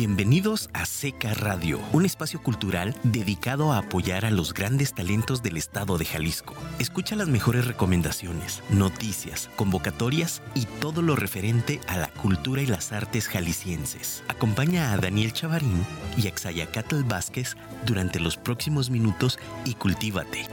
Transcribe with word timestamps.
Bienvenidos 0.00 0.70
a 0.74 0.86
Seca 0.86 1.34
Radio, 1.34 1.80
un 1.92 2.04
espacio 2.04 2.40
cultural 2.40 2.94
dedicado 3.02 3.72
a 3.72 3.78
apoyar 3.78 4.24
a 4.24 4.30
los 4.30 4.54
grandes 4.54 4.94
talentos 4.94 5.42
del 5.42 5.56
estado 5.56 5.98
de 5.98 6.04
Jalisco. 6.04 6.54
Escucha 6.78 7.16
las 7.16 7.26
mejores 7.26 7.66
recomendaciones, 7.66 8.62
noticias, 8.70 9.50
convocatorias 9.56 10.40
y 10.54 10.66
todo 10.80 11.02
lo 11.02 11.16
referente 11.16 11.80
a 11.88 11.96
la 11.96 12.06
cultura 12.12 12.62
y 12.62 12.66
las 12.66 12.92
artes 12.92 13.26
jaliscienses. 13.26 14.22
Acompaña 14.28 14.92
a 14.92 14.98
Daniel 14.98 15.32
Chavarín 15.32 15.84
y 16.16 16.28
a 16.28 16.32
Xayacatl 16.32 17.02
Vázquez 17.02 17.56
durante 17.84 18.20
los 18.20 18.36
próximos 18.36 18.90
minutos 18.90 19.40
y 19.64 19.74
cultívate. 19.74 20.46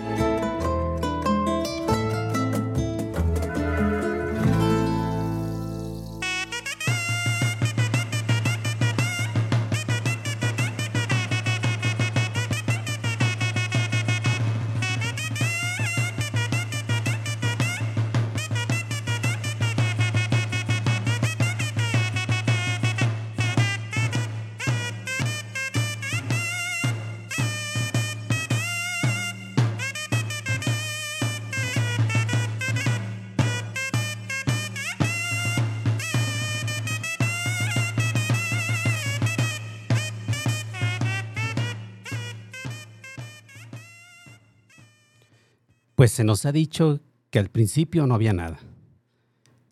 Pues 46.06 46.12
se 46.12 46.24
nos 46.24 46.46
ha 46.46 46.52
dicho 46.52 47.00
que 47.32 47.40
al 47.40 47.50
principio 47.50 48.06
no 48.06 48.14
había 48.14 48.32
nada, 48.32 48.60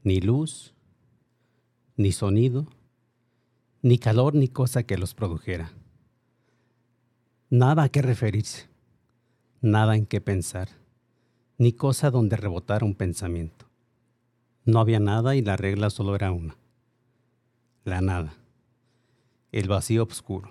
ni 0.01 0.19
luz, 0.19 0.73
ni 1.95 2.11
sonido, 2.11 2.65
ni 3.83 3.99
calor, 3.99 4.33
ni 4.33 4.47
cosa 4.47 4.81
que 4.81 4.97
los 4.97 5.13
produjera. 5.13 5.73
Nada 7.51 7.83
a 7.83 7.89
qué 7.89 8.01
referirse, 8.01 8.67
nada 9.61 9.95
en 9.95 10.07
qué 10.07 10.21
pensar, 10.21 10.69
ni 11.59 11.71
cosa 11.71 12.09
donde 12.09 12.35
rebotara 12.35 12.83
un 12.83 12.95
pensamiento. 12.95 13.67
No 14.65 14.79
había 14.79 14.99
nada 14.99 15.35
y 15.35 15.43
la 15.43 15.55
regla 15.55 15.91
solo 15.91 16.15
era 16.15 16.31
una, 16.31 16.57
la 17.83 18.01
nada, 18.01 18.33
el 19.51 19.67
vacío 19.67 20.01
oscuro. 20.01 20.49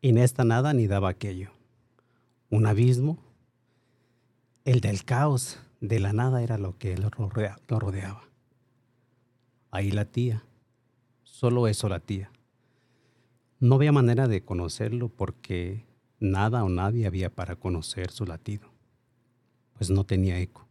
En 0.00 0.16
esta 0.16 0.44
nada 0.44 0.72
ni 0.72 0.86
daba 0.86 1.10
aquello, 1.10 1.50
un 2.48 2.64
abismo 2.64 3.29
el 4.64 4.80
del 4.80 5.04
caos, 5.04 5.58
de 5.80 6.00
la 6.00 6.12
nada, 6.12 6.42
era 6.42 6.58
lo 6.58 6.76
que 6.76 6.96
lo, 6.96 7.10
rodeaba. 7.10 8.22
Ahí 9.70 9.90
la 9.90 10.04
tía, 10.04 10.44
solo 11.22 11.68
eso 11.68 11.88
la 11.88 12.00
tía. 12.00 12.30
No 13.58 13.76
había 13.76 13.92
manera 13.92 14.28
de 14.28 14.42
conocerlo 14.42 15.08
porque 15.08 15.84
nada 16.18 16.64
o 16.64 16.68
nadie 16.68 17.06
había 17.06 17.34
para 17.34 17.56
conocer 17.56 18.10
su 18.10 18.26
latido, 18.26 18.68
pues 19.74 19.90
no 19.90 20.04
tenía 20.04 20.38
eco, 20.38 20.66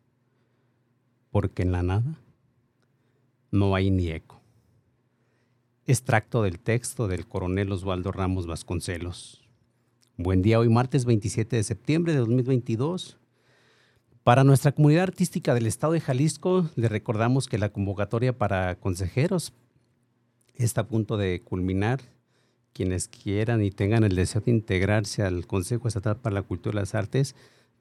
porque 1.32 1.64
en 1.64 1.72
la 1.72 1.84
nada 1.84 2.20
no 3.52 3.74
hay 3.76 3.90
ni 3.90 4.10
eco. 4.10 4.42
Extracto 5.88 6.44
del 6.44 6.60
texto 6.60 7.08
del 7.08 7.28
coronel 7.28 7.72
Osvaldo 7.72 8.12
Ramos 8.12 8.46
Vasconcelos. 8.46 9.44
Buen 10.18 10.44
día, 10.44 10.60
hoy 10.60 10.70
martes 10.70 11.06
27 11.06 11.56
de 11.56 11.64
septiembre 11.64 12.14
de 12.14 12.20
2022. 12.20 13.20
Para 14.24 14.44
nuestra 14.44 14.74
comunidad 14.74 15.04
artística 15.04 15.54
del 15.54 15.66
estado 15.66 15.94
de 15.94 16.02
Jalisco, 16.02 16.70
le 16.76 16.90
recordamos 16.90 17.48
que 17.48 17.58
la 17.58 17.70
convocatoria 17.70 18.38
para 18.38 18.76
consejeros 18.76 19.54
está 20.56 20.82
a 20.82 20.88
punto 20.88 21.18
de 21.18 21.42
culminar. 21.42 22.02
Quienes 22.74 23.08
quieran 23.08 23.64
y 23.64 23.72
tengan 23.72 24.04
el 24.04 24.16
deseo 24.16 24.42
de 24.42 24.52
integrarse 24.52 25.24
al 25.24 25.48
Consejo 25.48 25.88
Estatal 25.88 26.18
para 26.18 26.36
la 26.36 26.42
Cultura 26.44 26.78
y 26.78 26.80
las 26.82 26.96
Artes, 26.96 27.34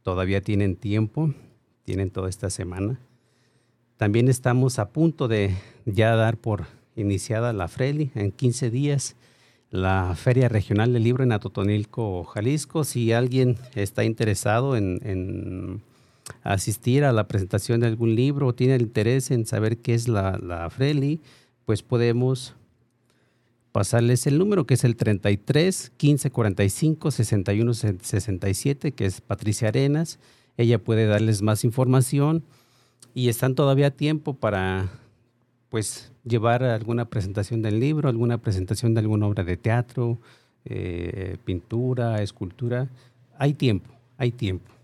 todavía 0.02 0.40
tienen 0.40 0.76
tiempo, 0.76 1.34
tienen 1.84 2.10
toda 2.10 2.28
esta 2.28 2.50
semana. 2.50 2.98
También 3.96 4.28
estamos 4.28 4.78
a 4.78 4.90
punto 4.90 5.28
de 5.28 5.54
ya 5.86 6.14
dar 6.14 6.36
por 6.36 6.66
iniciada 6.96 7.52
la 7.52 7.68
FRELI 7.68 8.12
en 8.14 8.32
15 8.32 8.70
días, 8.70 9.16
la 9.70 10.14
Feria 10.16 10.48
Regional 10.48 10.92
del 10.92 11.02
Libro 11.02 11.24
en 11.24 11.32
Atotonilco, 11.32 12.24
Jalisco. 12.24 12.84
Si 12.84 13.12
alguien 13.12 13.56
está 13.74 14.04
interesado 14.04 14.76
en 14.76 15.82
asistir 16.42 17.04
a 17.04 17.12
la 17.12 17.28
presentación 17.28 17.80
de 17.80 17.86
algún 17.86 18.14
libro 18.14 18.46
o 18.46 18.54
tiene 18.54 18.76
interés 18.76 19.30
en 19.30 19.46
saber 19.46 19.78
qué 19.78 19.94
es 19.94 20.08
la, 20.08 20.38
la 20.42 20.68
Freli, 20.70 21.20
pues 21.64 21.82
podemos 21.82 22.54
pasarles 23.72 24.26
el 24.26 24.38
número 24.38 24.66
que 24.66 24.74
es 24.74 24.84
el 24.84 24.96
33 24.96 25.92
15 25.96 26.30
45 26.30 27.10
61 27.10 27.74
67, 27.74 28.92
que 28.92 29.06
es 29.06 29.20
Patricia 29.20 29.68
Arenas. 29.68 30.18
Ella 30.56 30.78
puede 30.82 31.06
darles 31.06 31.42
más 31.42 31.64
información 31.64 32.42
y 33.14 33.28
están 33.28 33.54
todavía 33.54 33.88
a 33.88 33.90
tiempo 33.90 34.34
para 34.34 34.88
pues 35.68 36.12
llevar 36.24 36.64
alguna 36.64 37.04
presentación 37.06 37.62
del 37.62 37.78
libro, 37.78 38.08
alguna 38.08 38.38
presentación 38.38 38.94
de 38.94 39.00
alguna 39.00 39.26
obra 39.26 39.44
de 39.44 39.56
teatro, 39.56 40.18
eh, 40.64 41.36
pintura, 41.44 42.22
escultura. 42.22 42.88
Hay 43.38 43.54
tiempo, 43.54 43.90
hay 44.16 44.32
tiempo. 44.32 44.77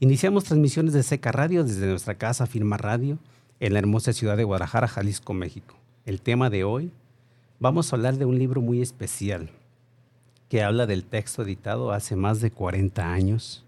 Iniciamos 0.00 0.44
transmisiones 0.44 0.92
de 0.92 1.02
Seca 1.02 1.32
Radio 1.32 1.64
desde 1.64 1.86
nuestra 1.86 2.14
casa 2.14 2.46
Firma 2.46 2.76
Radio 2.76 3.18
en 3.58 3.72
la 3.72 3.80
hermosa 3.80 4.12
ciudad 4.12 4.36
de 4.36 4.44
Guadalajara, 4.44 4.86
Jalisco, 4.86 5.34
México. 5.34 5.74
El 6.06 6.20
tema 6.20 6.50
de 6.50 6.62
hoy, 6.62 6.92
vamos 7.58 7.92
a 7.92 7.96
hablar 7.96 8.16
de 8.16 8.24
un 8.24 8.38
libro 8.38 8.60
muy 8.60 8.80
especial 8.80 9.50
que 10.48 10.62
habla 10.62 10.86
del 10.86 11.04
texto 11.04 11.42
editado 11.42 11.92
hace 11.92 12.14
más 12.14 12.40
de 12.40 12.50
40 12.50 13.12
años, 13.12 13.64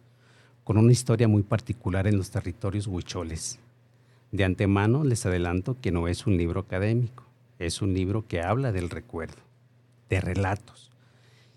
con 0.65 0.79
una 0.79 0.93
historia 0.93 1.27
muy 1.27 1.43
particular 1.43 2.07
en 2.07 2.17
los 2.17 2.31
territorios 2.31 2.87
huicholes. 2.87 3.59
De 4.31 4.45
antemano 4.45 5.03
les 5.03 5.27
adelanto 5.27 5.77
que 5.81 5.91
no 5.91 6.07
es 6.07 6.27
un 6.27 6.37
libro 6.37 6.61
académico, 6.61 7.25
es 7.59 7.83
un 7.83 7.93
libro 7.93 8.25
que 8.27 8.41
habla 8.41 8.71
del 8.71 8.89
recuerdo, 8.89 9.43
de 10.09 10.21
relatos. 10.21 10.91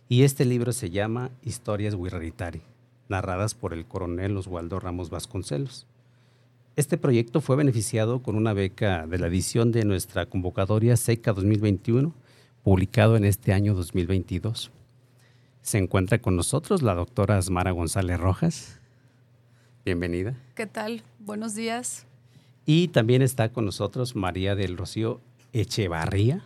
Y 0.10 0.24
este 0.24 0.46
libro 0.46 0.74
se 0.74 0.90
llama 0.90 1.30
Historias 1.44 1.94
Huirraritari 1.94 2.64
narradas 3.10 3.54
por 3.56 3.74
el 3.74 3.86
coronel 3.86 4.38
Oswaldo 4.38 4.80
Ramos 4.80 5.10
Vasconcelos. 5.10 5.88
Este 6.76 6.98
proyecto 6.98 7.40
fue 7.40 7.56
beneficiado 7.56 8.24
con 8.24 8.36
una 8.36 8.54
beca 8.54 9.06
de 9.06 9.20
la 9.20 9.28
edición 9.28 9.72
de 9.72 9.86
nuestra 9.86 10.26
convocatoria 10.26 10.98
SECA 10.98 11.32
2021, 11.34 12.14
publicado 12.64 13.16
en 13.16 13.26
este 13.26 13.54
año 13.54 13.76
2022. 13.76 14.72
Se 15.62 15.78
encuentra 15.78 16.20
con 16.20 16.36
nosotros 16.36 16.82
la 16.82 16.96
doctora 16.96 17.38
Asmara 17.38 17.72
González 17.72 18.20
Rojas. 18.20 18.80
Bienvenida. 19.86 20.36
¿Qué 20.56 20.66
tal? 20.66 21.04
Buenos 21.20 21.54
días. 21.54 22.08
Y 22.66 22.88
también 22.88 23.22
está 23.22 23.50
con 23.50 23.66
nosotros 23.66 24.16
María 24.16 24.56
del 24.56 24.78
Rocío 24.78 25.22
Echevarría, 25.52 26.44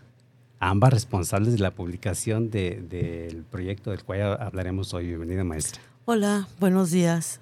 ambas 0.60 0.92
responsables 0.92 1.54
de 1.54 1.60
la 1.60 1.72
publicación 1.72 2.50
del 2.50 3.46
proyecto 3.50 3.92
del 3.92 4.04
cual 4.04 4.42
hablaremos 4.42 4.94
hoy. 4.94 5.08
Bienvenida, 5.08 5.44
maestra. 5.46 5.82
Hola, 6.10 6.48
buenos 6.62 6.92
días. 6.92 7.42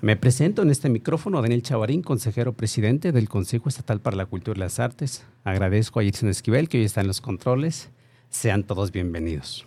Me 0.00 0.14
presento 0.14 0.62
en 0.62 0.70
este 0.70 0.88
micrófono 0.88 1.42
Daniel 1.42 1.64
Chavarín, 1.64 2.00
consejero 2.00 2.52
presidente 2.52 3.10
del 3.10 3.28
Consejo 3.28 3.68
Estatal 3.68 4.00
para 4.00 4.16
la 4.16 4.26
Cultura 4.26 4.56
y 4.56 4.60
las 4.60 4.78
Artes. 4.78 5.24
Agradezco 5.42 5.98
a 5.98 6.04
Irsen 6.04 6.28
Esquivel, 6.28 6.68
que 6.68 6.78
hoy 6.78 6.84
está 6.84 7.00
en 7.00 7.08
los 7.08 7.20
controles. 7.20 7.90
Sean 8.30 8.62
todos 8.62 8.92
bienvenidos. 8.92 9.66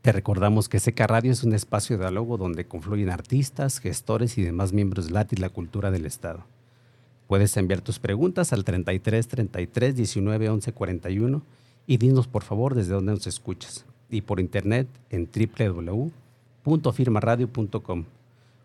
Te 0.00 0.12
recordamos 0.12 0.68
que 0.68 0.78
Seca 0.78 1.08
Radio 1.08 1.32
es 1.32 1.42
un 1.42 1.54
espacio 1.54 1.98
de 1.98 2.04
diálogo 2.04 2.36
donde 2.36 2.68
confluyen 2.68 3.10
artistas, 3.10 3.80
gestores 3.80 4.38
y 4.38 4.42
demás 4.42 4.72
miembros 4.72 5.06
del 5.06 5.16
arte 5.16 5.34
y 5.36 5.40
la 5.40 5.50
cultura 5.50 5.90
del 5.90 6.06
Estado. 6.06 6.46
Puedes 7.26 7.56
enviar 7.56 7.80
tus 7.80 7.98
preguntas 7.98 8.52
al 8.52 8.62
33 8.62 9.26
33 9.26 9.96
19 9.96 10.48
11 10.50 10.72
41 10.72 11.42
y 11.88 11.96
dinos 11.96 12.28
por 12.28 12.44
favor 12.44 12.76
desde 12.76 12.92
dónde 12.92 13.10
nos 13.10 13.26
escuchas. 13.26 13.86
Y 14.08 14.20
por 14.20 14.38
internet 14.38 14.86
en 15.10 15.28
www 15.28 16.12
firmaradio.com 16.92 18.04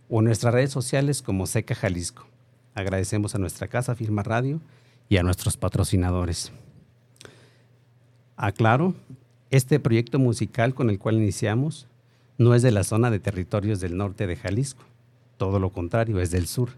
o 0.09 0.21
nuestras 0.21 0.53
redes 0.53 0.71
sociales 0.71 1.21
como 1.21 1.47
Seca 1.47 1.75
Jalisco. 1.75 2.25
Agradecemos 2.73 3.35
a 3.35 3.39
nuestra 3.39 3.67
casa 3.67 3.95
Firma 3.95 4.23
Radio 4.23 4.59
y 5.09 5.17
a 5.17 5.23
nuestros 5.23 5.57
patrocinadores. 5.57 6.51
Aclaro, 8.35 8.93
este 9.49 9.79
proyecto 9.79 10.19
musical 10.19 10.73
con 10.73 10.89
el 10.89 10.99
cual 10.99 11.15
iniciamos 11.15 11.87
no 12.37 12.53
es 12.53 12.61
de 12.61 12.71
la 12.71 12.83
zona 12.83 13.09
de 13.09 13.19
territorios 13.19 13.79
del 13.79 13.95
norte 13.95 14.27
de 14.27 14.35
Jalisco, 14.35 14.83
todo 15.37 15.59
lo 15.59 15.69
contrario, 15.69 16.19
es 16.19 16.31
del 16.31 16.47
sur, 16.47 16.69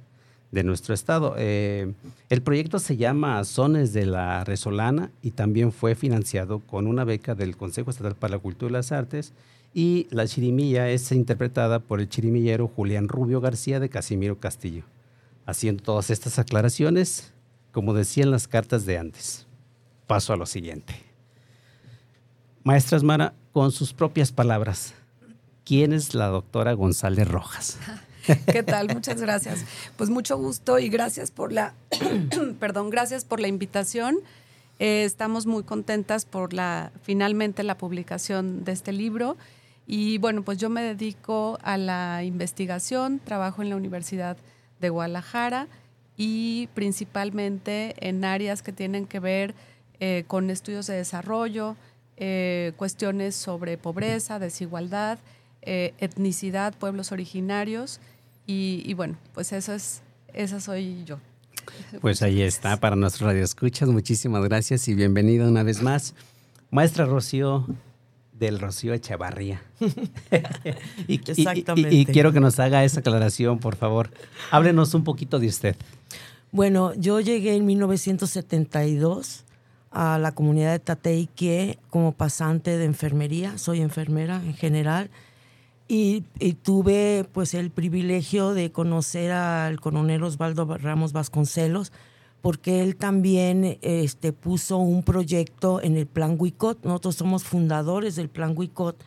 de 0.52 0.64
nuestro 0.64 0.94
estado. 0.94 1.36
Eh, 1.38 1.94
el 2.30 2.42
proyecto 2.42 2.80
se 2.80 2.98
llama 2.98 3.44
Sones 3.44 3.94
de 3.94 4.06
la 4.06 4.44
Resolana 4.44 5.12
y 5.22 5.31
también 5.31 5.72
fue 5.72 5.96
financiado 5.96 6.60
con 6.60 6.88
una 6.88 7.04
beca 7.04 7.36
del 7.36 7.58
Consejo 7.58 7.90
Estatal 7.90 8.16
para 8.16 8.36
la 8.36 8.40
Cultura 8.40 8.69
y 8.69 8.74
las 8.74 8.92
Artes 8.92 9.34
y 9.78 10.08
la 10.10 10.26
chirimilla 10.26 10.90
es 10.90 11.12
interpretada 11.12 11.78
por 11.78 12.00
el 12.00 12.10
chirimillero 12.10 12.68
Julián 12.68 13.08
Rubio 13.08 13.42
García 13.42 13.80
de 13.80 13.90
Casimiro 13.90 14.40
Castillo. 14.40 14.82
Haciendo 15.46 15.84
todas 15.84 16.10
estas 16.10 16.40
aclaraciones, 16.40 17.32
como 17.72 17.94
decían 17.94 18.32
las 18.32 18.48
cartas 18.48 18.88
de 18.88 18.98
antes. 18.98 19.46
Paso 20.08 20.34
a 20.34 20.36
lo 20.36 20.48
siguiente. 20.48 20.96
Maestra 22.64 23.00
Mara, 23.02 23.36
con 23.54 23.72
sus 23.72 23.94
propias 23.94 24.32
palabras, 24.32 24.96
¿quién 25.64 25.94
es 25.94 26.16
la 26.16 26.26
doctora 26.26 26.74
González 26.74 27.28
Rojas? 27.28 27.78
¿Qué 28.52 28.64
tal? 28.64 28.88
Muchas 28.92 29.22
gracias. 29.22 29.64
Pues 29.96 30.10
mucho 30.10 30.40
gusto 30.40 30.80
y 30.80 30.90
gracias 30.90 31.30
por 31.30 31.54
la, 31.54 31.76
perdón, 32.60 32.90
gracias 32.90 33.26
por 33.26 33.40
la 33.40 33.48
invitación. 33.48 34.18
Eh, 34.80 35.04
estamos 35.04 35.46
muy 35.46 35.62
contentas 35.62 36.26
por 36.26 36.54
la, 36.54 36.92
finalmente 37.04 37.62
la 37.62 37.78
publicación 37.78 38.64
de 38.64 38.72
este 38.72 38.92
libro. 38.92 39.38
Y 39.88 40.18
bueno, 40.18 40.44
pues 40.44 40.57
yo 40.57 40.69
me 40.69 40.81
dedico 40.84 41.57
a 41.63 41.78
la 41.78 42.24
investigación, 42.25 43.19
trabajo 43.24 43.62
en 43.62 43.69
la 43.69 43.78
Universidad 43.78 44.36
de 44.81 44.89
Guadalajara 44.89 45.68
y 46.18 46.68
principalmente 46.74 47.95
en 48.06 48.25
áreas 48.25 48.62
que 48.62 48.74
tienen 48.74 49.07
que 49.07 49.22
ver 49.22 49.56
eh, 50.01 50.25
con 50.28 50.50
estudios 50.50 50.88
de 50.88 50.95
desarrollo, 50.95 51.78
eh, 52.18 52.74
cuestiones 52.75 53.36
sobre 53.36 53.78
pobreza, 53.78 54.39
desigualdad, 54.39 55.19
etnicidad, 55.62 56.74
pueblos 56.74 57.12
originarios 57.12 58.00
y, 58.45 58.94
bueno, 58.94 59.18
pues 59.33 59.51
eso 59.51 59.74
es, 59.74 60.01
esa 60.33 60.62
soy 60.62 61.04
yo. 61.04 61.19
Pues 62.00 62.22
ahí 62.22 62.42
está 62.42 62.78
para 62.78 62.95
nuestros 62.95 63.28
radioescuchas. 63.28 63.90
Muchísimas 63.90 64.42
gracias 64.45 64.88
y 64.88 64.95
bienvenida 64.95 65.45
una 65.45 65.63
vez 65.63 65.81
más. 65.81 66.16
Maestra 66.72 67.06
Rocío 67.06 67.66
del 68.38 68.60
Rocío 68.60 68.94
Echevarría. 68.94 69.62
y, 71.07 71.16
Exactamente. 71.16 71.95
Y, 71.95 72.06
quiero 72.06 72.31
que 72.31 72.39
nos 72.39 72.60
haga 72.60 72.84
esa 72.84 73.00
aclaración, 73.00 73.60
por 73.60 73.75
favor. 73.75 74.12
Háblenos 74.51 74.94
un 74.94 75.04
poquito 75.04 75.39
de 75.39 75.48
usted. 75.48 75.75
Bueno, 76.51 76.94
yo 76.95 77.19
llegué 77.19 77.56
en 77.56 77.66
1972 77.66 79.44
a 79.92 80.18
la 80.18 80.31
comunidad 80.34 80.72
de 80.72 80.80
Tateique 80.80 81.80
como 81.89 82.12
pasante 82.12 82.78
de 82.78 82.86
enfermería. 82.86 83.57
Soy 83.57 83.81
enfermera 83.81 84.42
en 84.44 84.54
general 84.54 85.10
y, 85.88 86.24
tuve 86.63 87.25
pues 87.31 87.54
el 87.54 87.72
privilegio 87.72 88.54
de 88.54 88.72
conocer 88.72 89.31
al 89.31 89.80
coronel 89.80 90.24
Osvaldo 90.24 90.78
Ramos 90.78 91.13
Vasconcelos, 91.13 91.94
porque 92.48 92.82
él 92.82 92.96
también 92.96 93.78
este, 93.82 94.32
puso 94.32 94.78
un 94.78 95.04
proyecto 95.04 95.82
en 95.82 95.98
el 95.98 96.08
Plan 96.08 96.38
Huicot. 96.40 96.82
Nosotros 96.86 97.16
somos 97.16 97.44
fundadores 97.44 98.16
del 98.16 98.30
Plan 98.30 98.54
Huicot, 98.56 99.04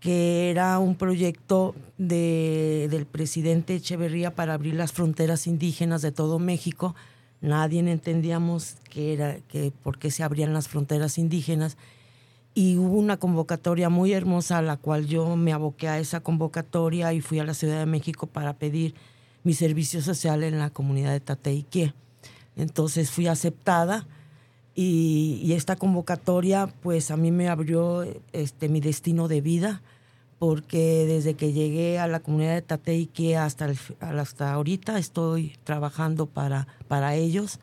que 0.00 0.48
era 0.48 0.78
un 0.78 0.94
proyecto 0.94 1.74
de, 1.98 2.88
del 2.90 3.04
presidente 3.04 3.74
Echeverría 3.74 4.34
para 4.34 4.54
abrir 4.54 4.72
las 4.72 4.90
fronteras 4.90 5.46
indígenas 5.46 6.00
de 6.00 6.12
todo 6.12 6.38
México. 6.38 6.94
Nadie 7.42 7.80
entendíamos 7.80 8.76
que 8.88 9.12
era, 9.12 9.36
que, 9.48 9.70
por 9.82 9.98
qué 9.98 10.10
se 10.10 10.22
abrían 10.22 10.54
las 10.54 10.68
fronteras 10.68 11.18
indígenas 11.18 11.76
y 12.54 12.78
hubo 12.78 12.96
una 12.96 13.18
convocatoria 13.18 13.90
muy 13.90 14.14
hermosa 14.14 14.56
a 14.56 14.62
la 14.62 14.78
cual 14.78 15.06
yo 15.06 15.36
me 15.36 15.52
aboqué 15.52 15.88
a 15.88 15.98
esa 15.98 16.20
convocatoria 16.20 17.12
y 17.12 17.20
fui 17.20 17.38
a 17.38 17.44
la 17.44 17.52
Ciudad 17.52 17.80
de 17.80 17.84
México 17.84 18.28
para 18.28 18.54
pedir 18.54 18.94
mi 19.44 19.52
servicio 19.52 20.00
social 20.00 20.42
en 20.42 20.58
la 20.58 20.70
comunidad 20.70 21.12
de 21.12 21.20
Tateique. 21.20 21.92
Entonces 22.56 23.10
fui 23.10 23.26
aceptada 23.26 24.06
y, 24.74 25.52
esta 25.52 25.76
convocatoria 25.76 26.66
pues 26.82 27.10
a 27.10 27.16
mí 27.16 27.30
me 27.30 27.48
abrió 27.48 28.04
este, 28.32 28.68
mi 28.68 28.80
destino 28.80 29.28
de 29.28 29.40
vida 29.40 29.82
porque 30.38 31.04
desde 31.06 31.34
que 31.34 31.52
llegué 31.52 31.98
a 31.98 32.08
la 32.08 32.20
comunidad 32.20 32.54
de 32.54 32.62
Tateique 32.62 33.36
hasta, 33.36 33.70
hasta 34.00 34.52
ahorita 34.52 34.98
estoy 34.98 35.56
trabajando 35.64 36.26
para, 36.26 36.66
para 36.88 37.14
ellos 37.14 37.60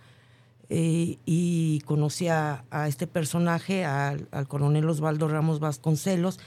eh, 0.70 1.18
y 1.26 1.82
conocí 1.82 2.28
a, 2.28 2.64
este 2.88 3.08
personaje, 3.08 3.86
al, 3.86 4.28
coronel 4.48 4.88
Osvaldo 4.88 5.28
Ramos 5.28 5.60
Vasconcelos, 5.60 6.40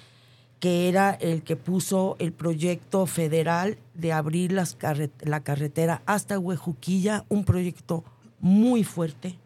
que 0.60 0.88
era 0.88 1.10
el 1.10 1.42
que 1.42 1.56
puso 1.56 2.14
el 2.20 2.32
proyecto 2.32 3.04
federal 3.06 3.78
de 3.94 4.12
abrir 4.12 4.52
la 4.52 5.40
carretera 5.40 6.02
hasta 6.06 6.38
Huejuquilla, 6.38 7.24
un 7.28 7.44
proyecto 7.44 8.04
muy 8.42 8.84
fuerte 8.84 9.38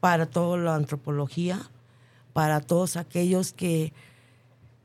para 0.00 0.26
toda 0.26 0.58
la 0.58 0.74
antropología, 0.74 1.70
para 2.34 2.60
todos 2.60 2.98
aquellos 2.98 3.54
que 3.54 3.94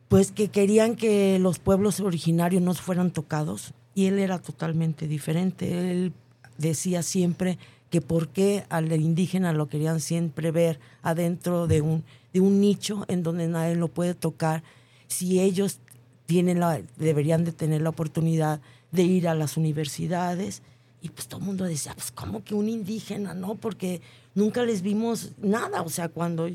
pues 0.07 0.31
que 0.31 0.49
querían 0.49 0.95
que 0.95 1.39
los 1.39 1.57
pueblos 1.57 1.99
originarios 1.99 2.61
no 2.61 2.75
fueran 2.75 3.09
tocados 3.09 3.73
y 3.95 4.05
él 4.05 4.19
era 4.19 4.37
totalmente 4.37 5.07
diferente. 5.07 5.91
Él 5.91 6.13
decía 6.59 7.01
siempre 7.01 7.57
que 7.89 7.99
por 7.99 8.29
qué 8.29 8.65
al 8.69 8.91
indígena 8.91 9.53
lo 9.53 9.67
querían 9.67 9.99
siempre 9.99 10.51
ver 10.51 10.79
adentro 11.01 11.65
de 11.65 11.81
un, 11.81 12.03
de 12.31 12.41
un 12.41 12.59
nicho 12.61 13.05
en 13.07 13.23
donde 13.23 13.47
nadie 13.47 13.75
lo 13.75 13.87
puede 13.87 14.13
tocar, 14.13 14.63
si 15.07 15.39
ellos 15.39 15.79
tienen 16.27 16.59
la, 16.59 16.81
deberían 16.97 17.43
de 17.43 17.51
tener 17.51 17.81
la 17.81 17.89
oportunidad 17.89 18.61
de 18.91 19.03
ir 19.03 19.27
a 19.27 19.35
las 19.35 19.57
universidades. 19.57 20.61
Y 21.03 21.09
pues 21.09 21.27
todo 21.27 21.41
el 21.41 21.45
mundo 21.45 21.65
decía, 21.65 21.93
pues 21.93 22.11
¿cómo 22.11 22.45
que 22.45 22.55
un 22.55 22.69
indígena? 22.69 23.33
No, 23.33 23.55
porque 23.55 24.01
nunca 24.35 24.63
les 24.63 24.81
vimos 24.81 25.31
nada. 25.41 25.81
O 25.81 25.89
sea, 25.89 26.07
cuando 26.07 26.47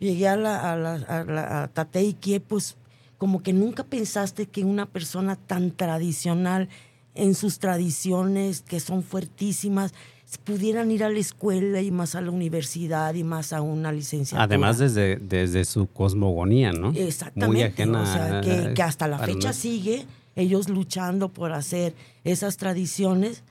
llegué 0.00 0.26
a 0.26 0.36
la, 0.36 0.72
a 0.72 0.76
la, 0.76 0.94
a 0.94 1.24
la 1.24 1.88
pues 2.48 2.76
como 3.18 3.40
que 3.40 3.52
nunca 3.52 3.84
pensaste 3.84 4.46
que 4.46 4.64
una 4.64 4.86
persona 4.86 5.36
tan 5.36 5.70
tradicional 5.70 6.68
en 7.14 7.36
sus 7.36 7.60
tradiciones, 7.60 8.62
que 8.62 8.80
son 8.80 9.04
fuertísimas, 9.04 9.94
pudieran 10.44 10.90
ir 10.90 11.04
a 11.04 11.08
la 11.08 11.20
escuela 11.20 11.80
y 11.80 11.92
más 11.92 12.16
a 12.16 12.20
la 12.20 12.32
universidad 12.32 13.14
y 13.14 13.22
más 13.22 13.52
a 13.52 13.62
una 13.62 13.92
licenciatura. 13.92 14.42
Además 14.42 14.78
desde, 14.78 15.18
desde 15.18 15.64
su 15.64 15.86
cosmogonía, 15.86 16.72
¿no? 16.72 16.90
Exactamente. 16.90 17.46
Muy 17.46 17.62
ajena 17.62 18.02
o 18.02 18.06
sea, 18.06 18.40
que, 18.74 18.82
hasta 18.82 19.06
la 19.06 19.20
fecha 19.20 19.52
sigue 19.52 20.04
ellos 20.34 20.68
luchando 20.68 21.28
por 21.28 21.52
hacer 21.52 21.94
esas 22.24 22.56
tradiciones 22.56 23.44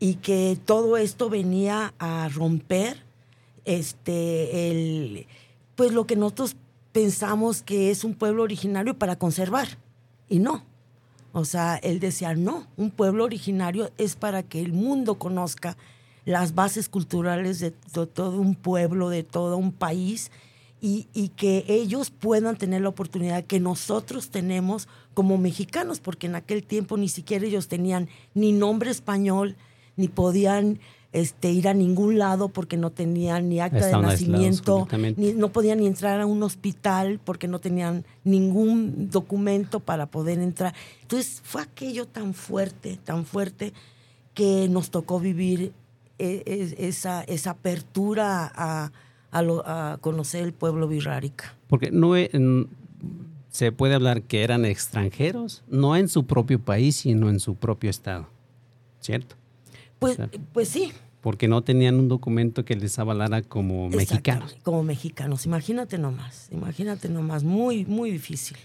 y 0.00 0.14
que 0.16 0.58
todo 0.64 0.96
esto 0.96 1.28
venía 1.28 1.94
a 1.98 2.28
romper 2.28 3.04
este 3.64 4.70
el 4.70 5.26
pues 5.74 5.92
lo 5.92 6.06
que 6.06 6.16
nosotros 6.16 6.56
pensamos 6.92 7.62
que 7.62 7.90
es 7.90 8.04
un 8.04 8.14
pueblo 8.14 8.42
originario 8.42 8.98
para 8.98 9.16
conservar 9.16 9.78
y 10.28 10.38
no. 10.38 10.64
O 11.32 11.44
sea, 11.44 11.76
él 11.76 12.00
decía, 12.00 12.34
no, 12.34 12.66
un 12.76 12.90
pueblo 12.90 13.24
originario 13.24 13.90
es 13.98 14.16
para 14.16 14.42
que 14.42 14.60
el 14.60 14.72
mundo 14.72 15.18
conozca 15.18 15.76
las 16.24 16.54
bases 16.54 16.88
culturales 16.88 17.60
de, 17.60 17.70
todo 17.70 18.40
un 18.40 18.54
pueblo, 18.54 19.08
de 19.08 19.22
todo 19.22 19.56
un 19.56 19.72
país, 19.72 20.30
y, 20.80 21.04
que 21.36 21.64
ellos 21.68 22.10
puedan 22.10 22.56
tener 22.56 22.82
la 22.82 22.88
oportunidad 22.88 23.44
que 23.44 23.60
nosotros 23.60 24.30
tenemos 24.30 24.88
como 25.14 25.36
mexicanos, 25.36 26.00
porque 26.00 26.26
en 26.28 26.36
aquel 26.36 26.64
tiempo 26.64 26.96
ni 26.96 27.08
siquiera 27.08 27.46
ellos 27.46 27.68
tenían 27.68 28.08
ni 28.34 28.52
nombre 28.52 28.90
español, 28.90 29.56
ni 29.98 30.08
podían 30.08 30.78
este, 31.12 31.50
ir 31.50 31.68
a 31.68 31.74
ningún 31.74 32.18
lado 32.18 32.48
porque 32.48 32.76
no 32.76 32.90
tenían 32.90 33.48
ni 33.48 33.60
acta 33.60 33.86
de 33.86 33.92
nacimiento, 33.92 34.86
ni, 35.16 35.32
no 35.32 35.50
podían 35.50 35.78
ni 35.78 35.86
entrar 35.86 36.20
a 36.20 36.26
un 36.26 36.42
hospital 36.42 37.18
porque 37.24 37.48
no 37.48 37.58
tenían 37.58 38.04
ningún 38.24 39.10
documento 39.10 39.80
para 39.80 40.06
poder 40.06 40.38
entrar. 40.38 40.74
Entonces 41.02 41.40
fue 41.44 41.62
aquello 41.62 42.06
tan 42.06 42.34
fuerte, 42.34 42.98
tan 43.02 43.24
fuerte, 43.24 43.72
que 44.34 44.68
nos 44.68 44.90
tocó 44.90 45.18
vivir 45.18 45.72
e, 46.18 46.74
esa, 46.78 47.22
esa 47.22 47.50
apertura 47.50 48.52
a, 48.54 48.92
a, 49.32 49.98
conocer 50.00 50.44
el 50.44 50.52
pueblo 50.52 50.88
birrárica. 50.88 51.56
Porque 51.68 51.90
no 51.90 52.14
se 53.48 53.72
puede 53.72 53.94
hablar 53.94 54.22
que 54.22 54.42
eran 54.44 54.66
extranjeros, 54.66 55.64
no 55.68 55.96
en 55.96 56.08
su 56.08 56.26
propio 56.26 56.60
país, 56.60 56.96
sino 56.96 57.30
en 57.30 57.40
su 57.40 57.54
propio 57.54 57.88
estado, 57.88 58.28
¿cierto? 59.00 59.37
Pues, 59.98 60.18
pues 60.52 60.68
sí. 60.68 60.92
Porque 61.20 61.48
no 61.48 61.62
tenían 61.62 61.96
un 61.96 62.08
documento 62.08 62.64
que 62.64 62.76
les 62.76 62.98
avalara 62.98 63.42
como 63.42 63.88
mexicanos. 63.88 64.56
Como 64.62 64.82
mexicanos, 64.82 65.46
imagínate 65.46 65.98
nomás, 65.98 66.48
imagínate 66.52 67.08
nomás, 67.08 67.42
muy, 67.42 67.84
muy 67.84 68.10
difícil. 68.10 68.56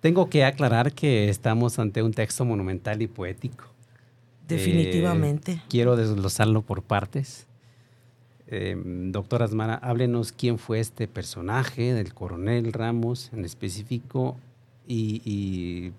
Tengo 0.00 0.30
que 0.30 0.44
aclarar 0.44 0.92
que 0.92 1.28
estamos 1.28 1.78
ante 1.78 2.02
un 2.02 2.12
texto 2.12 2.44
monumental 2.44 3.02
y 3.02 3.08
poético 3.08 3.64
Definitivamente. 4.46 5.52
Eh, 5.52 5.62
quiero 5.68 5.96
desglosarlo 5.96 6.62
por 6.62 6.82
partes. 6.82 7.46
Eh, 8.48 8.76
doctora 9.10 9.44
Asmara, 9.44 9.74
háblenos 9.74 10.30
quién 10.30 10.58
fue 10.58 10.78
este 10.78 11.08
personaje 11.08 11.92
del 11.94 12.14
coronel 12.14 12.72
Ramos 12.72 13.30
en 13.32 13.44
específico 13.44 14.36
y, 14.86 15.90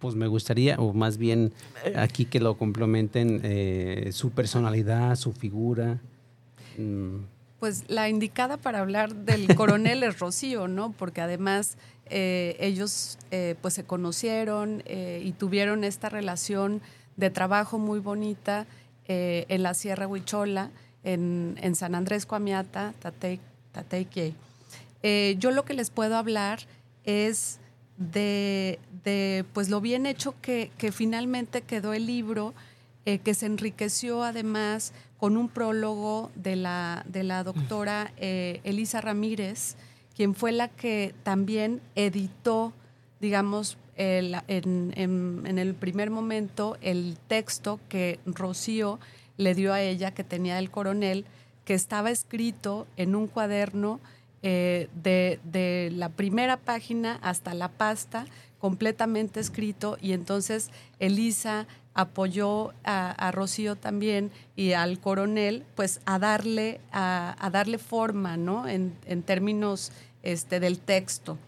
pues 0.00 0.14
me 0.14 0.26
gustaría, 0.26 0.76
o 0.78 0.92
más 0.92 1.18
bien 1.18 1.52
aquí 1.94 2.24
que 2.24 2.40
lo 2.40 2.56
complementen 2.56 3.40
eh, 3.44 4.10
su 4.12 4.30
personalidad, 4.30 5.14
su 5.16 5.32
figura. 5.32 6.00
Mm. 6.78 7.18
Pues 7.60 7.84
la 7.88 8.08
indicada 8.08 8.56
para 8.56 8.80
hablar 8.80 9.14
del 9.14 9.54
coronel 9.54 10.02
es 10.02 10.18
Rocío, 10.18 10.66
¿no? 10.66 10.92
Porque 10.92 11.20
además 11.20 11.76
eh, 12.06 12.56
ellos 12.58 13.18
eh, 13.30 13.54
pues 13.60 13.74
se 13.74 13.84
conocieron 13.84 14.82
y 14.86 15.32
tuvieron 15.32 15.84
esta 15.84 16.08
relación 16.08 16.80
de 17.16 17.30
trabajo 17.30 17.78
muy 17.78 18.00
bonita 18.00 18.66
en 19.06 19.62
la 19.64 19.74
Sierra 19.74 20.06
Huichola, 20.06 20.70
en, 21.02 21.58
en 21.60 21.74
San 21.74 21.96
Andrés 21.96 22.26
Coamiata, 22.26 22.94
Tateique. 23.72 24.34
yo 25.38 25.50
lo 25.50 25.64
que 25.64 25.74
les 25.74 25.90
puedo 25.90 26.16
hablar 26.16 26.60
es 27.04 27.58
de, 28.00 29.44
pues 29.52 29.68
lo 29.68 29.80
bien 29.80 30.06
hecho 30.06 30.34
que, 30.40 30.70
finalmente 30.92 31.62
quedó 31.62 31.92
el 31.92 32.06
libro, 32.06 32.54
eh, 33.04 33.18
que 33.18 33.34
se 33.34 33.46
enriqueció 33.46 34.24
además 34.24 34.92
con 35.18 35.36
un 35.36 35.48
prólogo 35.48 36.30
de 36.34 36.56
la, 36.56 37.04
de 37.06 37.22
la 37.22 37.44
doctora 37.44 38.12
eh, 38.16 38.60
Elisa 38.64 39.00
Ramírez, 39.00 39.76
quien 40.16 40.34
fue 40.34 40.52
la 40.52 40.68
que 40.68 41.14
también 41.22 41.80
editó, 41.94 42.72
digamos, 43.20 43.76
en, 43.96 44.34
en, 44.96 45.58
el 45.58 45.74
primer 45.74 46.08
momento 46.08 46.78
el 46.80 47.18
texto 47.28 47.78
que 47.90 48.18
Rocío 48.24 48.98
le 49.36 49.54
dio 49.54 49.74
a 49.74 49.82
ella, 49.82 50.12
que 50.12 50.24
tenía 50.24 50.58
el 50.58 50.70
coronel, 50.70 51.26
que 51.66 51.74
estaba 51.74 52.10
escrito 52.10 52.86
en 52.96 53.14
un 53.14 53.26
cuaderno 53.26 54.00
eh, 54.42 54.88
de, 54.94 55.90
la 55.94 56.08
primera 56.08 56.56
página 56.56 57.18
hasta 57.22 57.54
la 57.54 57.68
pasta, 57.68 58.26
completamente 58.58 59.40
escrito, 59.40 59.96
y 60.00 60.12
entonces 60.12 60.70
Elisa 60.98 61.66
apoyó 61.94 62.72
a, 62.84 63.30
Rocío 63.32 63.76
también 63.76 64.30
y 64.56 64.72
al 64.72 65.00
coronel, 65.00 65.64
pues 65.74 66.00
a 66.04 66.18
darle, 66.18 66.80
a, 66.92 67.50
darle 67.52 67.78
forma, 67.78 68.36
¿no? 68.36 68.68
En, 68.68 68.94
términos 69.24 69.92
este, 70.22 70.60
del 70.60 70.78
texto. 70.78 71.38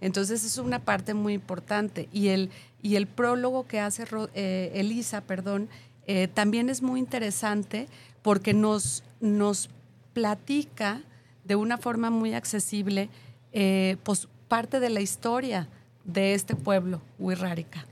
Entonces 0.00 0.44
es 0.44 0.58
una 0.58 0.80
parte 0.80 1.14
muy 1.14 1.34
importante. 1.34 2.08
Y 2.12 2.28
el, 2.28 2.50
y 2.82 2.96
el 2.96 3.06
prólogo 3.06 3.66
que 3.66 3.78
hace 3.78 4.04
eh, 4.34 4.72
Elisa, 4.74 5.20
perdón, 5.20 5.68
eh, 6.06 6.28
también 6.28 6.68
es 6.68 6.82
muy 6.82 6.98
interesante 6.98 7.88
porque 8.22 8.54
nos, 8.54 9.04
nos 9.20 9.68
platica 10.12 11.02
de 11.44 11.56
una 11.56 11.78
forma 11.78 12.10
muy 12.10 12.34
accesible 12.34 13.08
eh, 13.52 13.96
pues 14.02 14.28
parte 14.48 14.80
de 14.80 14.90
la 14.90 15.00
historia 15.00 15.68
de 16.04 16.34
este 16.34 16.54
pueblo, 16.56 17.00
Huirrárica. 17.18 17.86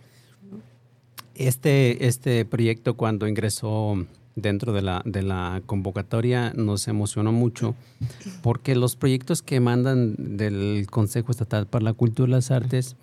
Este, 1.35 2.07
este 2.07 2.45
proyecto 2.45 2.95
cuando 2.95 3.27
ingresó 3.27 4.07
dentro 4.37 4.73
de 4.73 4.83
la, 4.83 5.03
de 5.05 5.23
la 5.23 5.63
convocatoria 5.67 6.53
nos 6.55 6.89
emocionó 6.89 7.33
mucho 7.33 7.75
porque 8.43 8.75
los 8.75 8.97
proyectos 8.97 9.43
que 9.43 9.61
mandan 9.61 10.15
del 10.19 10.87
Consejo 10.91 11.33
Estatal 11.33 11.67
para 11.67 11.85
la 11.85 11.93
Cultura 11.93 12.29
y 12.29 12.33
las 12.33 12.51
Artes, 12.51 12.97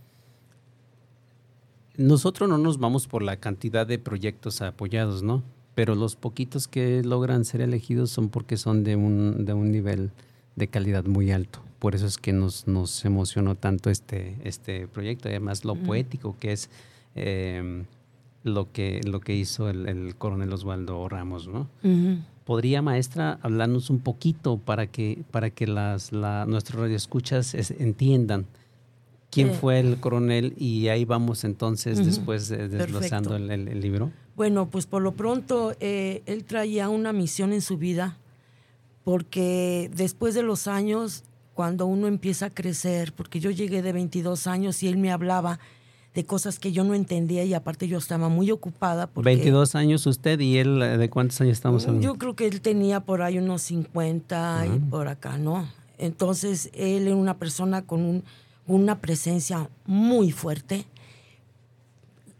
nosotros 1.96 2.48
no 2.48 2.58
nos 2.58 2.80
vamos 2.80 3.08
por 3.08 3.24
la 3.24 3.38
cantidad 3.38 3.88
de 3.88 3.98
proyectos 3.98 4.62
apoyados, 4.62 5.24
¿no? 5.24 5.44
Pero 5.74 5.96
los 5.96 6.16
poquitos 6.16 6.68
que 6.68 7.04
logran 7.04 7.46
ser 7.46 7.62
elegidos 7.62 8.12
son 8.12 8.30
porque 8.30 8.58
son 8.58 8.84
de 8.84 8.96
un, 8.96 9.46
de 9.46 9.54
un 9.54 9.72
nivel 9.72 10.12
de 10.58 10.68
calidad 10.68 11.06
muy 11.06 11.32
alto. 11.32 11.62
Por 11.80 11.96
eso 11.96 12.08
es 12.08 12.18
que 12.18 12.34
nos, 12.34 12.68
nos 12.68 13.06
emocionó 13.06 13.56
tanto 13.56 13.90
este, 13.90 14.36
este 14.44 14.88
proyecto, 14.88 15.30
además 15.30 15.64
lo 15.64 15.76
poético 15.76 16.36
que 16.40 16.52
es 16.52 16.70
em, 17.16 17.86
lo, 18.44 18.72
que, 18.72 19.02
lo 19.06 19.22
que 19.22 19.36
hizo 19.36 19.70
el, 19.70 20.16
coronel 20.18 20.52
Osvaldo 20.52 21.08
Ramos. 21.08 21.48
¿no? 21.48 21.70
¿Podría, 22.44 22.82
maestra, 22.82 23.38
hablarnos 23.44 23.92
un 23.92 24.00
poquito 24.00 24.58
para 24.58 24.88
que, 24.88 25.24
para 25.30 25.52
que 25.52 25.68
las, 25.68 26.12
la, 26.12 26.46
nuestros 26.48 26.82
radioescuchas 26.82 27.54
entiendan 27.54 28.48
quién 29.30 29.50
eh. 29.50 29.54
fue 29.54 29.80
el 29.80 30.00
coronel 30.00 30.56
y 30.58 30.88
ahí 30.88 31.06
vamos 31.06 31.44
entonces 31.44 32.04
después 32.04 32.50
desglosando 32.50 33.36
el, 33.36 33.80
libro? 33.80 34.12
Bueno, 34.36 34.68
pues 34.68 34.88
por 34.88 35.04
lo 35.04 35.12
pronto 35.12 35.76
eh, 35.80 36.24
él 36.26 36.44
traía 36.44 36.90
una 36.90 37.14
misión 37.14 37.54
en 37.54 37.62
su 37.62 37.78
vida 37.78 38.18
porque 39.08 39.90
después 39.96 40.36
de 40.36 40.44
los 40.44 40.68
años, 40.68 41.24
cuando 41.54 41.86
uno 41.86 42.08
empieza 42.08 42.48
a 42.48 42.50
crecer, 42.50 43.14
porque 43.14 43.40
yo 43.40 43.52
llegué 43.52 43.82
de 43.82 43.94
22 43.94 44.48
años 44.48 44.84
y 44.84 44.90
él 44.90 44.98
me 44.98 45.14
hablaba 45.14 45.60
de 46.14 46.26
cosas 46.26 46.60
que 46.60 46.74
yo 46.74 46.84
no 46.84 46.94
entendía 46.94 47.46
y 47.46 47.54
aparte 47.54 47.88
yo 47.88 48.00
estaba 48.00 48.28
muy 48.28 48.52
ocupada. 48.52 49.08
Porque, 49.08 49.30
22 49.30 49.76
años 49.76 50.06
usted 50.08 50.42
y 50.42 50.58
él, 50.58 50.80
¿de 50.80 51.10
cuántos 51.10 51.40
años 51.40 51.54
estamos 51.54 51.86
hablando? 51.86 52.06
Yo 52.06 52.18
creo 52.18 52.36
que 52.36 52.48
él 52.48 52.60
tenía 52.60 53.00
por 53.00 53.22
ahí 53.22 53.38
unos 53.38 53.62
50 53.62 54.66
y 54.76 54.80
por 54.80 55.08
acá, 55.08 55.38
¿no? 55.38 55.70
Entonces 55.98 56.70
él 56.74 57.08
era 57.08 57.16
una 57.16 57.38
persona 57.38 57.84
con 57.84 58.26
una 58.66 59.00
presencia 59.00 59.70
muy 59.86 60.34
fuerte, 60.34 60.86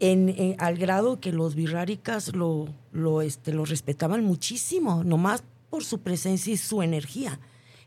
en, 0.00 0.54
al 0.58 0.76
grado 0.76 1.18
que 1.18 1.32
los 1.32 1.54
birráricas 1.54 2.36
lo, 2.36 2.68
lo, 2.92 3.22
este, 3.22 3.54
lo 3.54 3.64
respetaban 3.64 4.22
muchísimo, 4.22 5.02
nomás 5.02 5.42
por 5.70 5.84
su 5.84 6.00
presencia 6.00 6.52
y 6.52 6.56
su 6.56 6.82
energía. 6.82 7.38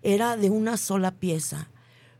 Era 0.01 0.38
de 0.38 0.50
una 0.50 0.77
sola 0.77 1.11
pieza, 1.11 1.69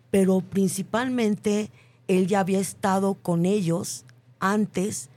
pero 0.10 0.42
principalmente 0.42 1.72
él 2.08 2.28
ya 2.28 2.42
había 2.42 2.60
estado 2.60 3.16
con 3.16 3.46
ellos 3.46 4.06
antes 4.40 5.10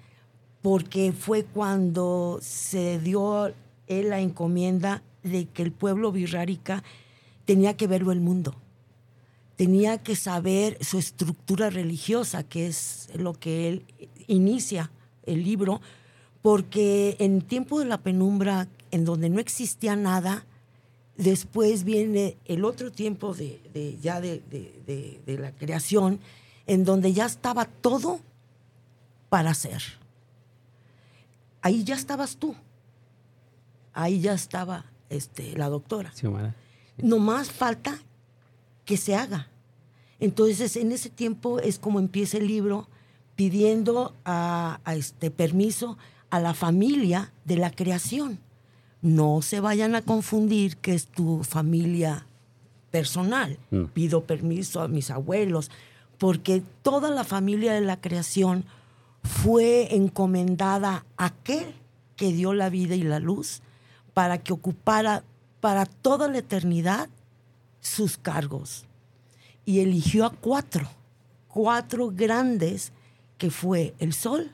porque 0.63 1.13
fue 1.13 1.45
cuando 1.45 2.39
se 2.41 2.99
dio 2.99 3.53
él 3.87 4.11
la 4.11 4.21
encomienda 4.21 5.03
de 5.23 5.47
que 5.47 5.63
el 5.63 5.73
pueblo 5.73 6.13
birrárica 6.13 6.83
tenía 7.45 7.77
que 7.77 7.87
verlo 7.87 8.13
el 8.13 8.21
mundo. 8.21 8.55
Tenía 9.57 9.99
que 9.99 10.17
saber 10.17 10.79
su 10.83 10.99
estructura 10.99 11.71
religiosa, 11.71 12.43
que 12.45 12.67
es 12.67 13.11
lo 13.15 13.35
que 13.35 13.69
él 13.69 13.85
inicia 14.27 14.91
el 15.25 15.45
libro, 15.45 15.81
porque 16.43 17.17
en 17.19 17.43
tiempo 17.43 17.79
de 17.79 17.87
la 17.87 17.99
penumbra 17.99 18.69
en 18.95 19.05
donde 19.05 19.29
no 19.29 19.41
existía 19.41 19.97
nada, 19.97 20.47
después 21.17 21.83
viene 21.83 22.39
el 22.45 22.65
otro 22.65 22.93
tiempo 22.93 23.35
de, 23.35 23.99
ya 24.01 24.21
de, 24.21 25.21
la 25.27 25.51
creación, 25.51 26.21
en 26.69 26.85
donde 26.85 27.13
ya 27.13 27.27
estaba 27.27 27.65
todo 27.65 28.21
para 29.29 29.51
hacer. 29.51 29.83
Ahí 31.61 31.83
ya 31.83 31.97
estabas 31.97 32.37
tú. 32.37 32.55
Ahí 33.93 34.21
ya 34.21 34.35
estaba 34.35 34.85
este, 35.11 35.57
la 35.57 35.69
doctora. 35.69 36.13
no 36.99 37.19
más 37.19 37.51
falta 37.51 37.99
que 38.85 38.97
se 38.97 39.17
haga. 39.17 39.49
Entonces, 40.21 40.77
en 40.77 40.93
ese 40.93 41.11
tiempo 41.11 41.59
es 41.59 41.81
como 41.81 41.99
empieza 41.99 42.39
el 42.39 42.47
libro 42.47 42.89
pidiendo 43.35 44.15
a, 44.25 44.79
este 44.87 45.33
permiso 45.33 45.99
a 46.31 46.39
la 46.39 46.55
familia 46.55 47.33
de 47.45 47.57
la 47.57 47.73
creación 47.73 48.39
no 49.05 49.43
se 49.43 49.61
vayan 49.61 49.95
a 49.95 50.01
confundir 50.01 50.79
que 50.79 50.95
es 50.95 51.07
tu 51.09 51.45
familia 51.45 52.27
personal. 52.91 53.59
Mm. 53.71 53.85
Pido 53.93 54.25
permiso 54.25 54.81
a 54.81 54.89
mis 54.89 55.11
abuelos, 55.11 55.71
porque 56.17 56.63
toda 56.83 57.11
la 57.11 57.23
familia 57.23 57.75
de 57.75 57.83
la 57.83 58.01
creación 58.01 58.65
fue 59.23 59.95
encomendada 59.95 61.05
a 61.19 61.27
aquel 61.27 61.75
que 62.17 62.33
dio 62.33 62.55
la 62.55 62.71
vida 62.71 62.95
y 62.95 63.03
la 63.03 63.19
luz 63.19 63.61
para 64.15 64.39
que 64.39 64.55
ocupara 64.55 65.23
para 65.61 65.85
toda 65.85 66.27
la 66.29 66.39
eternidad 66.39 67.11
sus 67.81 68.17
cargos. 68.17 68.87
Y 69.67 69.81
eligió 69.81 70.25
a 70.25 70.31
cuatro, 70.31 70.89
cuatro 71.49 72.11
grandes, 72.11 72.91
que 73.37 73.51
fue 73.51 73.95
el 73.99 74.15
sol, 74.15 74.51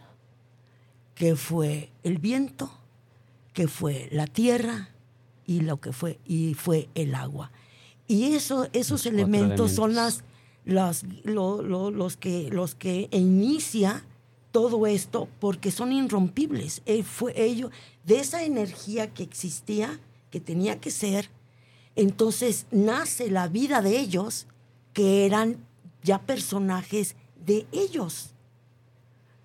que 1.14 1.36
fue 1.36 1.90
el 2.02 2.18
viento, 2.18 2.79
que 3.52 3.68
fue 3.68 4.08
la 4.12 4.26
tierra 4.26 4.90
y 5.46 5.60
lo 5.60 5.80
que 5.80 5.92
fue 5.92 6.18
y 6.24 6.54
fue 6.54 6.88
el 6.94 7.14
agua. 7.14 7.50
Y 8.06 8.34
eso, 8.34 8.68
esos 8.72 9.06
elementos, 9.06 9.72
son 9.72 9.94
las, 9.94 10.24
las 10.64 11.04
los 11.24 12.16
que 12.16 12.48
los 12.50 12.74
que 12.74 13.08
inicia 13.12 14.04
todo 14.52 14.86
esto 14.86 15.28
porque 15.38 15.70
son 15.70 15.92
irrompibles. 15.92 16.82
Él 16.86 17.04
fue 17.04 17.40
ello 17.40 17.70
de 18.04 18.20
esa 18.20 18.44
energía 18.44 19.12
que 19.12 19.22
existía, 19.22 20.00
que 20.30 20.40
tenía 20.40 20.80
que 20.80 20.90
ser, 20.90 21.30
entonces 21.96 22.66
nace 22.70 23.30
la 23.30 23.48
vida 23.48 23.82
de 23.82 23.98
ellos 23.98 24.46
que 24.92 25.26
eran 25.26 25.56
ya 26.02 26.20
personajes 26.20 27.16
de 27.44 27.66
ellos. 27.72 28.30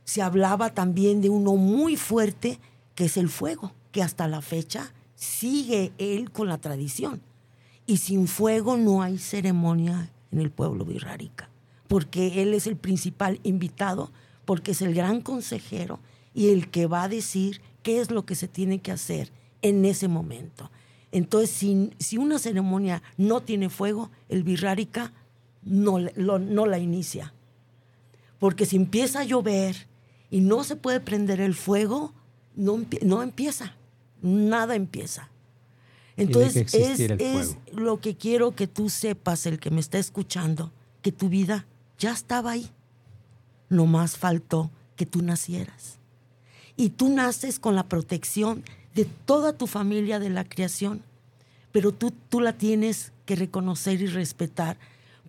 Se 0.04 0.22
hablaba 0.22 0.74
también 0.74 1.22
de 1.22 1.30
uno 1.30 1.56
muy 1.56 1.98
fuerte 1.98 2.60
que 2.94 3.06
es 3.06 3.18
el 3.18 3.30
fuego 3.30 3.74
que 3.96 4.04
hasta 4.04 4.28
la 4.28 4.42
fecha 4.42 4.92
sigue 5.16 5.94
él 6.00 6.30
con 6.30 6.50
la 6.50 6.58
tradición. 6.58 7.22
Y 7.88 7.96
sin 7.96 8.28
fuego 8.28 8.76
no 8.76 9.02
hay 9.02 9.18
ceremonia 9.18 10.12
en 10.34 10.42
el 10.42 10.52
pueblo 10.52 10.84
birrárica, 10.84 11.50
porque 11.88 12.42
él 12.42 12.54
es 12.54 12.68
el 12.68 12.76
principal 12.76 13.40
invitado 13.44 14.12
porque 14.44 14.72
es 14.72 14.82
el 14.82 14.94
gran 14.94 15.22
consejero 15.22 16.02
y 16.34 16.50
el 16.50 16.70
que 16.70 16.88
va 16.88 17.04
a 17.04 17.08
decir 17.08 17.62
qué 17.84 18.02
es 18.02 18.12
lo 18.12 18.26
que 18.26 18.36
se 18.36 18.50
tiene 18.50 18.80
que 18.80 18.92
hacer 18.92 19.32
en 19.62 19.86
ese 19.86 20.10
momento. 20.10 20.70
Entonces, 21.14 21.52
si, 21.52 21.92
si 21.98 22.18
una 22.18 22.38
ceremonia 22.38 23.02
no 23.16 23.44
tiene 23.44 23.70
fuego, 23.70 24.12
el 24.28 24.44
birrárica 24.44 25.14
no, 25.64 26.00
no 26.00 26.66
la 26.66 26.80
inicia. 26.80 27.34
Porque 28.40 28.66
si 28.66 28.76
empieza 28.76 29.22
a 29.22 29.24
llover 29.24 29.88
y 30.30 30.42
no 30.42 30.66
se 30.66 30.76
puede 30.76 31.00
prender 31.00 31.40
el 31.40 31.56
fuego, 31.56 32.14
no, 32.56 32.86
no 33.02 33.22
empieza, 33.22 33.76
nada 34.26 34.76
empieza. 34.76 35.30
Entonces 36.18 36.74
es, 36.74 37.00
es, 37.00 37.58
lo 37.74 38.00
que 38.00 38.16
quiero 38.16 38.56
que 38.56 38.68
tú 38.68 38.90
sepas, 38.90 39.46
el 39.46 39.60
que 39.60 39.70
me 39.70 39.82
está 39.82 39.98
escuchando, 39.98 40.72
que 41.02 41.12
tu 41.12 41.30
vida 41.30 41.66
ya 42.00 42.12
estaba 42.12 42.52
ahí. 42.52 42.70
No 43.70 43.86
más 43.86 44.18
faltó 44.18 44.72
que 44.96 45.06
tú 45.06 45.22
nacieras. 45.22 46.00
Y 46.78 46.90
tú 46.90 47.10
naces 47.10 47.60
con 47.60 47.76
la 47.76 47.84
protección 47.84 48.64
de 48.94 49.06
toda 49.06 49.54
tu 49.54 49.68
familia 49.68 50.20
de 50.20 50.30
la 50.30 50.46
creación, 50.46 51.04
pero 51.72 51.92
tú, 51.92 52.14
tú 52.30 52.40
la 52.40 52.58
tienes 52.58 53.12
que 53.26 53.36
reconocer 53.36 54.02
y 54.02 54.08
respetar 54.08 54.78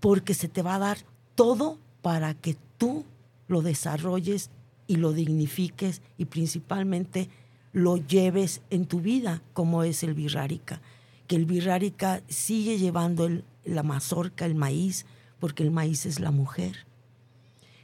porque 0.00 0.35
se 0.35 0.49
te 0.49 0.62
va 0.62 0.76
a 0.76 0.81
dar 0.81 0.99
todo 1.35 1.79
para 2.03 2.35
que 2.35 2.57
tú 2.79 3.05
lo 3.49 3.62
desarrolles 3.62 4.50
y 4.87 4.97
lo 4.97 5.12
dignifiques 5.12 6.03
y 6.17 6.26
principalmente 6.26 7.29
lo 7.76 7.99
lleves 7.99 8.62
en 8.71 8.87
tu 8.87 9.02
vida, 9.02 9.42
como 9.52 9.83
es 9.83 10.02
el 10.02 10.14
birrárica. 10.14 10.80
Que 11.26 11.37
el 11.37 11.45
birrárica 11.45 12.23
sigue 12.26 12.78
llevando 12.78 13.28
la 13.66 13.83
mazorca, 13.83 14.47
el 14.47 14.54
maíz, 14.54 15.04
porque 15.38 15.62
el 15.62 15.71
maíz 15.71 16.06
es 16.06 16.18
la 16.18 16.30
mujer. 16.30 16.87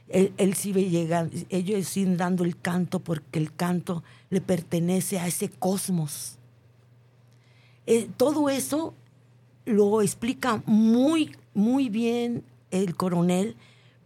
Él, 0.07 0.55
sigue 0.55 0.89
llegando, 0.89 1.35
ellos 1.49 1.87
siguen 1.87 2.17
dando 2.17 2.43
el 2.43 2.57
canto 2.59 3.01
porque 3.01 3.37
el 3.37 3.53
canto 3.53 4.03
le 4.31 4.41
pertenece 4.41 5.19
a 5.19 5.27
ese 5.27 5.49
cosmos. 5.49 6.39
Eh, 7.85 8.09
todo 8.17 8.49
eso 8.49 8.95
lo 9.65 10.01
explica 10.01 10.63
muy, 10.65 11.35
muy 11.53 11.89
bien 11.89 12.43
el 12.71 12.95
coronel, 12.95 13.55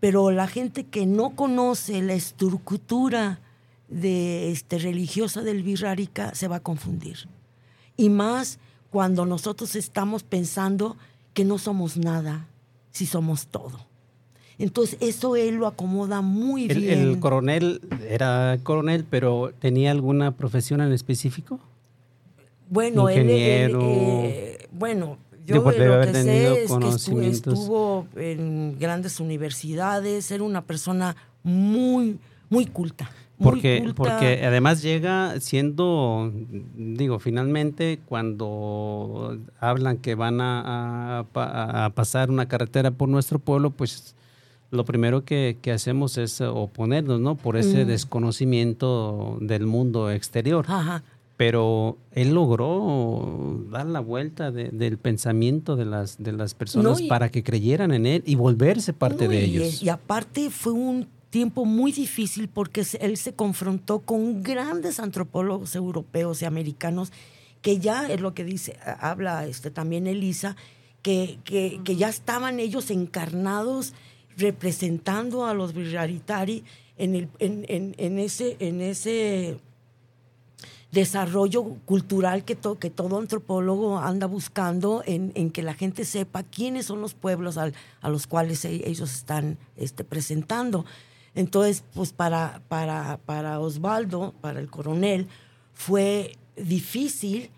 pero 0.01 0.31
la 0.31 0.47
gente 0.47 0.83
que 0.83 1.05
no 1.05 1.33
conoce 1.33 2.01
la 2.01 2.13
estructura 2.13 3.39
de 3.87 4.51
este, 4.51 4.79
religiosa 4.79 5.41
del 5.41 5.63
Virrárica 5.63 6.35
se 6.35 6.47
va 6.47 6.57
a 6.57 6.59
confundir. 6.61 7.27
Y 7.95 8.09
más 8.09 8.59
cuando 8.89 9.25
nosotros 9.25 9.75
estamos 9.75 10.23
pensando 10.23 10.97
que 11.33 11.45
no 11.45 11.57
somos 11.57 11.97
nada, 11.97 12.47
si 12.91 13.05
somos 13.05 13.47
todo. 13.47 13.87
Entonces 14.59 14.97
eso 15.01 15.35
él 15.35 15.55
lo 15.55 15.67
acomoda 15.67 16.21
muy 16.21 16.67
bien. 16.67 16.99
¿El 16.99 17.19
coronel 17.19 17.81
era 18.09 18.57
coronel, 18.63 19.05
pero 19.07 19.53
tenía 19.59 19.91
alguna 19.91 20.31
profesión 20.31 20.81
en 20.81 20.91
específico? 20.91 21.59
Bueno, 22.69 23.07
él, 23.07 23.27
eh, 23.29 24.67
bueno, 24.71 25.17
yo 25.45 25.55
lo 25.55 25.63
que 25.63 26.13
sé 26.13 26.63
es 26.63 26.71
que 27.05 27.27
estuvo 27.29 28.07
en 28.15 28.77
grandes 28.79 29.19
universidades, 29.19 30.29
era 30.31 30.43
una 30.43 30.63
persona 30.63 31.15
muy, 31.43 32.19
muy 32.49 32.65
culta. 32.65 33.09
Porque, 33.39 33.93
porque 33.95 34.41
además 34.45 34.81
llega 34.81 35.39
siendo, 35.39 36.31
digo, 36.75 37.19
finalmente 37.19 37.99
cuando 38.07 39.37
hablan 39.59 39.97
que 39.97 40.15
van 40.15 40.39
a, 40.41 41.25
pasar 41.93 42.31
una 42.31 42.47
carretera 42.47 42.91
por 42.91 43.09
nuestro 43.09 43.37
pueblo, 43.37 43.69
pues 43.69 44.15
lo 44.71 44.85
primero 44.85 45.23
que, 45.23 45.57
hacemos 45.71 46.17
es 46.17 46.41
oponernos, 46.41 47.19
¿no? 47.19 47.35
Por 47.35 47.57
ese 47.57 47.85
desconocimiento 47.85 49.37
del 49.39 49.67
mundo 49.67 50.09
exterior. 50.09 50.65
Pero 51.37 51.97
él 52.13 52.33
logró 52.33 53.63
dar 53.69 53.85
la 53.85 53.99
vuelta 53.99 54.51
del 54.51 54.97
pensamiento 54.97 55.75
de 55.75 55.85
las, 55.85 56.17
de 56.17 56.31
las 56.31 56.55
personas 56.55 57.03
para 57.03 57.29
que 57.29 57.43
creyeran 57.43 57.93
en 57.93 58.07
él 58.07 58.23
y 58.25 58.33
volverse 58.33 58.93
parte 58.93 59.27
de 59.27 59.43
ellos. 59.43 59.83
Y 59.83 59.89
aparte 59.89 60.49
fue 60.49 60.73
un 60.73 61.07
tiempo 61.29 61.65
muy 61.65 61.91
difícil 61.91 62.47
porque 62.47 62.85
él 62.99 63.17
se 63.17 63.33
confrontó 63.33 63.99
con 63.99 64.43
grandes 64.43 64.99
antropólogos 64.99 65.75
europeos 65.75 66.41
y 66.41 66.45
americanos 66.45 67.11
que 67.61 67.79
ya 67.79 68.07
es 68.07 68.21
lo 68.21 68.33
que 68.33 68.43
dice, 68.43 68.77
habla 68.99 69.45
este, 69.45 69.71
también 69.71 70.07
Elisa, 70.07 70.55
que, 71.01 71.39
que, 71.43 71.95
ya 71.95 72.09
estaban 72.09 72.59
ellos 72.59 72.91
encarnados 72.91 73.93
representando 74.37 75.45
a 75.45 75.53
los 75.53 75.73
Virraritari 75.73 76.63
en, 76.97 77.29
en, 77.39 77.95
en, 77.97 78.19
ese, 78.19 78.57
en 78.59 78.81
ese 78.81 79.59
desarrollo 80.91 81.63
cultural 81.85 82.43
que, 82.43 82.57
que 82.79 82.89
todo 82.89 83.19
antropólogo 83.19 83.99
anda 83.99 84.27
buscando 84.27 85.03
en, 85.05 85.31
en, 85.35 85.49
que 85.51 85.63
la 85.63 85.73
gente 85.73 86.05
sepa 86.05 86.43
quiénes 86.43 86.85
son 86.85 87.01
los 87.01 87.13
pueblos 87.13 87.57
a 87.57 87.71
los 88.09 88.27
cuales 88.27 88.63
e, 88.65 88.87
ellos 88.89 89.13
están 89.13 89.57
este, 89.75 90.03
presentando. 90.03 90.85
Entonces, 91.35 91.83
pues 91.93 92.13
para, 92.13 92.61
para, 92.67 93.19
para 93.25 93.59
Osvaldo, 93.59 94.33
para 94.41 94.59
el 94.59 94.69
coronel, 94.69 95.27
fue 95.73 96.37
difícil, 96.55 97.51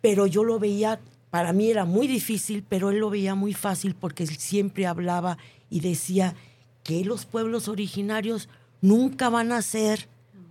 pero 0.00 0.26
yo 0.26 0.44
lo 0.44 0.58
veía, 0.58 1.00
para 1.30 1.52
mí 1.52 1.70
era 1.70 1.84
muy 1.84 2.06
difícil, 2.06 2.64
pero 2.68 2.90
él 2.90 2.98
lo 2.98 3.10
veía 3.10 3.34
muy 3.34 3.54
fácil 3.54 3.94
porque 3.94 4.24
él 4.24 4.36
siempre 4.36 4.86
hablaba 4.86 5.38
y 5.70 5.80
decía 5.80 6.34
que 6.82 7.04
los 7.04 7.24
pueblos 7.24 7.68
originarios 7.68 8.48
nunca 8.80 9.30
van 9.30 9.52
a 9.52 9.62
ser 9.62 10.08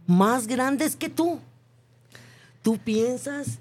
más 0.08 0.48
grandes 0.48 0.96
que 0.96 1.10
tú. 1.10 1.40
Tú 2.62 2.78
piensas 2.78 3.60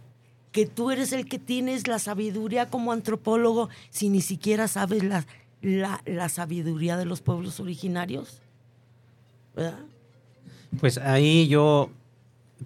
que 0.52 0.66
tú 0.66 0.90
eres 0.90 1.12
el 1.12 1.28
que 1.28 1.38
tienes 1.38 1.88
la 1.88 1.98
sabiduría 1.98 2.68
como 2.68 2.92
antropólogo 2.92 3.68
si 3.90 4.08
ni 4.08 4.20
siquiera 4.20 4.68
sabes 4.68 5.02
la, 5.02 5.24
la 6.04 6.28
sabiduría 6.28 6.96
de 6.96 7.06
los 7.06 7.20
pueblos 7.20 7.58
originarios. 7.58 8.41
Pues 10.80 10.98
ahí 10.98 11.48
yo 11.48 11.90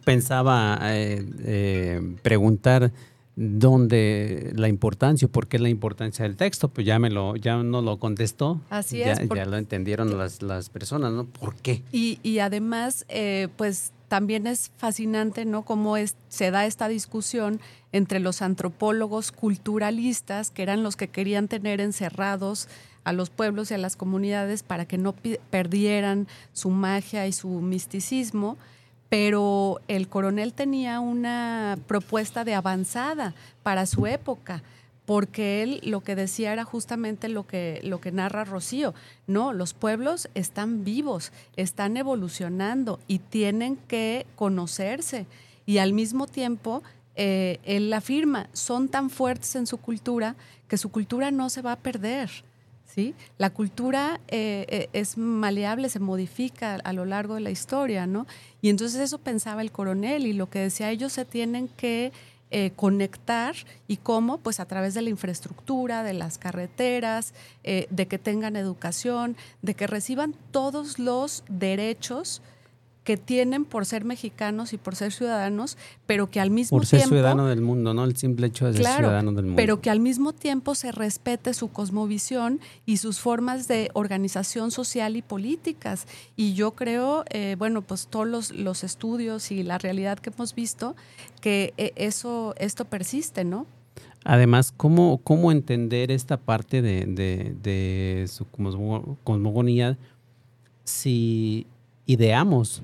pensaba 0.04 0.78
eh, 0.82 1.26
eh, 1.44 2.16
preguntar 2.22 2.92
dónde 3.34 4.52
la 4.56 4.68
importancia, 4.68 5.28
por 5.28 5.46
qué 5.46 5.58
la 5.58 5.68
importancia 5.68 6.22
del 6.22 6.36
texto, 6.36 6.68
pues 6.68 6.86
ya 6.86 6.98
me 6.98 7.10
lo, 7.10 7.36
ya 7.36 7.62
no 7.62 7.82
lo 7.82 7.98
contestó. 7.98 8.60
Así 8.70 8.98
ya, 8.98 9.12
es. 9.12 9.28
Ya 9.28 9.44
lo 9.44 9.58
entendieron 9.58 10.16
las, 10.16 10.42
las 10.42 10.70
personas, 10.70 11.12
¿no? 11.12 11.26
¿Por 11.26 11.54
qué? 11.56 11.82
Y, 11.92 12.18
y 12.22 12.38
además, 12.38 13.04
eh, 13.08 13.48
pues 13.56 13.92
también 14.08 14.46
es 14.46 14.70
fascinante, 14.76 15.44
¿no? 15.44 15.64
Cómo 15.64 15.96
se 16.28 16.50
da 16.50 16.66
esta 16.66 16.88
discusión 16.88 17.60
entre 17.92 18.20
los 18.20 18.42
antropólogos 18.42 19.32
culturalistas, 19.32 20.50
que 20.50 20.62
eran 20.62 20.82
los 20.82 20.96
que 20.96 21.08
querían 21.08 21.48
tener 21.48 21.80
encerrados 21.80 22.68
a 23.04 23.12
los 23.12 23.30
pueblos 23.30 23.70
y 23.70 23.74
a 23.74 23.78
las 23.78 23.96
comunidades 23.96 24.62
para 24.62 24.84
que 24.86 24.98
no 24.98 25.14
perdieran 25.50 26.26
su 26.52 26.70
magia 26.70 27.26
y 27.26 27.32
su 27.32 27.48
misticismo, 27.48 28.56
pero 29.08 29.80
el 29.86 30.08
coronel 30.08 30.52
tenía 30.52 30.98
una 31.00 31.78
propuesta 31.86 32.44
de 32.44 32.54
avanzada 32.54 33.34
para 33.62 33.86
su 33.86 34.06
época 34.06 34.62
porque 35.06 35.62
él 35.62 35.80
lo 35.84 36.02
que 36.02 36.16
decía 36.16 36.52
era 36.52 36.64
justamente 36.64 37.28
lo 37.28 37.46
que, 37.46 37.80
lo 37.84 38.00
que 38.00 38.12
narra 38.12 38.44
Rocío. 38.44 38.92
No, 39.26 39.52
los 39.52 39.72
pueblos 39.72 40.28
están 40.34 40.84
vivos, 40.84 41.32
están 41.56 41.96
evolucionando 41.96 43.00
y 43.06 43.20
tienen 43.20 43.76
que 43.76 44.26
conocerse. 44.34 45.26
Y 45.64 45.78
al 45.78 45.92
mismo 45.92 46.26
tiempo, 46.26 46.82
eh, 47.14 47.60
él 47.64 47.92
afirma, 47.92 48.48
son 48.52 48.88
tan 48.88 49.08
fuertes 49.08 49.56
en 49.56 49.66
su 49.66 49.78
cultura 49.78 50.36
que 50.68 50.76
su 50.76 50.90
cultura 50.90 51.30
no 51.30 51.48
se 51.48 51.62
va 51.62 51.72
a 51.72 51.76
perder. 51.76 52.30
La 53.36 53.50
cultura 53.50 54.20
eh, 54.28 54.64
eh, 54.68 54.88
es 54.94 55.18
maleable, 55.18 55.90
se 55.90 56.00
modifica 56.00 56.76
a 56.76 56.92
lo 56.94 57.04
largo 57.04 57.34
de 57.34 57.40
la 57.40 57.50
historia, 57.50 58.06
¿no? 58.06 58.26
Y 58.62 58.70
entonces 58.70 59.00
eso 59.00 59.18
pensaba 59.18 59.60
el 59.60 59.70
coronel 59.70 60.26
y 60.26 60.32
lo 60.32 60.48
que 60.48 60.60
decía, 60.60 60.90
ellos 60.90 61.12
se 61.12 61.26
tienen 61.26 61.68
que 61.68 62.12
eh, 62.50 62.72
conectar 62.76 63.54
y 63.88 63.96
cómo, 63.96 64.38
pues 64.38 64.60
a 64.60 64.66
través 64.66 64.94
de 64.94 65.02
la 65.02 65.10
infraestructura, 65.10 66.02
de 66.02 66.12
las 66.12 66.38
carreteras, 66.38 67.34
de 67.64 68.06
que 68.06 68.18
tengan 68.18 68.54
educación, 68.54 69.36
de 69.62 69.74
que 69.74 69.86
reciban 69.86 70.34
todos 70.52 70.98
los 70.98 71.42
derechos 71.48 72.42
que 73.06 73.16
tienen 73.16 73.64
por 73.64 73.86
ser 73.86 74.04
mexicanos 74.04 74.72
y 74.72 74.78
por 74.78 74.96
ser 74.96 75.12
ciudadanos, 75.12 75.78
pero 76.06 76.28
que 76.28 76.40
al 76.40 76.50
mismo 76.50 76.80
tiempo... 76.80 76.80
Por 76.80 76.86
ser 76.86 77.08
ciudadano 77.08 77.46
del 77.46 77.60
mundo, 77.60 77.94
¿no? 77.94 78.02
El 78.02 78.16
simple 78.16 78.48
hecho 78.48 78.66
de 78.66 78.72
ser 78.72 78.84
ciudadano 78.84 79.30
del 79.30 79.44
mundo. 79.44 79.56
Pero 79.56 79.80
que 79.80 79.90
al 79.90 80.00
mismo 80.00 80.32
tiempo 80.32 80.74
se 80.74 80.90
respete 80.90 81.54
su 81.54 81.68
cosmovisión 81.68 82.58
y 82.84 82.96
sus 82.96 83.20
formas 83.20 83.68
de 83.68 83.90
organización 83.94 84.72
social 84.72 85.14
y 85.14 85.22
políticas. 85.22 86.08
Y 86.34 86.54
yo 86.54 86.72
creo, 86.72 87.24
eh, 87.30 87.54
bueno, 87.56 87.80
pues 87.80 88.08
todos 88.08 88.26
los, 88.26 88.50
los, 88.50 88.82
estudios 88.82 89.52
y 89.52 89.62
la 89.62 89.78
realidad 89.78 90.18
que 90.18 90.30
hemos 90.30 90.56
visto, 90.56 90.96
que 91.40 91.74
eh, 91.76 91.92
eso, 91.94 92.56
esto 92.58 92.86
persiste, 92.86 93.44
¿no? 93.44 93.66
Además, 94.24 94.74
¿cómo, 94.76 95.20
cómo 95.22 95.52
entender 95.52 96.10
esta 96.10 96.38
parte 96.38 96.82
de, 96.82 97.06
de, 97.06 97.54
de 97.62 98.26
su 98.26 98.46
cosmogonía 99.22 99.96
si 100.82 101.68
ideamos 102.04 102.82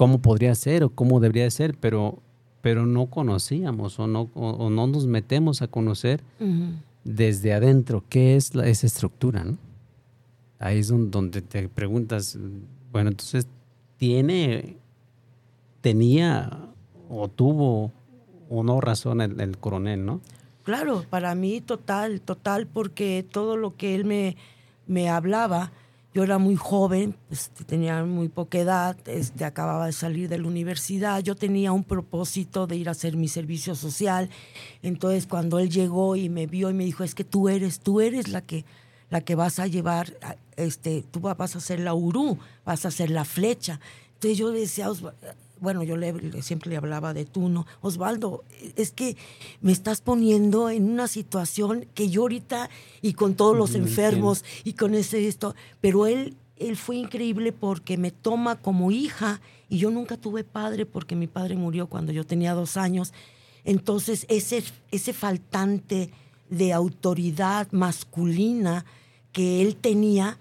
cómo 0.00 0.22
podría 0.22 0.54
ser 0.54 0.82
o 0.82 0.88
cómo 0.88 1.20
debería 1.20 1.50
ser, 1.50 1.76
pero, 1.76 2.22
pero 2.62 2.86
no 2.86 3.10
conocíamos 3.10 3.98
o 3.98 4.06
no, 4.06 4.30
o, 4.32 4.70
no 4.70 4.86
nos 4.86 5.06
metemos 5.06 5.60
a 5.60 5.66
conocer 5.66 6.22
desde 7.04 7.52
adentro 7.52 8.02
qué 8.08 8.34
es 8.34 8.54
esa 8.54 8.86
estructura, 8.86 9.44
¿no? 9.44 9.58
Ahí 10.58 10.78
es 10.78 10.88
donde 10.88 11.42
te 11.42 11.68
preguntas, 11.68 12.38
bueno, 12.90 13.10
entonces, 13.10 13.46
¿tiene, 13.98 14.78
tenía 15.82 16.70
o 17.10 17.28
tuvo 17.28 17.92
o 18.48 18.62
no 18.62 18.80
razón 18.80 19.20
el, 19.20 19.58
coronel, 19.58 20.06
no? 20.06 20.22
Claro, 20.62 21.04
para 21.10 21.34
mí 21.34 21.60
total, 21.60 22.22
total, 22.22 22.66
porque 22.66 23.22
todo 23.30 23.58
lo 23.58 23.76
que 23.76 23.96
él 23.96 24.06
me, 24.06 24.38
me 24.86 25.10
hablaba, 25.10 25.72
yo 26.12 26.24
era 26.24 26.38
muy 26.38 26.56
joven, 26.56 27.16
este, 27.30 27.64
tenía 27.64 28.04
muy 28.04 28.28
poca 28.28 28.58
edad, 28.58 28.96
este, 29.06 29.44
acababa 29.44 29.86
de 29.86 29.92
salir 29.92 30.28
de 30.28 30.38
la 30.38 30.48
universidad, 30.48 31.22
yo 31.22 31.36
tenía 31.36 31.70
un 31.70 31.84
propósito 31.84 32.66
de 32.66 32.76
ir 32.76 32.88
a 32.88 32.92
hacer 32.92 33.16
mi 33.16 33.28
servicio 33.28 33.74
social, 33.76 34.28
entonces 34.82 35.26
cuando 35.26 35.60
él 35.60 35.70
llegó 35.70 36.16
y 36.16 36.28
me 36.28 36.46
vio 36.46 36.70
y 36.70 36.74
me 36.74 36.84
dijo, 36.84 37.04
es 37.04 37.14
que 37.14 37.24
tú 37.24 37.48
eres, 37.48 37.80
tú 37.80 38.00
eres 38.00 38.28
la 38.28 38.40
que, 38.40 38.64
la 39.08 39.20
que 39.20 39.36
vas 39.36 39.60
a 39.60 39.68
llevar, 39.68 40.16
este, 40.56 41.04
tú 41.10 41.20
vas 41.20 41.54
a 41.54 41.58
hacer 41.58 41.78
la 41.78 41.94
urú, 41.94 42.38
vas 42.64 42.84
a 42.84 42.88
hacer 42.88 43.10
la 43.10 43.24
flecha. 43.24 43.80
Entonces 44.14 44.38
yo 44.38 44.50
decía, 44.50 44.88
bueno, 45.60 45.82
yo 45.82 45.96
le, 45.96 46.42
siempre 46.42 46.70
le 46.70 46.76
hablaba 46.76 47.14
de 47.14 47.24
tú, 47.24 47.48
¿no? 47.48 47.66
Osvaldo, 47.80 48.44
es 48.76 48.90
que 48.92 49.16
me 49.60 49.72
estás 49.72 50.00
poniendo 50.00 50.70
en 50.70 50.90
una 50.90 51.06
situación 51.06 51.86
que 51.94 52.08
yo 52.08 52.22
ahorita, 52.22 52.70
y 53.02 53.12
con 53.12 53.34
todos 53.34 53.56
los 53.56 53.74
enfermos, 53.74 54.44
y 54.64 54.72
con 54.72 54.94
ese 54.94 55.28
esto, 55.28 55.54
pero 55.80 56.06
él, 56.06 56.36
él 56.56 56.76
fue 56.76 56.96
increíble 56.96 57.52
porque 57.52 57.96
me 57.96 58.10
toma 58.10 58.56
como 58.56 58.90
hija, 58.90 59.40
y 59.68 59.78
yo 59.78 59.90
nunca 59.90 60.16
tuve 60.16 60.44
padre 60.44 60.86
porque 60.86 61.14
mi 61.14 61.26
padre 61.26 61.56
murió 61.56 61.86
cuando 61.86 62.12
yo 62.12 62.24
tenía 62.24 62.54
dos 62.54 62.76
años. 62.76 63.12
Entonces, 63.64 64.26
ese, 64.28 64.64
ese 64.90 65.12
faltante 65.12 66.10
de 66.48 66.72
autoridad 66.72 67.68
masculina 67.70 68.84
que 69.32 69.62
él 69.62 69.76
tenía, 69.76 70.38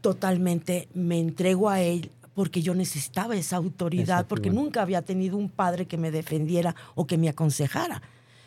totalmente 0.00 0.88
me 0.94 1.18
entrego 1.18 1.68
a 1.68 1.80
él 1.80 2.10
porque 2.34 2.62
yo 2.62 2.74
necesitaba 2.74 3.36
esa 3.36 3.56
autoridad, 3.56 4.26
porque 4.26 4.50
nunca 4.50 4.82
había 4.82 5.02
tenido 5.02 5.36
un 5.36 5.48
padre 5.48 5.86
que 5.86 5.96
me 5.98 6.10
defendiera 6.10 6.74
o 6.94 7.06
que 7.06 7.18
me 7.18 7.28
aconsejara. 7.28 8.02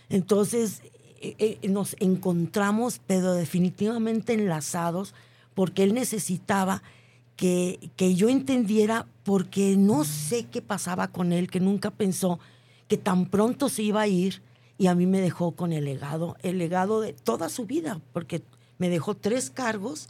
Entonces 0.10 0.82
eh, 1.22 1.60
eh, 1.62 1.68
nos 1.70 1.96
encontramos, 2.00 3.02
pero 3.06 3.34
definitivamente 3.34 4.34
enlazados, 4.34 5.14
porque 5.54 5.84
él 5.84 5.94
necesitaba 5.94 6.82
que, 7.36 7.92
que 7.96 8.16
yo 8.16 8.30
entendiera, 8.30 9.08
porque 9.24 9.76
no 9.78 10.04
sé 10.04 10.46
qué 10.46 10.62
pasaba 10.62 11.10
con 11.10 11.34
él, 11.34 11.50
que 11.50 11.60
nunca 11.60 11.92
pensó 11.92 12.40
que 12.88 12.98
tan 12.98 13.26
pronto 13.26 13.70
se 13.70 13.84
iba 13.84 14.02
a 14.02 14.08
ir 14.08 14.42
y 14.78 14.88
a 14.88 14.96
mí 14.96 15.06
me 15.06 15.22
dejó 15.22 15.52
con 15.54 15.72
el 15.72 15.86
legado, 15.86 16.36
el 16.42 16.58
legado 16.58 17.02
de 17.02 17.14
toda 17.14 17.50
su 17.50 17.66
vida, 17.66 18.02
porque 18.12 18.44
me 18.78 18.90
dejó 18.90 19.16
tres 19.16 19.50
cargos 19.50 20.10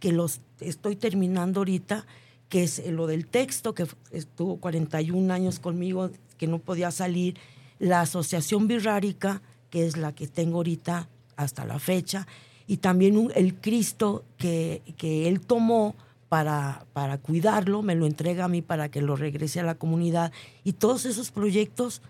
que 0.00 0.12
los 0.12 0.40
estoy 0.60 0.96
terminando 0.96 1.60
ahorita 1.60 2.06
que 2.54 2.62
es 2.62 2.86
lo 2.86 3.08
del 3.08 3.26
texto, 3.26 3.74
que 3.74 3.84
estuvo 4.12 4.58
41 4.58 5.34
años 5.34 5.58
conmigo, 5.58 6.12
que 6.38 6.46
no 6.46 6.60
podía 6.60 6.92
salir, 6.92 7.34
la 7.80 8.02
Asociación 8.02 8.68
Birrárica, 8.68 9.42
que 9.70 9.84
es 9.84 9.96
la 9.96 10.14
que 10.14 10.28
tengo 10.28 10.58
ahorita 10.58 11.08
hasta 11.34 11.64
la 11.64 11.80
fecha, 11.80 12.28
y 12.68 12.76
también 12.76 13.32
el 13.34 13.56
Cristo 13.56 14.22
que, 14.38 14.82
que 14.96 15.26
él 15.26 15.40
tomó 15.40 15.96
para, 16.28 16.86
para 16.92 17.18
cuidarlo, 17.18 17.82
me 17.82 17.96
lo 17.96 18.06
entrega 18.06 18.44
a 18.44 18.48
mí 18.48 18.62
para 18.62 18.88
que 18.88 19.02
lo 19.02 19.16
regrese 19.16 19.58
a 19.58 19.64
la 19.64 19.74
comunidad, 19.74 20.30
y 20.62 20.74
todos 20.74 21.06
esos 21.06 21.32
proyectos 21.32 22.02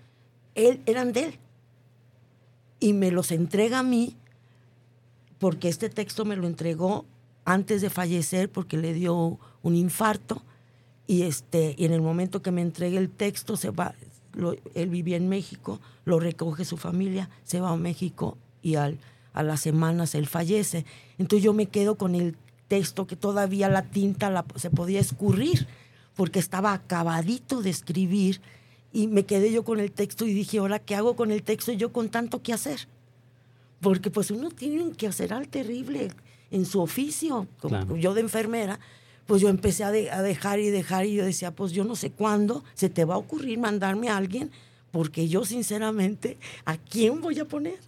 eran 0.55 1.15
de 1.15 1.25
él, 1.25 1.39
y 2.81 2.93
me 2.93 3.11
los 3.11 3.33
entrega 3.33 3.79
a 3.79 3.83
mí, 3.83 4.15
porque 5.39 5.71
este 5.71 5.89
texto 5.89 6.27
me 6.27 6.37
lo 6.37 6.47
entregó 6.47 7.07
antes 7.45 7.83
de 7.83 7.91
fallecer 7.91 8.51
porque 8.51 8.77
le 8.77 8.93
dio 8.93 9.39
un 9.63 9.77
infarto. 9.77 10.43
Y 11.07 11.23
este 11.23 11.75
y 11.77 11.85
en 11.85 11.93
el 11.93 12.01
momento 12.01 12.43
que 12.43 12.51
me 12.51 12.63
entregue 12.63 12.97
el 12.97 13.11
texto 13.11 13.57
se 13.57 13.71
va 13.71 13.95
él 14.75 14.89
vivía 14.89 15.17
en 15.17 15.29
México 15.29 15.81
lo 16.05 16.19
recoge 16.19 16.65
su 16.65 16.77
familia 16.77 17.29
se 17.45 17.61
va 17.61 17.71
a 17.71 17.77
México 17.77 18.37
y 18.63 18.77
al, 18.77 18.99
a 19.35 19.43
las 19.43 19.61
semanas 19.61 20.15
él 20.15 20.27
fallece. 20.27 20.87
Entonces 21.19 21.45
yo 21.45 21.53
me 21.53 21.67
quedo 21.67 21.97
con 21.97 22.15
el 22.15 22.37
texto 22.69 23.07
que 23.07 23.17
todavía 23.17 23.69
la 23.69 23.83
tinta 23.83 24.31
la, 24.31 24.45
se 24.57 24.71
podía 24.71 25.01
escurrir 25.01 25.67
porque 26.17 26.39
estaba 26.39 26.73
acabadito 26.73 27.61
de 27.61 27.71
escribir 27.71 28.41
y 28.93 29.09
me 29.09 29.25
quedé 29.25 29.53
yo 29.53 29.65
con 29.65 29.81
el 29.81 29.93
texto 29.93 30.25
y 30.25 30.33
dije 30.33 30.59
ahora 30.59 30.79
qué 30.79 30.95
hago 30.95 31.17
con 31.17 31.31
el 31.31 31.43
texto 31.43 31.73
yo 31.73 31.93
con 31.93 32.09
tanto 32.09 32.43
que 32.43 32.53
hacer 32.53 32.89
porque 33.81 34.11
pues 34.11 34.31
uno 34.31 34.51
tiene 34.51 34.93
que 34.93 35.07
hacer 35.07 35.35
al 35.35 35.49
terrible 35.49 36.11
en 36.55 36.67
su 36.67 36.81
oficio, 36.81 37.49
como 37.61 37.97
yo 37.97 38.15
de 38.15 38.21
enfermera, 38.21 38.79
pues 39.27 39.43
yo 39.43 39.49
empecé 39.49 39.83
a, 39.83 39.91
dejar 39.91 40.61
y 40.61 40.71
dejar 40.71 41.05
y 41.05 41.15
yo 41.17 41.25
decía, 41.25 41.51
pues 41.51 41.73
yo 41.73 41.83
no 41.83 41.97
sé 41.97 42.11
cuándo 42.11 42.63
se 42.75 42.89
te 42.89 43.05
va 43.05 43.15
a 43.15 43.19
ocurrir 43.19 43.59
mandarme 43.59 44.09
a 44.09 44.17
alguien, 44.17 44.53
porque 44.93 45.27
yo 45.27 45.45
sinceramente, 45.45 46.39
¿a 46.65 46.77
quién 46.77 47.21
voy 47.21 47.41
a 47.41 47.45
poner? 47.45 47.81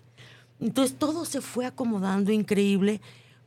Entonces 0.61 0.97
todo 0.99 1.25
se 1.27 1.41
fue 1.41 1.65
acomodando 1.65 2.33
increíble 2.33 3.01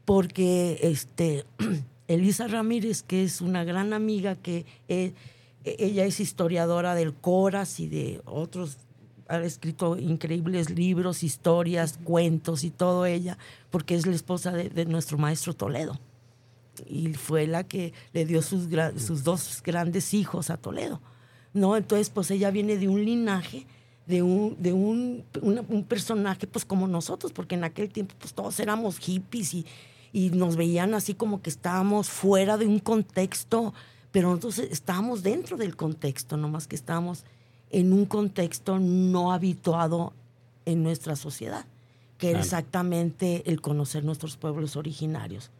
porque 0.05 0.79
este, 0.83 1.43
Elisa 2.07 2.47
Ramírez, 2.47 3.03
que 3.03 3.25
es 3.25 3.41
una 3.41 3.65
gran 3.65 3.91
amiga, 3.91 4.35
que 4.35 4.65
e, 4.87 5.13
ella 5.65 6.05
es 6.05 6.21
historiadora 6.21 6.95
del 6.95 7.13
Coras 7.13 7.81
y 7.81 7.89
de 7.89 8.21
otros 8.23 8.77
ha 9.29 9.41
escrito 9.43 9.97
increíbles 9.97 10.71
libros, 10.71 11.23
historias, 11.23 11.99
cuentos 12.03 12.63
y 12.63 12.71
todo 12.71 13.05
ella, 13.05 13.37
porque 13.69 13.95
es 13.95 14.05
la 14.05 14.15
esposa 14.15 14.51
de, 14.51 14.85
nuestro 14.85 15.17
maestro 15.17 15.53
Toledo. 15.53 15.99
Y 16.87 17.13
fue 17.13 17.45
la 17.45 17.63
que 17.63 17.93
le 18.11 18.25
dio 18.25 18.41
sus, 18.41 18.67
sus 18.97 19.23
dos 19.23 19.61
grandes 19.63 20.13
hijos 20.13 20.49
a 20.49 20.57
Toledo. 20.57 20.99
¿no? 21.53 21.77
Entonces, 21.77 22.09
pues 22.09 22.31
ella 22.31 22.49
viene 22.49 22.77
de 22.77 22.87
un 22.87 23.05
linaje, 23.05 23.67
de 24.07 24.23
un, 24.23 24.55
de 24.59 24.73
un, 24.73 25.23
un 25.41 25.83
personaje 25.83 26.47
pues 26.47 26.65
como 26.65 26.87
nosotros, 26.87 27.31
porque 27.31 27.55
en 27.55 27.63
aquel 27.63 27.89
tiempo 27.89 28.15
pues 28.17 28.33
todos 28.33 28.59
éramos 28.59 28.97
hippies 28.97 29.53
y, 29.53 29.65
y 30.11 30.31
nos 30.31 30.55
veían 30.55 30.95
así 30.95 31.13
como 31.13 31.41
que 31.43 31.51
estábamos 31.51 32.09
fuera 32.09 32.57
de 32.57 32.65
un 32.65 32.79
contexto, 32.79 33.75
pero 34.11 34.29
nosotros 34.29 34.57
estábamos 34.57 35.21
dentro 35.21 35.57
del 35.57 35.75
contexto, 35.75 36.35
nomás 36.37 36.65
que 36.65 36.75
estábamos 36.75 37.25
en 37.71 37.93
un 37.93 38.05
contexto 38.05 38.79
no 38.79 39.31
habituado 39.31 40.13
en 40.65 40.83
nuestra 40.83 41.15
sociedad, 41.15 41.65
que 42.17 42.31
era 42.31 42.39
exactamente 42.39 43.43
el 43.49 43.61
conocer 43.61 44.03
nuestros 44.03 44.37
pueblos 44.37 44.75
originarios, 44.75 45.51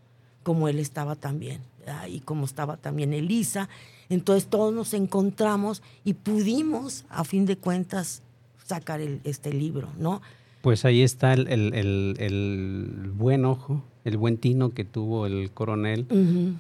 como 0.43 0.67
él 0.67 0.79
estaba 0.79 1.15
también, 1.15 1.61
y 2.07 2.19
como 2.19 2.45
estaba 2.45 2.77
también 2.77 3.13
Elisa. 3.13 3.69
Entonces 4.09 4.47
todos 4.47 4.73
nos 4.73 4.93
encontramos 4.93 5.81
y 6.03 6.13
pudimos, 6.13 7.05
a 7.09 7.23
fin 7.23 7.45
de 7.45 7.57
cuentas, 7.57 8.21
sacar 8.65 9.01
este 9.01 9.53
libro, 9.53 9.89
¿no? 9.97 10.21
Pues 10.61 10.85
ahí 10.85 11.01
está 11.01 11.33
el, 11.33 13.11
buen 13.15 13.45
ojo, 13.45 13.83
el 14.03 14.17
buen 14.17 14.37
tino 14.37 14.71
que 14.71 14.83
tuvo 14.83 15.25
el 15.25 15.51
coronel 15.51 16.05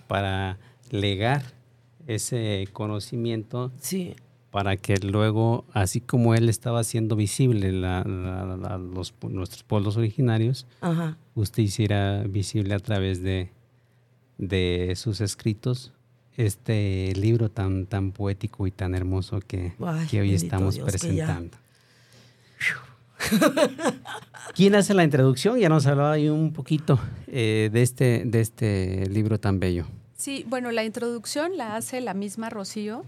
para 0.07 0.57
legar 0.89 1.43
ese 2.07 2.67
conocimiento 2.73 3.71
sí 3.79 4.15
para 4.51 4.77
que 4.77 4.97
luego, 4.97 5.65
así 5.73 6.01
como 6.01 6.33
él 6.35 6.49
estaba 6.49 6.79
haciendo 6.79 7.15
visible 7.15 7.71
los, 7.71 9.13
nuestros 9.21 9.63
pueblos 9.63 9.97
originarios, 9.97 10.65
usted 11.35 11.63
hiciera 11.63 12.23
visible 12.23 12.73
a 12.73 12.79
través 12.79 13.21
de, 13.21 13.51
de 14.37 14.93
sus 14.95 15.21
escritos 15.21 15.93
este 16.37 17.11
libro 17.15 17.49
tan, 17.49 17.85
tan 17.85 18.11
poético 18.13 18.65
y 18.65 18.71
tan 18.71 18.95
hermoso 18.95 19.41
que, 19.41 19.73
que 20.09 20.21
hoy 20.21 20.33
estamos 20.33 20.79
presentando. 20.79 21.57
¿Quién 24.55 24.75
hace 24.75 24.93
la 24.93 25.03
introducción? 25.03 25.59
Ya 25.59 25.67
nos 25.67 25.85
hablaba 25.85 26.13
ahí 26.13 26.29
un 26.29 26.53
poquito 26.53 26.97
eh, 27.27 27.69
de, 27.71 27.81
este, 27.81 28.23
de 28.25 28.39
este 28.39 29.07
libro 29.09 29.39
tan 29.39 29.59
bello. 29.59 29.85
Sí, 30.15 30.45
bueno, 30.47 30.71
la 30.71 30.85
introducción 30.85 31.57
la 31.57 31.75
hace 31.75 32.01
la 32.01 32.13
misma 32.13 32.49
Rocío. 32.49 33.03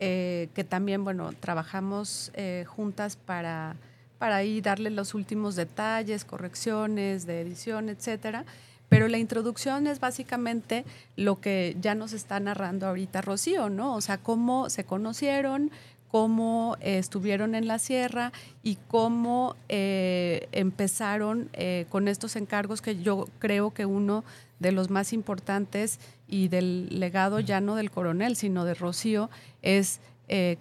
Eh, 0.00 0.48
que 0.54 0.62
también, 0.62 1.02
bueno, 1.02 1.32
trabajamos 1.32 2.30
eh, 2.34 2.64
juntas 2.68 3.16
para, 3.16 3.74
para 4.18 4.36
ahí 4.36 4.60
darle 4.60 4.90
los 4.90 5.12
últimos 5.12 5.56
detalles, 5.56 6.24
correcciones 6.24 7.26
de 7.26 7.40
edición, 7.40 7.88
etcétera. 7.88 8.44
Pero 8.88 9.08
la 9.08 9.18
introducción 9.18 9.86
es 9.86 9.98
básicamente 9.98 10.84
lo 11.16 11.40
que 11.40 11.76
ya 11.80 11.94
nos 11.94 12.12
está 12.12 12.38
narrando 12.38 12.86
ahorita 12.86 13.22
Rocío, 13.22 13.68
¿no? 13.70 13.94
O 13.94 14.00
sea, 14.00 14.18
cómo 14.18 14.70
se 14.70 14.84
conocieron, 14.84 15.70
cómo 16.10 16.76
eh, 16.80 16.98
estuvieron 16.98 17.54
en 17.54 17.66
la 17.66 17.78
sierra 17.78 18.32
y 18.62 18.78
cómo 18.86 19.56
empezaron 19.68 21.50
con 21.90 22.08
estos 22.08 22.36
encargos 22.36 22.80
que 22.80 23.02
yo 23.02 23.26
creo 23.40 23.74
que 23.74 23.84
uno 23.84 24.24
de 24.58 24.72
los 24.72 24.90
más 24.90 25.12
importantes 25.12 26.00
y 26.28 26.48
del 26.48 27.00
legado 27.00 27.40
ya 27.40 27.60
no 27.60 27.74
del 27.74 27.90
coronel, 27.90 28.36
sino 28.36 28.64
de 28.64 28.74
Rocío, 28.74 29.30
es 29.62 30.00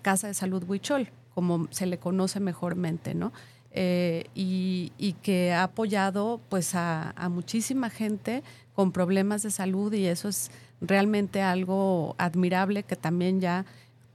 Casa 0.02 0.28
de 0.28 0.34
Salud 0.34 0.64
Huichol, 0.66 1.10
como 1.36 1.68
se 1.72 1.86
le 1.86 1.98
conoce 1.98 2.40
mejormente, 2.40 3.14
¿no? 3.14 3.34
y, 3.74 5.16
que 5.22 5.52
ha 5.52 5.64
apoyado 5.64 6.40
pues 6.50 6.74
a, 6.74 7.12
a 7.12 7.30
muchísima 7.30 7.90
gente 7.90 8.42
con 8.74 8.92
problemas 8.92 9.44
de 9.44 9.52
salud 9.52 9.94
y 9.94 10.06
eso 10.06 10.30
es 10.30 10.50
realmente 10.82 11.42
algo 11.42 12.16
admirable 12.18 12.84
que 12.84 12.96
también 12.96 13.42
ya 13.42 13.66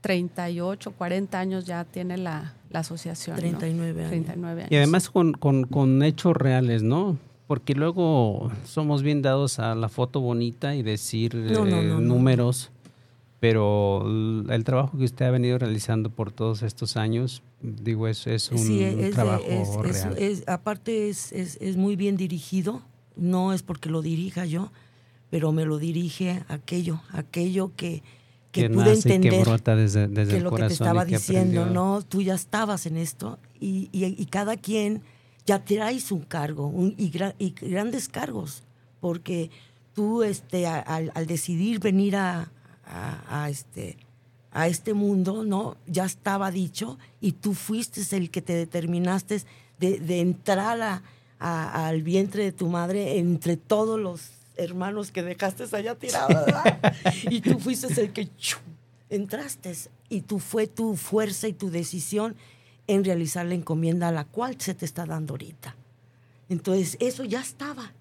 38, 0.03 0.91
40 0.91 1.39
años 1.39 1.65
ya 1.65 1.85
tiene 1.85 2.17
la, 2.17 2.53
asociación. 2.73 3.37
39, 3.37 3.99
años. 3.99 4.09
39 4.09 4.61
años. 4.61 4.71
Y 4.71 4.75
además 4.75 5.09
con, 5.09 5.33
con, 5.33 6.03
hechos 6.03 6.35
reales, 6.35 6.83
¿no? 6.83 7.17
Porque 7.47 7.73
luego 7.73 8.51
somos 8.65 9.03
bien 9.03 9.21
dados 9.21 9.59
a 9.59 9.75
la 9.75 9.89
foto 9.89 10.21
bonita 10.21 10.75
y 10.75 10.81
decir 10.81 11.35
eh, 11.35 11.97
números, 11.99 12.71
pero 13.39 14.05
el 14.49 14.63
trabajo 14.63 14.97
que 14.97 15.03
usted 15.03 15.25
ha 15.25 15.31
venido 15.31 15.57
realizando 15.57 16.09
por 16.09 16.31
todos 16.31 16.63
estos 16.63 16.95
años, 16.95 17.43
digo, 17.61 18.07
es, 18.07 18.25
es 18.27 18.49
un 18.49 19.11
trabajo 19.11 19.83
real. 19.83 20.17
aparte 20.47 21.09
es, 21.09 21.31
es 21.33 21.77
muy 21.77 21.95
bien 21.97 22.15
dirigido, 22.15 22.81
no 23.17 23.53
es 23.53 23.61
porque 23.61 23.89
lo 23.89 24.01
dirija 24.01 24.45
yo, 24.45 24.71
pero 25.29 25.51
me 25.51 25.65
lo 25.65 25.79
dirige 25.79 26.43
aquello, 26.47 27.01
aquello 27.11 27.71
que 27.75 28.03
que, 28.53 28.69
pude 28.69 28.93
entender 28.93 29.43
que, 30.27 30.39
lo 30.39 30.51
que 30.51 30.67
te 30.67 30.73
estaba 30.73 31.03
diciendo, 31.05 31.65
¿no? 31.65 32.03
Tú 32.03 32.21
ya 32.21 32.35
estabas 32.35 32.85
en 32.85 32.97
esto 32.97 33.39
y, 33.59 33.89
y, 33.91 34.25
cada 34.27 34.55
quien 34.57 35.01
ya 35.45 35.63
traes 35.63 36.11
un 36.11 36.21
cargo 36.21 36.67
un, 36.67 36.95
y, 36.97 37.09
grandes 37.51 38.07
cargos, 38.07 38.63
porque 38.99 39.49
tú 39.93 40.23
este, 40.23 40.67
al, 40.67 41.11
decidir 41.27 41.79
venir 41.79 42.15
a, 42.15 42.51
a, 42.85 43.49
este, 43.49 43.97
a 44.51 44.67
este 44.67 44.93
mundo, 44.93 45.43
¿no? 45.43 45.77
Ya 45.87 46.05
estaba 46.05 46.51
dicho 46.51 46.97
y 47.19 47.33
tú 47.33 47.53
fuiste 47.53 48.01
el 48.15 48.29
que 48.29 48.41
te 48.41 48.53
determinaste 48.53 49.41
de, 49.79 49.99
de 49.99 50.21
entrar 50.21 51.03
al 51.39 52.03
vientre 52.03 52.43
de 52.43 52.51
tu 52.51 52.67
madre 52.67 53.17
entre 53.17 53.57
todos 53.57 53.99
los 53.99 54.31
hermanos 54.55 55.11
que 55.11 55.23
dejaste 55.23 55.65
allá 55.75 55.95
tirados, 55.95 56.45
y 57.29 57.41
tú 57.41 57.59
fuiste 57.59 57.87
el 58.01 58.13
que 58.13 58.29
entraste 59.09 59.73
y 60.09 60.21
tú 60.21 60.39
fue 60.39 60.67
tu 60.67 60.95
fuerza 60.95 61.47
y 61.47 61.53
tu 61.53 61.69
decisión 61.69 62.35
en 62.87 63.03
realizar 63.03 63.45
la 63.45 63.55
encomienda 63.55 64.09
a 64.09 64.11
la 64.11 64.25
cual 64.25 64.55
se 64.59 64.73
te 64.73 64.85
está 64.85 65.05
dando 65.05 65.33
ahorita. 65.33 65.75
Entonces, 66.49 66.97
eso 66.99 67.23
ya 67.23 67.41
estaba. 67.41 67.93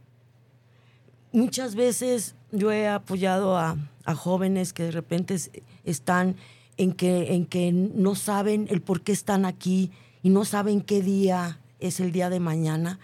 Muchas 1.33 1.75
veces 1.75 2.35
yo 2.51 2.71
he 2.73 2.89
apoyado 2.89 3.57
a, 3.57 3.77
a 4.05 4.15
jóvenes 4.15 4.73
que 4.73 4.85
de 4.85 4.91
repente 4.91 5.37
están 5.85 6.37
en 6.77 6.93
que, 6.93 7.35
en 7.35 7.47
que 7.47 7.73
no 7.73 8.15
saben 8.15 8.67
el 8.71 8.83
por 8.83 9.03
qué 9.03 9.13
están 9.13 9.45
aquí 9.45 9.91
y 10.23 10.31
no 10.31 10.45
saben 10.45 10.81
qué 10.81 11.03
día 11.03 11.59
es 11.81 12.01
el 12.01 12.13
día 12.13 12.29
de 12.31 12.41
mañana 12.41 12.99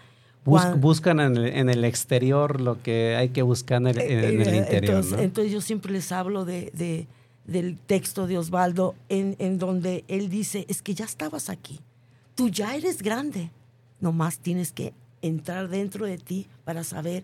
buscan 0.45 1.19
en 1.19 1.69
el, 1.69 1.85
exterior 1.85 2.61
lo 2.61 2.81
que 2.81 3.15
hay 3.15 3.29
que 3.29 3.41
buscar 3.41 3.81
en 3.81 3.87
el, 3.87 3.99
eh, 3.99 4.29
eh, 4.29 4.57
interior. 4.57 5.03
Entonces, 5.19 5.51
yo 5.51 5.61
siempre 5.61 5.91
les 5.91 6.11
hablo 6.11 6.45
de, 6.45 7.07
del 7.49 7.77
texto 7.77 8.27
de 8.27 8.37
Osvaldo 8.37 8.95
en, 9.09 9.35
en, 9.39 9.57
donde 9.57 10.03
él 10.07 10.29
dice, 10.29 10.65
es 10.67 10.81
que 10.81 10.93
ya 10.93 11.05
estabas 11.05 11.49
aquí, 11.49 11.79
tú 12.35 12.49
ya 12.49 12.75
eres 12.75 13.01
grande, 13.01 13.51
nomás 13.99 14.39
tienes 14.39 14.71
que 14.71 14.93
entrar 15.21 15.69
dentro 15.69 16.05
de 16.05 16.17
ti 16.17 16.47
para 16.63 16.83
saber 16.83 17.23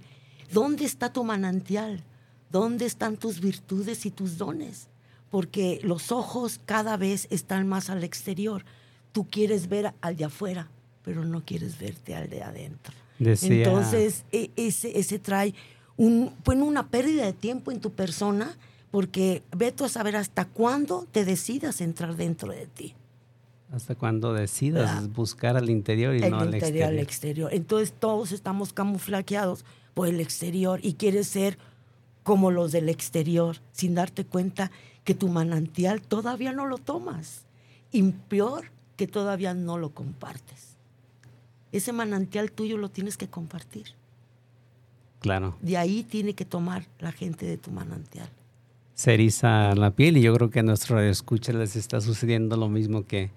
dónde 0.51 0.85
está 0.85 1.11
tu 1.11 1.23
manantial, 1.23 2.03
dónde 2.51 2.85
están 2.85 3.17
tus 3.17 3.39
virtudes 3.39 4.05
y 4.05 4.11
tus 4.11 4.37
dones, 4.37 4.87
porque 5.29 5.79
los 5.83 6.11
ojos 6.11 6.59
cada 6.65 6.97
vez 6.97 7.27
están 7.29 7.67
más 7.67 7.89
al 7.89 8.03
exterior. 8.03 8.63
Tú 9.11 9.27
quieres 9.29 9.69
ver 9.69 9.93
al 10.01 10.15
de 10.15 10.25
afuera, 10.25 10.69
pero 11.03 11.23
no 11.25 11.43
quieres 11.45 11.79
verte 11.79 12.15
al 12.15 12.29
de 12.29 12.43
adentro. 12.43 12.93
Entonces, 13.19 14.25
e, 14.31 14.51
ese, 14.55 14.97
ese 14.99 15.19
trae 15.19 15.53
un, 15.97 16.33
pues, 16.43 16.57
una 16.57 16.89
pérdida 16.89 17.25
de 17.25 17.33
tiempo 17.33 17.71
en 17.71 17.79
tu 17.79 17.91
persona, 17.91 18.57
porque 18.95 19.43
ve 19.51 19.73
tú 19.73 19.83
a 19.83 19.89
saber 19.89 20.15
hasta 20.15 20.45
cuándo 20.45 21.05
te 21.11 21.25
decidas 21.25 21.81
entrar 21.81 22.15
dentro 22.15 22.53
de 22.53 22.65
ti. 22.67 22.95
Hasta 23.73 23.95
cuando 23.95 24.31
decidas 24.31 25.11
buscar 25.11 25.57
al 25.57 25.69
interior 25.69 26.15
y 26.15 26.21
no 26.21 26.39
al 26.39 26.53
exterior. 26.53 26.87
al 26.87 26.99
exterior. 26.99 27.53
Entonces 27.53 27.91
todos 27.91 28.31
estamos 28.31 28.71
camuflaqueados 28.71 29.65
por 29.93 30.07
el 30.07 30.21
exterior 30.21 30.79
y 30.81 30.93
quieres 30.93 31.27
ser 31.27 31.57
como 32.23 32.51
los 32.51 32.71
del 32.71 32.87
exterior, 32.87 33.57
sin 33.73 33.95
darte 33.95 34.23
cuenta 34.23 34.71
que 35.03 35.13
tu 35.13 35.27
manantial 35.27 36.01
todavía 36.01 36.53
no 36.53 36.65
lo 36.65 36.77
tomas. 36.77 37.41
Y 37.91 38.01
peor, 38.03 38.71
que 38.95 39.07
todavía 39.07 39.53
no 39.53 39.77
lo 39.77 39.89
compartes 39.89 40.75
ese 41.77 41.91
manantial 41.91 42.51
tuyo 42.51 42.77
lo 42.77 42.89
tienes 42.89 43.17
que 43.17 43.27
compartir. 43.27 43.87
Claro. 45.19 45.57
De 45.61 45.75
ahí 45.75 46.03
tiene 46.03 46.33
que 46.33 46.45
tomar 46.45 46.85
la 46.99 47.11
gente 47.11 47.45
de 47.45 47.57
tu 47.57 47.71
manantial. 47.71 48.29
Se 48.95 49.13
eriza 49.13 49.75
la 49.75 49.91
piel 49.91 50.17
y 50.17 50.21
yo 50.21 50.33
creo 50.33 50.49
que 50.49 50.59
a 50.59 50.63
nuestro 50.63 50.99
escucha 51.01 51.53
les 51.53 51.75
está 51.75 52.01
sucediendo 52.01 52.55
lo 52.55 52.69
mismo 52.69 53.05
que, 53.05 53.29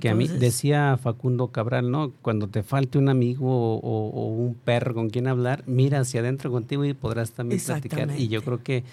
que 0.00 0.08
a 0.08 0.14
mí. 0.14 0.28
Decía 0.28 0.96
Facundo 0.96 1.48
Cabral, 1.48 1.90
¿no? 1.90 2.12
Cuando 2.22 2.48
te 2.48 2.62
falte 2.62 2.96
un 2.96 3.08
amigo 3.08 3.78
o, 3.80 4.28
un 4.28 4.54
perro 4.54 4.94
con 4.94 5.10
quien 5.10 5.26
hablar, 5.26 5.64
mira 5.66 6.00
hacia 6.00 6.20
adentro 6.20 6.50
contigo 6.50 6.84
y 6.84 6.94
podrás 6.94 7.32
también 7.32 7.60
platicar. 7.60 8.10
Y 8.16 8.28
yo 8.28 8.42
creo 8.42 8.62
que 8.62 8.84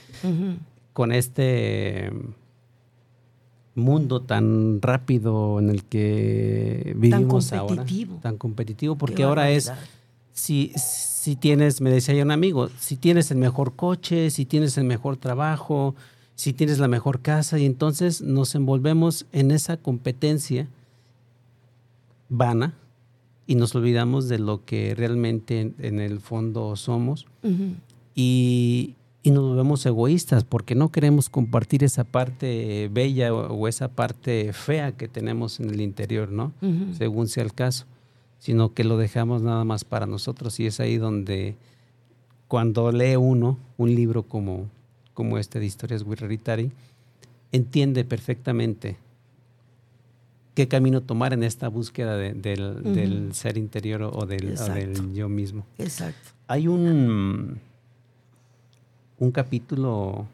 con 0.94 1.12
este 1.12 2.12
mundo 3.76 4.22
tan 4.22 4.82
rápido 4.82 5.60
en 5.60 5.70
el 5.70 5.84
que 5.84 6.96
vivimos 6.98 7.54
ahora, 7.54 7.86
tan 8.22 8.38
competitivo, 8.38 8.96
porque 8.96 9.22
ahora 9.22 9.52
es, 9.52 9.72
si, 10.34 10.72
si 10.76 11.17
tienes, 11.36 11.82
me 11.82 11.90
decía 11.90 12.24
un 12.24 12.32
amigo, 12.32 12.70
si 12.80 12.96
tienes 12.96 13.32
el 13.32 13.38
mejor 13.38 13.76
coche, 13.76 14.30
si 14.30 14.46
tienes 14.46 14.78
el 14.78 14.86
mejor 14.86 15.18
trabajo, 15.18 15.96
si 16.36 16.54
tienes 16.54 16.80
la 16.80 16.88
mejor 16.88 17.22
casa, 17.22 17.60
y 17.60 17.66
entonces 17.66 18.22
nos 18.22 18.56
envolvemos 18.56 19.26
en 19.32 19.52
esa 19.52 19.78
competencia 19.78 20.68
vana 22.30 22.76
y 23.46 23.56
nos 23.56 23.76
olvidamos 23.76 24.28
de 24.28 24.40
lo 24.40 24.66
que 24.66 24.94
realmente 24.96 25.74
en, 25.80 26.00
el 26.00 26.20
fondo 26.20 26.76
somos. 26.76 27.26
y, 28.14 28.96
y 29.28 29.32
nos 29.32 29.44
volvemos 29.44 29.86
egoístas 29.86 30.46
porque 30.46 30.74
no 30.74 30.90
queremos 30.90 31.30
compartir 31.30 31.84
esa 31.84 32.06
parte 32.06 32.90
bella 32.94 33.34
o, 33.34 33.68
esa 33.68 33.90
parte 33.90 34.54
fea 34.54 34.94
que 34.94 35.10
tenemos 35.10 35.60
en 35.60 35.70
el 35.70 35.82
interior, 35.82 36.32
¿no? 36.32 36.54
Según 36.98 37.28
sea 37.28 37.44
el 37.44 37.54
caso, 37.54 37.88
sino 38.40 38.74
que 38.74 38.84
lo 38.84 38.98
dejamos 38.98 39.42
nada 39.42 39.64
más 39.64 39.84
para 39.84 40.06
nosotros 40.06 40.60
y 40.60 40.68
es 40.68 40.80
ahí 40.80 40.98
donde 40.98 41.56
cuando 42.48 42.92
lee 42.92 43.16
uno 43.16 43.58
un 43.78 43.94
libro 43.94 44.24
como, 44.24 44.70
como 45.14 45.38
este 45.38 45.60
de 45.60 45.66
Historias 45.66 46.04
Guerreritari, 46.04 46.72
entiende 47.52 48.06
perfectamente 48.06 48.98
qué 50.56 50.68
camino 50.68 51.02
tomar 51.02 51.34
en 51.34 51.44
esta 51.44 51.68
búsqueda 51.68 52.18
del, 52.18 53.30
ser 53.34 53.58
interior 53.58 54.04
o 54.04 54.26
del, 54.26 54.58
o 54.58 54.64
del 54.74 55.14
yo 55.14 55.30
mismo. 55.30 55.66
Exacto. 55.78 56.32
Hay 56.48 56.68
un 56.68 57.60
un 59.20 59.32
capítulo 59.32 60.28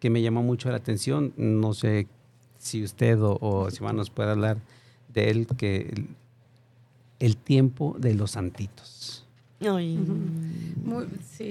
que 0.00 0.10
me 0.10 0.22
llamó 0.22 0.42
mucho 0.42 0.70
la 0.70 0.76
atención. 0.76 1.32
No 1.36 1.74
sé 1.74 2.06
si 2.58 2.82
usted 2.82 3.18
o, 3.20 3.70
si 3.70 3.82
nos 3.84 4.10
puede 4.10 4.30
hablar 4.30 4.58
de 5.12 5.30
él, 5.30 5.46
que 5.56 6.04
el, 7.18 7.36
tiempo 7.36 7.96
de 7.98 8.14
los 8.14 8.32
santitos. 8.32 9.24
sí. 11.36 11.50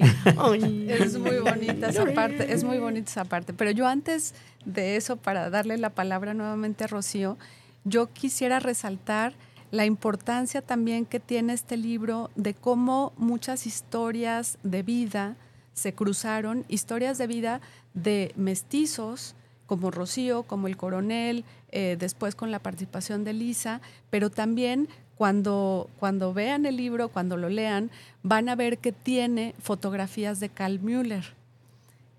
es 0.88 1.17
muy 1.17 1.39
bonita 1.39 1.89
esa 1.89 2.06
parte, 2.13 2.54
es 2.54 2.63
muy 2.63 2.78
bonita 2.78 3.10
esa 3.10 3.25
parte. 3.25 3.54
Pero 3.54 3.71
yo 3.71 3.88
antes 3.88 4.34
de 4.65 4.95
eso, 4.95 5.17
para 5.17 5.49
darle 5.49 5.78
la 5.78 5.89
palabra 5.89 6.34
nuevamente 6.34 6.84
a 6.84 6.88
Rocío, 6.88 7.38
yo 7.84 8.12
quisiera 8.13 8.60
resaltar 8.60 9.34
la 9.71 9.86
importancia 9.86 10.62
también 10.62 11.06
que 11.06 11.19
tiene 11.19 11.54
este 11.54 11.78
libro 11.78 12.30
de 12.36 12.54
cómo 12.54 13.13
muchas 13.17 13.67
historias 13.67 14.58
de 14.63 14.84
vida, 14.84 15.36
se 15.73 15.93
cruzaron 15.93 16.65
historias 16.69 17.17
de 17.17 17.28
vida 17.28 17.62
de 17.93 18.32
mestizos, 18.36 19.36
como 19.65 19.91
Rocío, 19.91 20.43
como 20.43 20.67
el 20.67 20.78
coronel, 20.78 21.43
eh, 21.71 21.97
después 21.99 22.36
con 22.36 22.51
la 22.51 22.60
participación 22.60 23.23
de 23.23 23.34
Lisa, 23.34 23.82
pero 24.10 24.30
también 24.30 24.88
cuando, 25.17 25.89
cuando 25.99 26.34
vean 26.34 26.65
el 26.65 26.78
libro, 26.78 27.10
cuando 27.10 27.38
lo 27.38 27.49
lean, 27.49 27.89
van 28.23 28.49
a 28.49 28.56
ver 28.56 28.78
que 28.78 28.91
tiene 28.91 29.56
fotografías 29.60 30.39
de 30.39 30.49
Carl 30.49 30.80
Müller, 30.80 31.23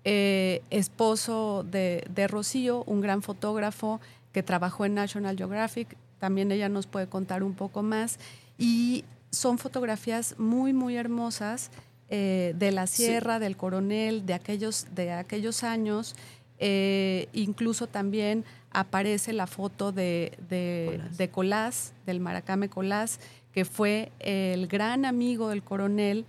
eh, 0.03 0.61
esposo 0.69 1.65
de, 1.69 2.05
de 2.13 2.27
Rocío, 2.27 2.83
un 2.85 3.01
gran 3.01 3.21
fotógrafo 3.21 3.99
que 4.31 4.43
trabajó 4.43 4.85
en 4.85 4.93
National 4.93 5.37
Geographic. 5.37 5.97
También 6.19 6.51
ella 6.51 6.69
nos 6.69 6.87
puede 6.87 7.07
contar 7.07 7.43
un 7.43 7.53
poco 7.53 7.83
más. 7.83 8.19
Y 8.57 9.03
son 9.31 9.57
fotografías 9.57 10.35
muy, 10.37 10.73
muy 10.73 10.95
hermosas 10.95 11.71
eh, 12.09 12.53
de 12.57 12.71
la 12.71 12.87
sierra, 12.87 13.39
del 13.39 13.57
coronel, 13.57 14.25
de 14.25 14.33
aquellos, 14.33 14.87
de 14.95 15.11
aquellos 15.11 15.63
años. 15.63 16.15
Eh, 16.59 17.27
incluso 17.33 17.87
también 17.87 18.45
aparece 18.79 19.33
la 19.33 19.47
foto 19.47 19.91
de, 19.91 20.37
de, 20.49 21.29
Colás, 21.29 21.93
del 22.05 22.19
Maracame 22.19 22.69
Colás, 22.69 23.19
que 23.51 23.65
fue 23.65 24.11
el 24.19 24.67
gran 24.67 25.03
amigo 25.03 25.49
del 25.49 25.63
coronel 25.63 26.25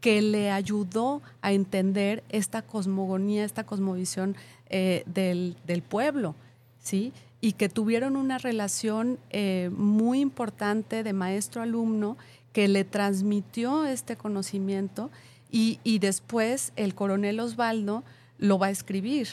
que 0.00 0.20
le 0.20 0.50
ayudó 0.50 1.22
a 1.42 1.52
entender 1.52 2.24
esta 2.28 2.62
cosmogonía, 2.62 3.44
esta 3.44 3.64
cosmovisión 3.64 4.34
eh, 4.68 5.04
del, 5.06 5.82
pueblo, 5.88 6.34
¿sí? 6.80 7.12
Y 7.40 7.52
que 7.52 7.68
tuvieron 7.68 8.16
una 8.16 8.38
relación 8.38 9.18
muy 9.70 10.20
importante 10.20 11.04
de 11.04 11.12
maestro-alumno 11.12 12.16
que 12.52 12.66
le 12.66 12.82
transmitió 12.82 13.86
este 13.86 14.16
conocimiento 14.16 15.10
y, 15.52 15.98
después 16.00 16.72
el 16.74 16.96
coronel 16.96 17.38
Osvaldo 17.38 18.02
lo 18.38 18.58
va 18.58 18.66
a 18.66 18.70
escribir. 18.70 19.28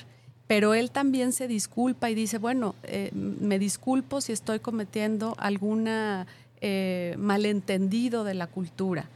Pero 0.49 0.73
él 0.73 0.89
también 0.89 1.31
se 1.31 1.47
disculpa 1.47 2.09
y 2.09 2.15
dice, 2.15 2.39
bueno, 2.39 2.73
eh, 2.81 3.11
me 3.13 3.59
disculpo 3.59 4.19
si 4.19 4.33
estoy 4.33 4.59
cometiendo 4.59 5.35
algún 5.37 5.85
eh, 5.87 7.15
malentendido 7.19 8.23
de 8.23 8.33
la 8.33 8.47
cultura. 8.47 9.11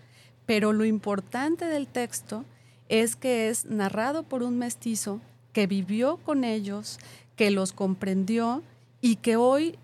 Pero 0.46 0.74
lo 0.74 0.86
importante 0.86 1.65
del 1.65 1.88
texto 1.88 2.46
es 2.88 3.15
que 3.15 3.50
es 3.50 3.65
narrado 3.65 4.22
por 4.22 4.43
un 4.43 4.60
mestizo 4.60 5.22
que 5.54 5.65
vivió 5.65 6.17
con 6.17 6.43
ellos, 6.43 7.00
que 7.36 7.50
los 7.50 7.74
comprendió 7.74 8.62
y 9.02 9.15
que 9.15 9.36
hoy 9.36 9.80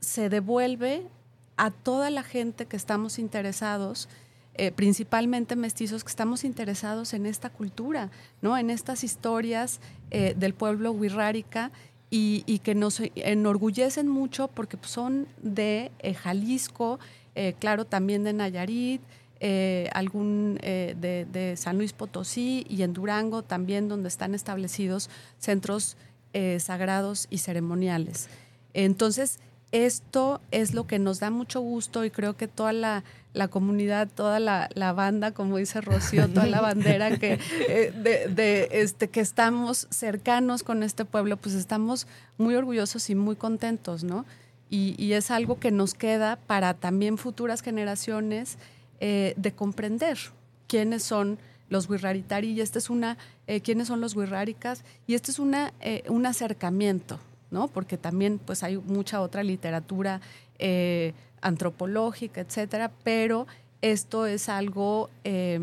se 0.00 0.30
devuelve 0.30 1.02
a 1.58 1.72
toda 1.72 2.08
la 2.08 2.22
gente 2.22 2.64
que 2.64 2.78
estamos 2.78 3.18
interesados, 3.18 4.08
eh, 4.58 4.72
principalmente 4.72 5.54
mestizos, 5.54 6.02
que 6.02 6.08
estamos 6.08 6.42
interesados 6.42 7.12
en 7.12 7.26
esta 7.26 7.50
cultura, 7.50 8.10
¿no? 8.40 8.56
en 8.56 8.70
estas 8.70 9.04
historias 9.04 9.80
eh, 10.10 10.34
del 10.36 10.54
pueblo 10.54 10.92
wixárika 10.92 11.70
y, 12.08 12.60
que 12.64 12.74
nos 12.74 13.02
enorgullecen 13.16 14.08
mucho 14.08 14.48
porque 14.48 14.78
pues, 14.78 14.90
son 14.90 15.26
de 15.42 15.90
eh, 15.98 16.14
Jalisco, 16.14 16.98
claro, 17.58 17.84
también 17.84 18.24
de 18.24 18.32
Nayarit, 18.32 19.02
algún 19.92 20.54
de, 20.54 21.54
San 21.58 21.76
Luis 21.76 21.92
Potosí 21.92 22.64
y 22.70 22.80
en 22.80 22.94
Durango 22.94 23.42
también 23.42 23.88
donde 23.88 24.08
están 24.08 24.34
establecidos 24.34 25.10
centros 25.38 25.98
sagrados 26.58 27.26
y 27.28 27.38
ceremoniales. 27.38 28.30
Entonces, 28.72 29.38
esto 29.72 30.40
es 30.50 30.74
lo 30.74 30.86
que 30.86 30.98
nos 30.98 31.20
da 31.20 31.30
mucho 31.30 31.60
gusto 31.60 32.04
y 32.04 32.10
creo 32.10 32.36
que 32.36 32.48
toda 32.48 32.72
la, 32.72 33.02
comunidad, 33.50 34.08
toda 34.08 34.38
la, 34.40 34.92
banda, 34.92 35.32
como 35.32 35.56
dice 35.56 35.80
Rocío, 35.80 36.28
toda 36.28 36.46
la 36.46 36.60
bandera 36.60 37.18
que, 37.18 37.38
eh, 37.68 37.92
de, 38.30 38.68
este, 38.70 39.08
que 39.08 39.20
estamos 39.20 39.88
cercanos 39.90 40.62
con 40.62 40.82
este 40.82 41.04
pueblo, 41.04 41.36
pues 41.36 41.54
estamos 41.54 42.06
muy 42.38 42.54
orgullosos 42.54 43.10
y 43.10 43.14
muy 43.14 43.36
contentos, 43.36 44.04
¿no? 44.04 44.24
Y, 44.68 45.12
es 45.12 45.30
algo 45.30 45.60
que 45.60 45.70
nos 45.70 45.94
queda 45.94 46.36
para 46.36 46.74
también 46.74 47.18
futuras 47.18 47.62
generaciones 47.62 48.58
eh, 49.00 49.34
de 49.36 49.52
comprender 49.52 50.18
quiénes 50.66 51.04
son 51.04 51.38
los 51.68 51.88
Wirraritari 51.88 52.52
y 52.52 52.60
este 52.60 52.78
es 52.78 52.90
una, 52.90 53.16
eh, 53.46 53.60
quiénes 53.60 53.88
son 53.88 54.00
los 54.00 54.16
Wirráricas 54.16 54.84
y 55.06 55.14
este 55.14 55.30
es 55.30 55.38
una, 55.38 55.72
un 56.08 56.26
acercamiento, 56.26 57.20
¿no? 57.50 57.68
Porque 57.68 57.96
también 57.96 58.38
pues 58.44 58.62
hay 58.62 58.76
mucha 58.78 59.20
otra 59.20 59.42
literatura 59.42 60.20
eh, 60.58 61.12
antropológica, 61.40 62.40
etcétera, 62.40 62.90
pero 63.04 63.46
esto 63.82 64.26
es 64.26 64.48
algo 64.48 65.10
eh, 65.24 65.60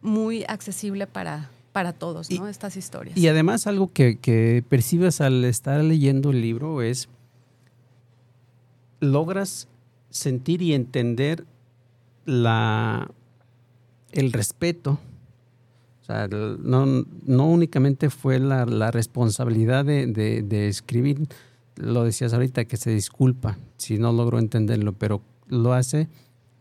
muy 0.00 0.44
accesible 0.48 1.06
para, 1.06 1.50
para 1.72 1.92
todos, 1.92 2.30
¿no? 2.30 2.48
Estas 2.48 2.76
historias. 2.76 3.16
Y 3.16 3.28
además 3.28 3.66
algo 3.66 3.92
que, 3.92 4.18
que 4.18 4.64
percibes 4.68 5.20
al 5.20 5.44
estar 5.44 5.82
leyendo 5.84 6.30
el 6.30 6.40
libro 6.40 6.82
es 6.82 7.08
logras 9.00 9.68
sentir 10.10 10.62
y 10.62 10.74
entender 10.74 11.44
la, 12.24 13.10
el 14.12 14.32
respeto 14.32 14.98
no, 16.28 17.04
no 17.26 17.46
únicamente 17.46 18.10
fue 18.10 18.38
la, 18.38 18.66
la 18.66 18.90
responsabilidad 18.90 19.84
de, 19.84 20.06
de, 20.06 20.68
escribir, 20.68 21.28
lo 21.76 22.04
decías 22.04 22.32
ahorita, 22.32 22.64
que 22.64 22.76
se 22.76 22.90
disculpa 22.90 23.58
si 23.76 23.98
no 23.98 24.12
logró 24.12 24.38
entenderlo, 24.38 24.92
pero 24.92 25.22
lo 25.48 25.72
hace 25.72 26.08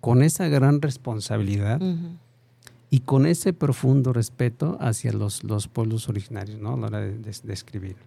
con 0.01 0.23
esa 0.23 0.47
gran 0.47 0.81
responsabilidad 0.81 1.81
y 2.89 3.01
con 3.01 3.25
ese 3.25 3.53
profundo 3.53 4.13
respeto 4.13 4.77
hacia 4.79 5.11
los, 5.11 5.43
los 5.43 5.67
pueblos 5.67 6.09
originarios, 6.09 6.59
¿no? 6.59 6.73
A 6.73 6.77
la 6.77 6.87
hora 6.87 6.99
de, 7.01 7.53
escribir. 7.53 7.97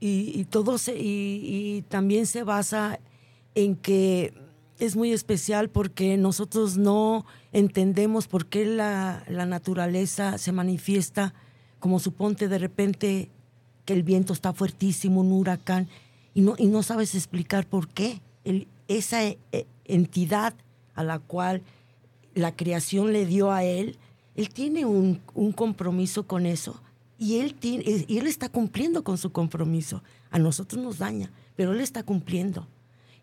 y, 0.00 0.32
y, 0.34 0.44
todo 0.44 0.78
se, 0.78 0.96
y, 0.96 1.42
y 1.42 1.82
también 1.88 2.26
se 2.26 2.42
basa 2.42 2.98
en 3.54 3.76
que 3.76 4.32
es 4.78 4.96
muy 4.96 5.12
especial 5.12 5.68
porque 5.68 6.16
nosotros 6.16 6.78
no 6.78 7.26
entendemos 7.52 8.28
por 8.28 8.46
qué 8.46 8.64
la, 8.66 9.24
naturaleza 9.28 10.38
se 10.38 10.52
manifiesta 10.52 11.34
como 11.78 11.98
suponte 11.98 12.48
de 12.48 12.58
repente 12.58 13.30
que 13.84 13.92
el 13.92 14.02
viento 14.02 14.32
está 14.32 14.52
fuertísimo, 14.52 15.20
un 15.20 15.32
huracán, 15.32 15.88
y 16.34 16.42
no, 16.42 16.54
y 16.58 16.66
no 16.66 16.82
sabes 16.82 17.14
explicar 17.14 17.66
por 17.66 17.88
qué. 17.88 18.20
esa 18.88 19.24
eh, 19.24 19.38
entidad 19.84 20.54
a 20.94 21.02
la 21.02 21.18
cual 21.18 21.62
la 22.34 22.54
creación 22.54 23.12
le 23.12 23.26
dio 23.26 23.50
a 23.50 23.64
él, 23.64 23.98
él 24.36 24.48
tiene 24.50 24.84
un, 24.84 25.20
compromiso 25.54 26.26
con 26.26 26.46
eso 26.46 26.80
y 27.18 27.40
él, 27.40 27.54
tiene, 27.54 27.84
y 28.06 28.18
él 28.18 28.26
está 28.26 28.48
cumpliendo 28.48 29.04
con 29.04 29.18
su 29.18 29.32
compromiso. 29.32 30.02
A 30.30 30.38
nosotros 30.38 30.82
nos 30.82 30.98
daña, 30.98 31.30
pero 31.56 31.72
él 31.72 31.80
está 31.80 32.02
cumpliendo. 32.02 32.66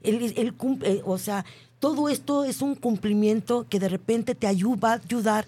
Él, 0.03 0.53
cumple, 0.53 1.01
o 1.05 1.17
sea, 1.17 1.45
todo 1.79 2.09
esto 2.09 2.45
es 2.45 2.61
un 2.61 2.75
cumplimiento 2.75 3.65
que 3.69 3.79
de 3.79 3.89
repente 3.89 4.35
te 4.35 4.47
ayuda, 4.47 4.91
a 4.91 4.93
ayudar 4.93 5.47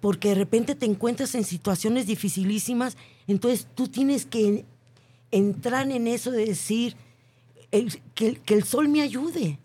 porque 0.00 0.30
de 0.30 0.34
repente 0.34 0.74
te 0.74 0.86
encuentras 0.86 1.34
en 1.34 1.44
situaciones 1.44 2.06
dificilísimas, 2.06 2.96
entonces 3.26 3.66
tú 3.74 3.88
tienes 3.88 4.24
que 4.24 4.64
entrar 5.30 5.90
en 5.90 6.06
eso 6.06 6.30
de 6.30 6.46
decir 6.46 6.96
que, 8.14 8.40
el 8.46 8.64
sol 8.64 8.88
me 8.88 9.02
ayude. 9.02 9.58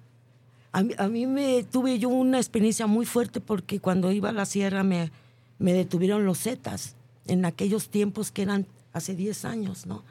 A 0.72 1.08
mí, 1.08 1.26
me 1.26 1.64
tuve 1.64 2.00
yo 2.00 2.10
una 2.10 2.38
experiencia 2.38 2.86
muy 2.86 3.06
fuerte 3.06 3.40
porque 3.40 3.80
cuando 3.80 4.12
iba 4.12 4.30
a 4.30 4.34
la 4.34 4.46
sierra 4.46 4.84
me, 4.84 5.10
me 5.58 5.72
detuvieron 5.72 6.26
los 6.26 6.40
zetas 6.40 6.96
en 7.28 7.46
aquellos 7.46 7.88
tiempos 7.88 8.30
que 8.30 8.42
eran 8.42 8.68
hace 8.92 9.16
10 9.16 9.46
años, 9.46 9.86
¿no? 9.86 10.04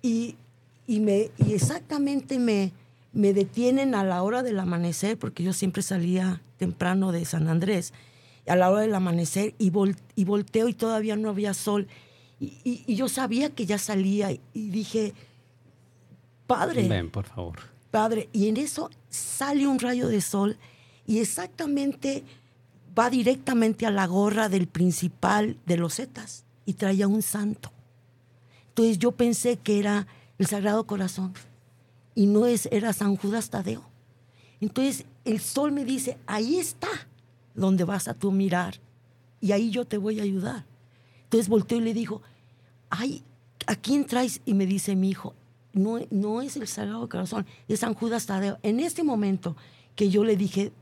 Y, 0.00 0.36
y, 0.86 1.00
me, 1.00 1.30
y 1.36 1.52
exactamente 1.52 2.38
me, 2.38 2.72
me 3.12 3.32
detienen 3.32 3.94
a 3.94 4.04
la 4.04 4.22
hora 4.22 4.42
del 4.42 4.58
amanecer, 4.58 5.18
porque 5.18 5.42
yo 5.42 5.52
siempre 5.52 5.82
salía 5.82 6.40
temprano 6.56 7.12
de 7.12 7.24
San 7.24 7.48
Andrés, 7.48 7.92
a 8.46 8.56
la 8.56 8.70
hora 8.70 8.82
del 8.82 8.94
amanecer 8.94 9.54
y, 9.58 9.72
y 10.16 10.24
volteo 10.24 10.68
y 10.68 10.74
todavía 10.74 11.16
no 11.16 11.28
había 11.28 11.54
sol. 11.54 11.88
Y, 12.40 12.94
yo 12.94 13.08
sabía 13.08 13.50
que 13.50 13.66
ya 13.66 13.78
salía 13.78 14.32
y 14.32 14.70
dije, 14.70 15.14
padre. 16.46 16.88
Ven, 16.88 17.10
por 17.10 17.24
favor. 17.24 17.60
Padre. 17.90 18.28
Y 18.32 18.48
en 18.48 18.56
eso 18.56 18.90
sale 19.10 19.66
un 19.66 19.78
rayo 19.78 20.08
de 20.08 20.20
sol 20.20 20.56
y 21.06 21.18
exactamente 21.18 22.24
va 22.98 23.10
directamente 23.10 23.86
a 23.86 23.90
la 23.90 24.06
gorra 24.06 24.48
del 24.48 24.66
principal 24.66 25.56
de 25.66 25.76
los 25.76 25.96
Zetas 25.96 26.44
y 26.66 26.74
traía 26.74 27.06
un 27.06 27.22
santo. 27.22 27.70
Entonces 28.68 28.98
yo 28.98 29.12
pensé 29.12 29.58
que 29.58 29.78
era 29.78 30.06
el 30.38 30.46
Sagrado 30.46 30.86
Corazón 30.86 31.34
y 32.14 32.26
no 32.26 32.46
es, 32.46 32.66
era 32.72 32.92
San 32.92 33.16
Judas 33.16 33.50
Tadeo. 33.50 33.82
Entonces 34.60 35.06
el 35.24 35.40
sol 35.40 35.72
me 35.72 35.84
dice, 35.84 36.18
ahí 36.26 36.58
está 36.58 36.88
donde 37.54 37.84
vas 37.84 38.08
a 38.08 38.14
tú 38.14 38.30
mirar 38.32 38.76
y 39.40 39.52
ahí 39.52 39.70
yo 39.70 39.84
te 39.84 39.98
voy 39.98 40.20
a 40.20 40.22
ayudar. 40.22 40.64
Entonces 41.24 41.48
volteó 41.48 41.78
y 41.78 41.82
le 41.82 41.94
dijo, 41.94 42.22
ay, 42.90 43.22
¿a 43.66 43.74
quién 43.74 44.04
traes? 44.04 44.40
Y 44.44 44.54
me 44.54 44.66
dice 44.66 44.94
mi 44.94 45.10
hijo, 45.10 45.34
no, 45.72 45.98
no 46.10 46.42
es 46.42 46.56
el 46.56 46.68
Sagrado 46.68 47.08
Corazón, 47.08 47.46
es 47.68 47.80
San 47.80 47.94
Judas 47.94 48.26
Tadeo. 48.26 48.58
En 48.62 48.80
este 48.80 49.02
momento 49.02 49.56
que 49.96 50.10
yo 50.10 50.24
le 50.24 50.36
dije, 50.36 50.72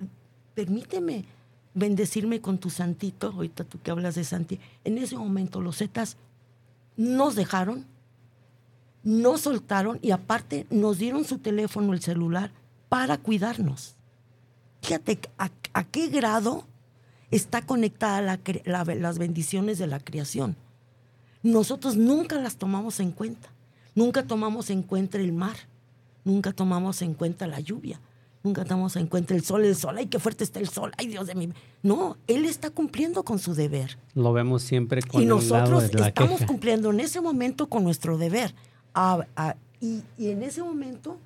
permíteme 0.55 1.25
bendecirme 1.75 2.41
con 2.41 2.59
tu 2.59 2.69
santito, 2.69 3.29
ahorita 3.29 3.65
tú 3.65 3.79
que 3.83 3.91
hablas 3.91 4.17
de 4.17 4.25
Santi, 4.25 4.59
en 4.85 4.99
ese 4.99 5.17
momento 5.17 5.61
los 5.61 5.79
zetas 5.79 6.17
nos 6.97 7.35
dejaron 7.37 7.87
no 9.03 9.39
soltaron 9.39 9.99
y 10.03 10.11
aparte 10.11 10.67
nos 10.71 10.99
dieron 10.99 11.25
su 11.25 11.39
teléfono, 11.39 11.93
el 11.93 12.01
celular, 12.03 12.53
para 12.89 13.19
cuidarnos. 13.19 13.97
Fíjate 14.83 15.19
a, 15.39 15.85
qué 15.85 16.09
grado 16.09 16.65
está 17.31 17.63
conectada 17.63 18.39
las 18.65 19.19
bendiciones 19.19 19.79
de 19.79 19.87
la 19.87 20.01
creación. 20.01 20.57
Nosotros 21.43 21.97
nunca 21.97 22.41
las 22.41 22.57
tomamos 22.57 23.01
en 23.01 23.13
cuenta. 23.13 23.49
Nunca 23.95 24.23
tomamos 24.25 24.71
en 24.71 24.83
cuenta 24.83 25.19
el 25.19 25.33
mar, 25.33 25.57
nunca 26.25 26.53
tomamos 26.53 27.03
en 27.03 27.13
cuenta 27.13 27.49
la 27.49 27.59
lluvia, 27.59 28.01
nunca 28.43 28.65
tomamos 28.65 28.95
en 28.97 29.09
cuenta 29.09 29.35
el 29.35 29.43
sol, 29.43 29.65
el 29.65 29.75
sol, 29.75 29.97
ay, 29.99 30.07
qué 30.07 30.21
fuerte 30.21 30.45
está 30.45 30.61
el 30.61 30.69
sol, 30.69 30.93
ay, 30.97 31.09
Dios 31.09 31.27
de 31.27 31.35
mí. 31.35 31.51
No, 31.83 32.17
él 32.29 32.45
está 32.45 32.71
cumpliendo 32.71 33.25
con 33.25 33.39
su 33.41 33.53
deber. 33.55 33.99
Lo 34.15 34.33
vemos 34.33 34.63
siempre 34.63 35.03
con 35.03 35.21
y 35.21 35.25
el 35.25 35.31
nosotros 35.31 35.69
lado 35.69 35.81
de 35.81 35.99
la 35.99 36.09
estamos 36.09 36.39
queja. 36.39 36.47
cumpliendo 36.47 36.91
en 36.91 37.01
ese 37.01 37.21
momento 37.21 37.69
con 37.69 37.83
nuestro 37.83 38.17
deber. 38.17 38.55
Y, 39.81 40.03
y 40.19 40.29
en 40.31 40.43
ese 40.43 40.63
momento 40.63 41.19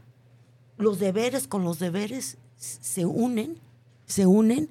los 0.78 0.98
deberes 0.98 1.48
con 1.48 1.64
los 1.64 1.78
deberes 1.78 2.36
se 2.56 3.04
unen, 3.04 3.58
se 4.06 4.26
unen 4.26 4.68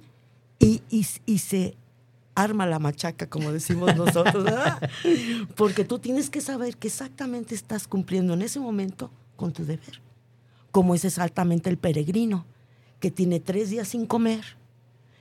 y, 0.59 0.81
y- 0.89 1.05
y 1.25 1.37
se 1.39 1.75
arma 2.35 2.65
la 2.65 2.79
machaca, 2.79 3.27
como 3.27 3.51
decimos 3.51 3.95
nosotros, 3.97 4.43
¿verdad? 4.43 4.89
Porque 5.55 5.83
tú 5.85 5.99
tienes 5.99 6.29
que 6.29 6.41
saber 6.41 6.77
que 6.77 6.87
exactamente 6.87 7.53
estás 7.55 7.87
cumpliendo 7.87 8.33
en 8.33 8.41
ese 8.41 8.59
momento 8.59 9.11
con 9.35 9.51
tu 9.53 9.65
deber. 9.65 10.01
Como 10.71 10.95
es 10.95 11.05
exactamente 11.05 11.69
el 11.69 11.77
peregrino, 11.77 12.45
que 12.99 13.11
tiene 13.11 13.39
tres 13.39 13.69
días 13.69 13.89
sin 13.89 14.05
comer, 14.05 14.43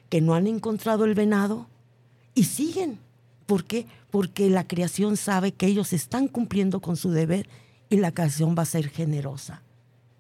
que 0.09 0.21
no 0.21 0.35
han 0.35 0.47
encontrado 0.47 1.05
el 1.05 1.15
venado 1.15 1.67
y 2.35 2.45
siguen. 2.45 2.99
¿Por 3.47 3.65
qué? 3.65 3.87
Porque 4.11 4.49
la 4.51 4.67
creación 4.67 5.17
sabe 5.17 5.53
que 5.53 5.67
ellos 5.67 5.93
están 5.93 6.29
cumpliendo 6.29 6.81
con 6.81 6.97
su 6.97 7.11
deber 7.11 7.49
y 7.89 7.97
la 7.97 8.13
creación 8.13 8.55
va 8.57 8.63
a 8.63 8.67
ser 8.67 8.89
generosa 8.89 9.63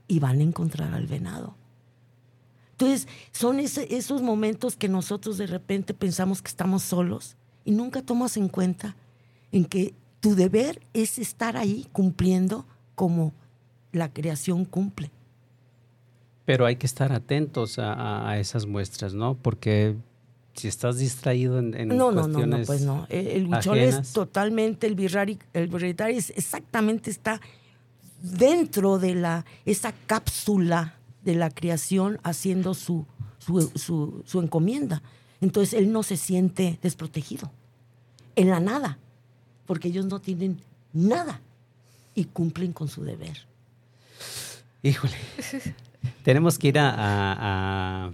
y 0.09 0.19
van 0.19 0.41
a 0.41 0.43
encontrar 0.43 0.93
al 0.95 1.07
venado. 1.07 1.57
Entonces, 2.73 3.07
son 3.31 3.61
esos 3.61 4.23
momentos 4.23 4.77
que 4.77 4.89
nosotros 4.89 5.39
de 5.39 5.47
repente 5.47 5.95
pensamos 5.95 6.43
que 6.43 6.49
estamos 6.49 6.83
solos 6.83 7.37
y 7.65 7.71
nunca 7.71 8.03
tomas 8.03 8.37
en 8.37 8.49
cuenta 8.49 8.97
en 9.53 9.65
que 9.65 9.95
tu 10.21 10.35
deber 10.35 10.81
es 10.93 11.19
estar 11.19 11.57
ahí 11.57 11.87
cumpliendo 11.93 12.67
como 12.95 13.33
la 13.93 14.13
creación 14.13 14.65
cumple. 14.65 15.11
Pero 16.45 16.67
hay 16.67 16.77
que 16.77 16.87
estar 16.87 17.13
atentos 17.13 17.79
a- 17.79 18.29
a 18.29 18.39
esas 18.39 18.67
muestras, 18.67 19.15
¿no? 19.15 19.35
Porque 19.35 19.97
si 20.55 20.69
estás 20.69 20.99
distraído 20.99 21.59
en, 21.59 21.75
en 21.75 21.89
No, 21.89 22.13
no, 22.13 22.29
no, 22.29 22.35
cuestiones 22.35 22.61
no, 22.61 22.67
pues 22.67 22.81
no. 22.83 23.07
El, 23.09 23.27
el 23.27 23.47
huichol 23.47 23.79
es 23.79 23.89
ajenas. 23.95 24.13
totalmente, 24.13 24.87
el 24.87 24.95
birrari, 24.95 25.39
el 25.55 25.69
birritari 25.69 26.17
es 26.17 26.31
exactamente 26.31 27.11
está 27.11 27.41
dentro 28.23 28.99
de 28.99 29.15
la, 29.15 29.45
esa 29.65 29.93
cápsula 30.07 30.95
de 31.25 31.35
la 31.35 31.51
creación 31.51 32.19
haciendo 32.23 32.75
su, 32.75 33.07
su, 33.39 33.71
su, 33.75 34.23
su 34.27 34.41
encomienda. 34.41 35.03
Entonces 35.41 35.75
él 35.79 35.91
no 35.91 36.03
se 36.03 36.17
siente 36.17 36.79
desprotegido, 36.83 37.51
en 38.37 38.51
la 38.51 38.61
nada, 38.61 38.99
porque 39.67 39.89
ellos 39.89 40.07
no 40.07 40.21
tienen 40.21 40.61
nada 40.93 41.41
y 42.15 42.25
cumplen 42.27 42.73
con 42.73 42.89
su 42.89 43.03
deber. 43.03 43.47
Híjole. 44.83 45.15
Tenemos 46.25 46.59
que 46.59 46.69
ir 46.69 46.79
a, 46.79 46.91
a- 46.91 48.07
a 48.07 48.13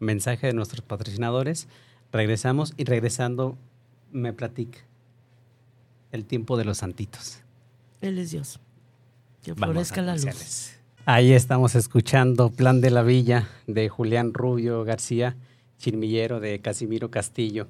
mensaje 0.00 0.48
de 0.48 0.52
nuestros 0.52 0.82
patrocinadores. 0.82 1.68
Regresamos 2.12 2.74
y 2.76 2.84
regresando 2.84 3.56
me 4.10 4.32
platica 4.32 4.78
el 6.10 6.24
tiempo 6.24 6.56
de 6.56 6.64
los 6.64 6.78
santitos. 6.78 7.40
Él 8.00 8.18
es 8.18 8.32
Dios. 8.32 8.58
Que 9.42 9.52
Vamos 9.52 9.72
florezca 9.72 10.02
la 10.02 10.16
luz. 10.16 10.72
Ahí 11.06 11.32
estamos 11.32 11.74
escuchando 11.74 12.50
Plan 12.50 12.80
de 12.80 12.90
la 12.90 13.02
Villa 13.02 13.48
de 13.66 13.88
Julián 13.88 14.34
Rubio 14.34 14.84
García, 14.84 15.36
chirmillero 15.78 16.40
de 16.40 16.60
Casimiro 16.60 17.10
Castillo. 17.10 17.68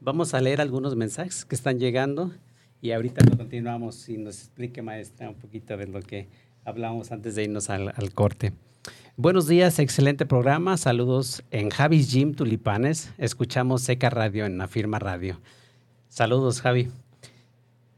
Vamos 0.00 0.34
a 0.34 0.40
leer 0.40 0.60
algunos 0.60 0.96
mensajes 0.96 1.44
que 1.44 1.54
están 1.54 1.78
llegando 1.78 2.32
y 2.80 2.90
ahorita 2.90 3.24
continuamos 3.36 4.08
y 4.08 4.18
nos 4.18 4.38
explique, 4.38 4.82
maestra, 4.82 5.28
un 5.28 5.36
poquito 5.36 5.76
de 5.76 5.86
lo 5.86 6.00
que 6.00 6.28
hablamos 6.64 7.12
antes 7.12 7.36
de 7.36 7.44
irnos 7.44 7.70
al, 7.70 7.92
al 7.94 8.12
corte. 8.12 8.52
Buenos 9.18 9.46
días, 9.46 9.78
excelente 9.78 10.24
programa. 10.24 10.78
Saludos 10.78 11.44
en 11.50 11.68
Javis 11.68 12.10
Gym 12.10 12.32
Tulipanes. 12.32 13.12
Escuchamos 13.18 13.82
Seca 13.82 14.08
Radio 14.08 14.46
en 14.46 14.58
Afirma 14.58 14.98
Radio. 14.98 15.38
Saludos, 16.08 16.62
Javi. 16.62 16.88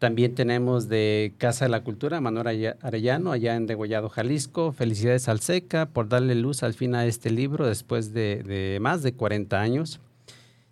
También 0.00 0.34
tenemos 0.34 0.88
de 0.88 1.32
Casa 1.38 1.66
de 1.66 1.68
la 1.68 1.84
Cultura, 1.84 2.20
Manuel 2.20 2.74
Arellano, 2.82 3.30
allá 3.30 3.54
en 3.54 3.68
Degollado, 3.68 4.08
Jalisco. 4.08 4.72
Felicidades 4.72 5.28
al 5.28 5.38
SECA 5.38 5.86
por 5.86 6.08
darle 6.08 6.34
luz 6.34 6.64
al 6.64 6.74
fin 6.74 6.96
a 6.96 7.06
este 7.06 7.30
libro 7.30 7.68
después 7.68 8.12
de, 8.12 8.42
de 8.42 8.80
más 8.80 9.04
de 9.04 9.14
40 9.14 9.60
años. 9.60 10.00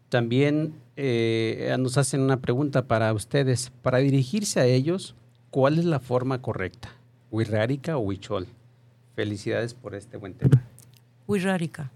También 0.08 0.74
eh, 0.96 1.72
nos 1.78 1.98
hacen 1.98 2.20
una 2.20 2.40
pregunta 2.40 2.88
para 2.88 3.12
ustedes. 3.12 3.70
Para 3.80 3.98
dirigirse 3.98 4.58
a 4.58 4.66
ellos, 4.66 5.14
¿cuál 5.50 5.78
es 5.78 5.84
la 5.84 6.00
forma 6.00 6.42
correcta? 6.42 6.90
¿Huirrárica 7.30 7.96
o 7.96 8.00
huichol? 8.00 8.48
Felicidades 9.14 9.74
por 9.74 9.94
este 9.94 10.16
buen 10.16 10.34
tema. 10.34 10.62
Huirrárica. 11.26 11.90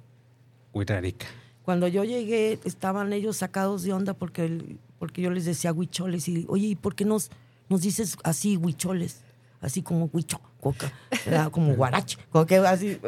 Huirrárica. 0.73 1.27
Cuando 1.65 1.89
yo 1.89 2.05
llegué, 2.05 2.59
estaban 2.65 3.13
ellos 3.13 3.39
sacados 3.39 3.83
de 3.83 3.93
onda 3.93 4.15
porque, 4.15 4.45
el- 4.45 4.79
porque 4.99 5.23
yo 5.23 5.31
les 5.31 5.45
decía 5.45 5.73
huicholes. 5.73 6.29
Y, 6.29 6.45
oye, 6.49 6.69
¿y 6.69 6.75
por 6.77 6.95
qué 6.95 7.05
nos, 7.05 7.31
nos 7.69 7.81
dices 7.83 8.17
así 8.23 8.57
huicholes? 8.57 9.23
Así 9.61 9.83
como 9.83 10.11
huicho, 10.13 10.39
coca, 10.61 10.93
como 11.51 11.75
guarache. 11.75 12.19
que 12.47 12.57
así. 12.59 12.99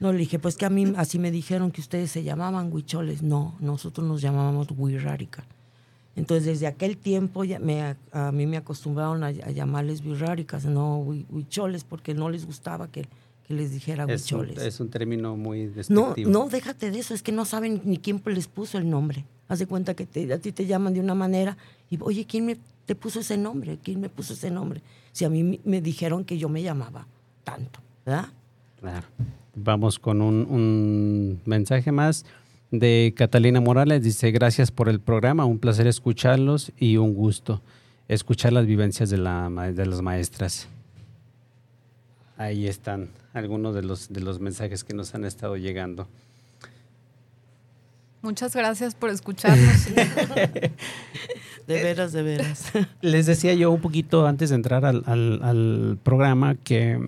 No, 0.00 0.12
le 0.12 0.18
dije, 0.18 0.38
pues 0.38 0.56
que 0.56 0.66
a 0.66 0.70
mí 0.70 0.92
así 0.96 1.18
me 1.18 1.30
dijeron 1.30 1.70
que 1.70 1.80
ustedes 1.80 2.10
se 2.10 2.22
llamaban 2.24 2.72
huicholes. 2.72 3.22
No, 3.22 3.56
nosotros 3.60 4.06
nos 4.06 4.20
llamábamos 4.20 4.68
huirrárica. 4.76 5.44
Entonces, 6.16 6.46
desde 6.46 6.66
aquel 6.66 6.96
tiempo 6.98 7.44
ya 7.44 7.60
me, 7.60 7.96
a, 8.12 8.32
mí 8.32 8.46
me 8.46 8.56
acostumbraron 8.56 9.22
a, 9.22 9.28
a 9.28 9.50
llamarles 9.50 10.02
birráricas, 10.02 10.64
no 10.66 10.98
hui- 11.00 11.24
huicholes, 11.30 11.84
porque 11.84 12.12
no 12.12 12.28
les 12.28 12.44
gustaba 12.44 12.88
que, 12.88 13.06
que 13.48 13.54
les 13.54 13.72
dijera 13.72 14.04
Es 14.04 14.30
un, 14.30 14.40
huicholes. 14.40 14.62
es 14.62 14.78
un 14.78 14.90
término 14.90 15.36
muy 15.36 15.64
No, 15.66 15.72
despectivo. 15.72 16.30
no, 16.30 16.48
déjate 16.50 16.90
de 16.90 16.98
eso, 16.98 17.14
es 17.14 17.22
que 17.22 17.32
no 17.32 17.44
saben 17.46 17.80
ni 17.84 17.96
quién 17.96 18.22
les 18.26 18.46
puso 18.46 18.76
el 18.78 18.88
nombre. 18.88 19.24
Haz 19.48 19.58
de 19.58 19.66
cuenta 19.66 19.94
que 19.94 20.04
te- 20.04 20.30
a 20.32 20.38
ti 20.38 20.52
te 20.52 20.66
llaman 20.66 20.92
de 20.92 21.00
una 21.00 21.14
manera 21.14 21.56
y, 21.90 21.98
oye, 22.02 22.26
¿quién 22.26 22.44
me 22.46 22.58
te 22.84 22.94
puso 22.94 23.20
ese 23.20 23.36
nombre? 23.38 23.78
¿Quién 23.82 24.00
me 24.00 24.08
puso 24.10 24.34
ese 24.34 24.50
nombre? 24.50 24.82
Si 25.12 25.24
a 25.24 25.30
mí 25.30 25.42
me- 25.42 25.60
me 25.64 25.80
dijeron 25.80 26.24
que 26.24 26.36
yo 26.38 26.48
me 26.50 26.62
llamaba 26.62 27.06
tanto, 27.44 27.80
¿verdad? 28.04 28.28
Claro. 28.80 29.06
Vamos 29.54 29.98
con 29.98 30.20
un, 30.22 30.46
un 30.48 31.40
mensaje 31.46 31.90
más 31.90 32.24
de 32.70 33.12
Catalina 33.16 33.60
Morales. 33.62 34.02
Dice, 34.02 34.30
gracias 34.30 34.70
por 34.70 34.88
el 34.90 35.00
programa, 35.00 35.46
un 35.46 35.58
placer 35.58 35.86
escucharlos 35.86 36.70
y 36.78 36.98
un 36.98 37.14
gusto 37.14 37.62
escuchar 38.08 38.52
las 38.52 38.66
vivencias 38.66 39.08
de, 39.10 39.16
la, 39.18 39.48
de 39.72 39.86
las 39.86 40.00
maestras. 40.02 40.68
Ahí 42.36 42.66
están 42.68 43.08
algunos 43.32 43.74
de 43.74 43.82
los, 43.82 44.12
de 44.12 44.20
los 44.20 44.40
mensajes 44.40 44.84
que 44.84 44.94
nos 44.94 45.14
han 45.14 45.24
estado 45.24 45.56
llegando. 45.56 46.08
Muchas 48.22 48.54
gracias 48.54 48.94
por 48.94 49.10
escucharnos. 49.10 49.86
De 51.68 51.82
veras, 51.82 52.12
de 52.14 52.22
veras. 52.22 52.72
Les 53.02 53.26
decía 53.26 53.52
yo 53.52 53.70
un 53.70 53.82
poquito 53.82 54.26
antes 54.26 54.48
de 54.48 54.56
entrar 54.56 54.86
al, 54.86 55.02
al- 55.04 55.40
al 55.42 55.98
programa 56.02 56.54
que 56.54 56.98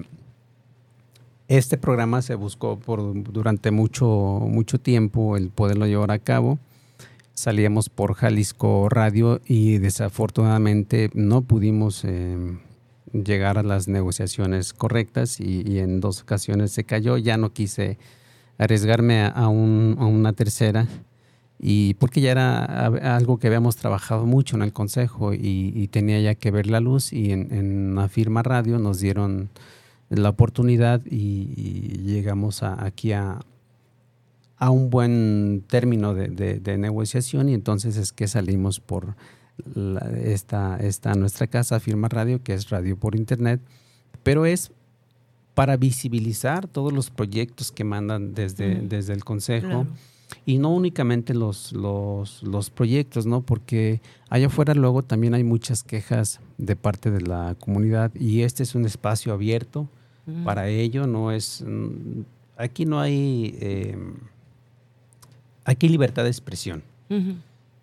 este 1.48 1.78
programa 1.78 2.20
se 2.20 2.34
buscó 2.34 2.78
por 2.78 3.14
durante 3.32 3.70
mucho, 3.70 4.06
mucho 4.06 4.78
tiempo 4.78 5.38
el 5.38 5.48
poderlo 5.48 5.86
llevar 5.86 6.10
a 6.10 6.18
cabo. 6.18 6.58
Salíamos 7.32 7.88
por 7.88 8.12
Jalisco 8.12 8.90
Radio 8.90 9.40
y 9.46 9.78
desafortunadamente 9.78 11.08
no 11.14 11.40
pudimos 11.40 12.04
eh, 12.04 12.36
llegar 13.12 13.58
a 13.58 13.62
las 13.62 13.88
negociaciones 13.88 14.72
correctas 14.72 15.40
y, 15.40 15.78
en 15.78 16.00
dos 16.00 16.22
ocasiones 16.22 16.72
se 16.72 16.84
cayó. 16.84 17.16
Ya 17.18 17.36
no 17.36 17.52
quise 17.52 17.98
arriesgarme 18.58 19.22
a, 19.22 19.28
a 19.28 19.48
un- 19.48 19.96
a 19.98 20.06
una 20.06 20.32
tercera 20.32 20.86
y 21.58 21.94
porque 21.94 22.20
ya 22.20 22.30
era 22.30 22.86
algo 23.16 23.38
que 23.38 23.46
habíamos 23.46 23.76
trabajado 23.76 24.24
mucho 24.26 24.56
en 24.56 24.62
el 24.62 24.72
consejo 24.72 25.34
y, 25.34 25.88
tenía 25.88 26.20
ya 26.20 26.34
que 26.34 26.50
ver 26.50 26.66
la 26.66 26.80
luz 26.80 27.12
y 27.12 27.32
en, 27.32 27.52
en 27.52 27.94
la 27.94 28.08
firma 28.08 28.42
radio 28.42 28.78
nos 28.78 28.98
dieron 29.00 29.50
la 30.08 30.30
oportunidad 30.30 31.02
y, 31.04 31.98
llegamos 32.04 32.62
a- 32.62 32.84
aquí 32.84 33.12
a, 33.12 33.40
a 34.56 34.70
un 34.70 34.90
buen 34.90 35.62
término 35.68 36.14
de 36.14 36.78
negociación 36.78 37.48
y 37.48 37.54
entonces 37.54 37.96
es 37.96 38.12
que 38.12 38.26
salimos 38.28 38.80
por 38.80 39.14
la- 39.74 40.10
esta, 40.24 40.76
esta 40.78 41.14
nuestra 41.14 41.46
casa 41.46 41.80
firma 41.80 42.08
radio 42.08 42.42
que 42.42 42.54
es 42.54 42.68
radio 42.70 42.96
por 42.96 43.14
internet 43.16 43.60
pero 44.22 44.44
es 44.46 44.70
para 45.54 45.76
visibilizar 45.76 46.66
todos 46.68 46.92
los 46.92 47.10
proyectos 47.10 47.72
que 47.72 47.84
mandan 47.84 48.34
desde, 48.34 48.76
desde 48.82 49.12
el 49.12 49.24
consejo 49.24 49.66
Claro. 49.68 49.86
y 50.46 50.58
no 50.58 50.70
únicamente 50.74 51.34
los, 51.34 51.72
los, 51.72 52.42
los 52.42 52.70
proyectos, 52.70 53.26
¿no? 53.26 53.42
Porque 53.42 54.00
allá 54.28 54.46
afuera 54.46 54.74
luego 54.74 55.02
también 55.02 55.34
hay 55.34 55.42
muchas 55.44 55.82
quejas 55.82 56.40
de 56.56 56.76
parte 56.76 57.10
de 57.10 57.20
la 57.22 57.56
comunidad 57.58 58.14
y 58.14 58.42
este 58.42 58.62
es 58.62 58.74
un 58.74 58.84
espacio 58.86 59.32
abierto 59.32 59.88
para 60.44 60.68
ello, 60.68 61.06
no 61.08 61.32
es... 61.32 61.64
Aquí 62.56 62.84
no 62.84 63.00
hay... 63.00 63.56
eh, 63.60 63.96
aquí 65.64 65.86
hay 65.86 65.92
libertad 65.92 66.22
de 66.24 66.28
expresión. 66.30 66.82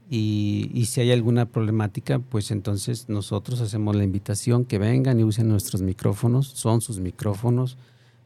Y, 0.10 0.72
y 0.74 0.86
si 0.86 1.01
hay 1.01 1.12
alguna 1.12 1.45
problemática, 1.47 2.20
pues 2.20 2.51
entonces 2.51 3.10
nosotros 3.10 3.60
hacemos 3.60 3.95
la 3.95 4.05
invitación 4.05 4.64
que 4.64 4.78
vengan 4.78 5.20
y 5.20 5.24
usen 5.24 5.49
nuestros 5.49 5.82
micrófonos, 5.82 6.47
son 6.47 6.80
sus 6.80 6.99
micrófonos, 6.99 7.78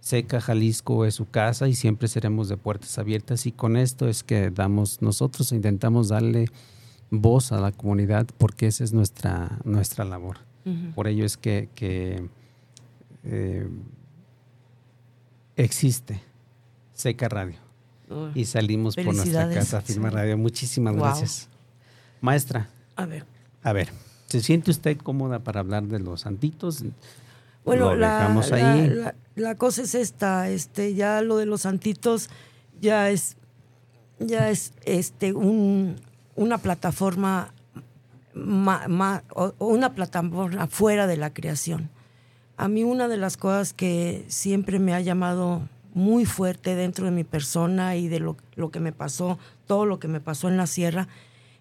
Seca 0.01 0.41
Jalisco 0.41 1.05
es 1.05 1.13
su 1.13 1.29
casa 1.29 1.67
y 1.67 1.75
siempre 1.75 2.07
seremos 2.07 2.49
de 2.49 2.57
puertas 2.57 2.97
abiertas 2.97 3.45
y 3.45 3.51
con 3.51 3.77
esto 3.77 4.07
es 4.07 4.23
que 4.23 4.49
damos 4.49 4.99
nosotros 5.01 5.51
intentamos 5.51 6.09
darle 6.09 6.47
voz 7.11 7.51
a 7.51 7.59
la 7.59 7.71
comunidad 7.71 8.27
porque 8.39 8.65
esa 8.65 8.83
es 8.83 8.93
nuestra 8.93 9.59
nuestra 9.63 10.03
labor. 10.03 10.37
Por 10.95 11.07
ello 11.07 11.25
es 11.25 11.37
que, 11.37 11.69
eh, 13.23 13.69
existe 15.55 16.21
Seca 16.93 17.29
Radio 17.29 17.57
y 18.33 18.45
salimos 18.45 18.95
por 18.95 19.15
nuestra 19.15 19.49
casa 19.51 19.81
Firma 19.81 20.09
Radio. 20.09 20.37
Muchísimas 20.37 20.95
gracias. 20.95 21.50
Maestra. 22.21 22.69
A 22.95 23.05
ver. 23.05 23.25
A 23.63 23.73
ver, 23.73 23.89
¿se 24.27 24.41
siente 24.41 24.71
usted 24.71 24.97
cómoda 24.97 25.39
para 25.39 25.59
hablar 25.59 25.83
de 25.83 25.99
los 25.99 26.21
santitos? 26.21 26.83
Bueno, 27.65 27.95
la, 27.95 29.13
La, 29.35 29.55
cosa 29.55 29.83
es 29.83 29.93
esta, 29.93 30.49
este, 30.49 30.95
ya 30.95 31.21
lo 31.21 31.37
de 31.37 31.45
los 31.45 31.61
santitos 31.61 32.29
ya 32.79 33.09
es, 33.09 33.37
ya 34.19 34.49
es 34.49 34.73
este, 34.83 35.33
un, 35.33 35.97
una 36.35 36.57
plataforma 36.57 37.53
una 38.33 39.93
plataforma 39.93 40.67
fuera 40.67 41.07
de 41.07 41.17
la 41.17 41.33
creación. 41.33 41.89
A 42.57 42.67
mí 42.67 42.83
una 42.83 43.07
de 43.07 43.17
las 43.17 43.37
cosas 43.37 43.73
que 43.73 44.25
siempre 44.27 44.79
me 44.79 44.93
ha 44.93 45.01
llamado 45.01 45.61
muy 45.93 46.25
fuerte 46.25 46.75
dentro 46.75 47.05
de 47.05 47.11
mi 47.11 47.23
persona 47.23 47.95
y 47.95 48.07
de 48.07 48.19
lo, 48.19 48.37
que 48.71 48.79
me 48.79 48.91
pasó, 48.93 49.37
todo 49.67 49.85
lo 49.85 49.99
que 49.99 50.07
me 50.07 50.21
pasó 50.21 50.47
en 50.47 50.57
la 50.57 50.67
sierra, 50.67 51.07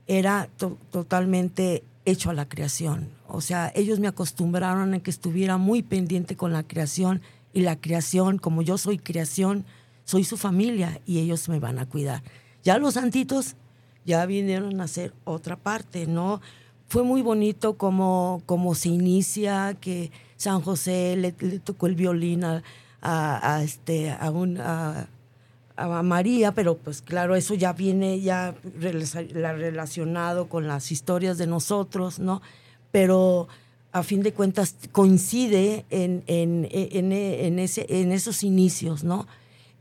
era 0.07 0.48
totalmente 0.90 1.84
hecho 2.05 2.30
a 2.30 2.34
la 2.34 2.48
creación. 2.48 3.09
O 3.28 3.40
sea, 3.40 3.72
ellos 3.74 4.01
me 4.01 4.09
acostumbraron 4.09 4.94
a 4.94 5.01
que 5.01 5.11
estuviera 5.11 5.57
muy 5.57 5.82
pendiente 5.82 6.36
con 6.36 6.53
la 6.53 6.62
creación 6.62 7.20
y 7.53 7.61
la 7.61 7.76
creación, 7.76 8.38
como 8.38 8.62
yo 8.62 8.78
soy 8.78 8.98
creación, 8.98 9.64
soy 10.05 10.24
su 10.24 10.36
familia 10.36 11.01
y 11.07 11.18
ellos 11.18 11.48
me 11.48 11.61
van 11.61 11.78
a 11.78 11.86
cuidar. 11.86 12.22
Ya 12.62 12.78
los 12.78 12.94
santitos 12.94 13.57
ya 14.05 14.26
vinieron 14.26 14.80
a 14.80 14.84
hacer 14.84 15.14
otra 15.24 15.57
parte, 15.57 16.07
¿no? 16.07 16.40
Fue 16.88 17.03
muy 17.05 17.22
bonito 17.22 17.76
como, 17.76 18.42
como 18.46 18.74
se 18.74 18.88
inicia, 18.88 19.74
que 19.80 20.11
San 20.36 20.61
José 20.61 21.16
le, 21.16 21.32
tocó 21.61 21.86
el 21.86 21.94
violín 21.94 22.42
a, 22.44 23.62
este, 23.62 24.11
a, 24.11 24.30
un, 24.30 24.59
a, 24.59 25.09
María, 25.89 26.53
pero 26.53 26.76
pues 26.76 27.03
claro, 27.03 27.37
eso 27.37 27.55
ya 27.55 27.72
viene 27.72 28.20
ya 28.20 28.55
relacionado 29.35 30.49
con 30.49 30.66
las 30.66 30.93
historias 30.93 31.39
de 31.39 31.47
nosotros, 31.47 32.18
¿no? 32.18 32.43
Pero 32.93 33.49
a 33.93 34.03
fin 34.03 34.22
de 34.22 34.33
cuentas 34.33 34.76
coincide 34.93 35.85
en, 35.91 36.22
en, 36.26 36.68
en, 36.70 37.59
ese, 37.59 37.87
en 37.89 38.12
esos 38.12 38.43
inicios, 38.43 39.05
¿no? 39.05 39.26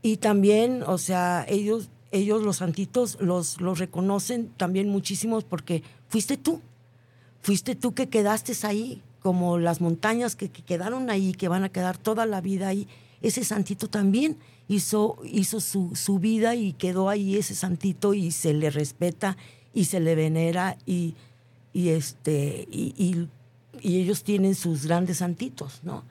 Y 0.02 0.16
también, 0.16 0.82
o 0.84 0.98
sea, 0.98 1.44
ellos, 1.48 1.90
ellos 2.10 2.42
los 2.42 2.56
santitos, 2.56 3.18
los, 3.20 3.60
los 3.60 3.78
reconocen 3.78 4.48
también 4.56 4.88
muchísimos 4.88 5.44
porque 5.44 5.82
fuiste 6.08 6.36
tú, 6.36 6.60
fuiste 7.42 7.74
tú 7.74 7.94
que 7.94 8.08
quedaste 8.08 8.54
ahí, 8.66 9.02
como 9.20 9.58
las 9.58 9.80
montañas 9.80 10.34
que, 10.34 10.48
que 10.48 10.62
quedaron 10.62 11.10
ahí, 11.10 11.32
que 11.32 11.48
van 11.48 11.64
a 11.64 11.68
quedar 11.68 11.98
toda 11.98 12.24
la 12.24 12.40
vida 12.40 12.68
ahí 12.68 12.88
ese 13.22 13.44
santito 13.44 13.88
también 13.88 14.38
hizo, 14.70 15.18
hizo 15.24 15.60
su, 15.60 15.96
su, 15.96 16.20
vida 16.20 16.54
y 16.54 16.72
quedó 16.74 17.08
ahí 17.08 17.36
ese 17.36 17.56
santito 17.56 18.14
y 18.14 18.30
se 18.30 18.54
le 18.54 18.70
respeta 18.70 19.36
y 19.74 19.86
se 19.86 19.98
le 19.98 20.14
venera 20.14 20.76
y, 20.86 21.14
y 21.72 21.88
este, 21.88 22.68
y, 22.70 23.28
ellos 23.82 24.22
tienen 24.22 24.54
sus 24.54 24.86
grandes 24.86 25.18
santitos, 25.18 25.80
¿no? 25.82 26.04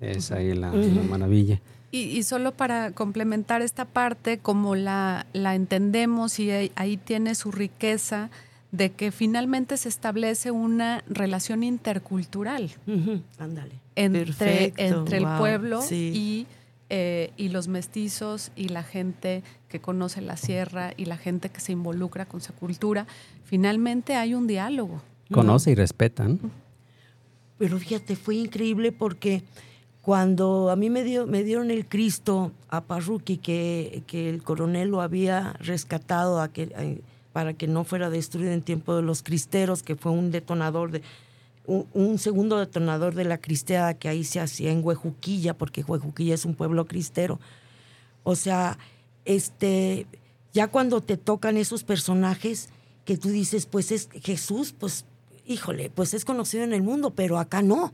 Es 0.00 0.30
ahí 0.30 0.54
la, 0.54 0.70
maravilla. 0.70 1.60
Y, 1.90 2.22
solo 2.22 2.52
para 2.52 2.92
complementar 2.92 3.62
esta 3.62 3.84
parte, 3.84 4.38
como 4.38 4.76
la, 4.76 5.26
la 5.32 5.54
entendemos 5.54 6.38
y 6.38 6.50
ahí, 6.50 6.96
tiene 6.96 7.34
su 7.34 7.50
riqueza, 7.50 8.30
de 8.70 8.92
que 8.92 9.10
finalmente 9.10 9.76
se 9.76 9.88
establece 9.88 10.52
una 10.52 11.02
relación 11.08 11.64
intercultural. 11.64 12.70
Ándale 13.38 13.74
entre, 13.96 14.72
entre 14.76 15.18
el 15.18 15.26
pueblo 15.38 15.80
y, 15.90 16.46
eh, 16.92 17.32
y 17.36 17.50
los 17.50 17.68
mestizos 17.68 18.50
y 18.56 18.68
la 18.68 18.82
gente 18.82 19.44
que 19.68 19.80
conoce 19.80 20.20
la 20.20 20.36
sierra 20.36 20.92
y 20.96 21.04
la 21.04 21.16
gente 21.16 21.48
que 21.48 21.60
se 21.60 21.70
involucra 21.70 22.26
con 22.26 22.40
su 22.40 22.52
cultura. 22.52 23.06
Finalmente 23.44 24.16
hay 24.16 24.34
un 24.34 24.48
diálogo. 24.48 25.00
Conoce 25.30 25.70
y 25.70 25.76
respetan. 25.76 26.40
Pero 27.58 27.78
fíjate, 27.78 28.16
fue 28.16 28.34
increíble 28.34 28.90
porque 28.90 29.44
cuando 30.02 30.68
a 30.70 30.74
mí 30.74 30.90
me, 30.90 31.04
dio, 31.04 31.28
me 31.28 31.44
dieron 31.44 31.70
el 31.70 31.86
Cristo 31.86 32.50
a 32.68 32.80
Parruqui, 32.80 33.36
que, 33.36 34.02
que 34.08 34.28
el 34.28 34.42
coronel 34.42 34.88
lo 34.88 35.00
había 35.00 35.52
rescatado 35.60 36.40
a 36.40 36.48
que, 36.48 37.02
para 37.32 37.54
que 37.54 37.68
no 37.68 37.84
fuera 37.84 38.10
destruido 38.10 38.50
en 38.50 38.62
tiempo 38.62 38.96
de 38.96 39.02
los 39.02 39.22
cristeros, 39.22 39.84
que 39.84 39.94
fue 39.94 40.10
un 40.10 40.32
detonador 40.32 40.90
de, 40.90 41.02
un, 41.66 42.18
segundo 42.18 42.58
detonador 42.58 43.14
de 43.14 43.24
la 43.24 43.38
cristeada 43.38 43.94
que 43.94 44.08
ahí 44.08 44.24
se 44.24 44.40
hacía 44.40 44.72
en 44.72 44.84
Huejuquilla, 44.84 45.56
porque 45.56 45.82
Huejuquilla 45.82 46.34
es 46.34 46.44
un 46.44 46.54
pueblo 46.54 46.86
cristero. 46.86 47.38
O 48.22 48.34
sea, 48.34 48.78
este, 49.24 50.06
ya 50.52 50.68
cuando 50.68 51.00
te 51.00 51.16
tocan 51.16 51.56
esos 51.56 51.84
personajes 51.84 52.68
que 53.04 53.16
tú 53.16 53.28
dices, 53.28 53.66
pues 53.66 53.92
es 53.92 54.08
Jesús, 54.22 54.74
pues 54.76 55.04
híjole, 55.46 55.90
pues 55.90 56.14
es 56.14 56.24
conocido 56.24 56.64
en 56.64 56.72
el 56.72 56.82
mundo, 56.82 57.10
pero 57.10 57.38
acá 57.38 57.62
no. 57.62 57.92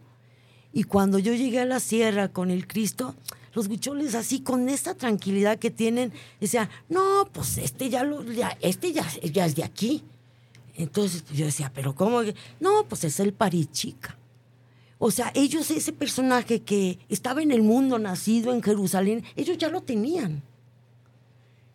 Y 0.72 0.84
cuando 0.84 1.18
yo 1.18 1.32
llegué 1.34 1.60
a 1.60 1.64
la 1.64 1.80
sierra 1.80 2.28
con 2.28 2.50
el 2.50 2.66
Cristo, 2.66 3.14
los 3.54 3.68
huicholes 3.68 4.14
así 4.14 4.40
con 4.40 4.68
esta 4.68 4.94
tranquilidad 4.94 5.58
que 5.58 5.70
tienen, 5.70 6.12
decían, 6.40 6.68
no, 6.90 7.26
pues 7.32 7.56
este 7.56 7.88
ya 7.88 8.04
lo, 8.04 8.22
ya, 8.22 8.56
este 8.60 8.92
ya, 8.92 9.06
ya 9.22 9.46
es 9.46 9.54
de 9.54 9.64
aquí. 9.64 10.04
Entonces 10.76 11.22
pues, 11.22 11.38
yo 11.38 11.46
decía, 11.46 11.72
pero 11.74 11.94
¿cómo? 11.94 12.20
No, 12.60 12.84
pues 12.88 13.04
es 13.04 13.18
el 13.20 13.32
Parichica. 13.32 14.16
O 14.98 15.10
sea, 15.10 15.30
ellos, 15.34 15.70
ese 15.70 15.92
personaje 15.92 16.62
que 16.62 16.98
estaba 17.08 17.42
en 17.42 17.50
el 17.50 17.62
mundo, 17.62 17.98
nacido 17.98 18.52
en 18.52 18.62
Jerusalén, 18.62 19.24
ellos 19.36 19.58
ya 19.58 19.68
lo 19.68 19.82
tenían. 19.82 20.42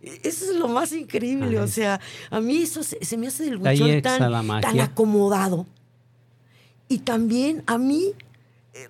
Eso 0.02 0.46
es 0.46 0.56
lo 0.56 0.68
más 0.68 0.92
increíble. 0.92 1.60
O 1.60 1.68
sea, 1.68 2.00
a 2.32 2.40
mí 2.42 2.58
eso 2.58 2.82
se, 2.84 3.18
me 3.18 3.28
hace 3.28 3.46
del 3.46 3.58
buchón 3.58 4.02
tan, 4.02 4.80
acomodado. 4.80 5.68
Y 6.88 7.00
también 7.00 7.64
a 7.68 7.78
mí, 7.78 8.14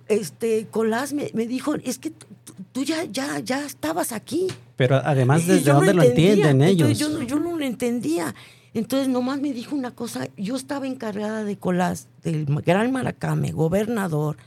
este, 0.08 0.66
Colás 0.70 1.12
me, 1.12 1.28
dijo, 1.46 1.74
es 1.74 1.98
que 1.98 2.12
tú 2.72 2.84
ya, 2.84 3.04
ya, 3.04 3.38
ya 3.38 3.66
estabas 3.66 4.12
aquí. 4.12 4.48
Pero 4.76 4.96
además, 4.96 5.46
¿desde 5.46 5.72
dónde 5.72 5.92
lo 5.92 6.02
entienden 6.02 6.62
ellos? 6.62 6.98
yo, 6.98 7.22
yo 7.22 7.38
no 7.38 7.56
lo 7.56 7.64
entendía. 7.64 8.34
Entonces 8.74 9.08
nomás 9.08 9.40
me 9.40 9.52
dijo 9.52 9.74
una 9.76 9.90
cosa, 9.90 10.28
yo 10.36 10.56
estaba 10.56 10.86
encargada 10.86 11.44
de 11.44 11.58
Colás, 11.58 12.08
del 12.22 12.46
Gran 12.46 12.90
Maracame, 12.90 13.52
gobernador, 13.52 14.38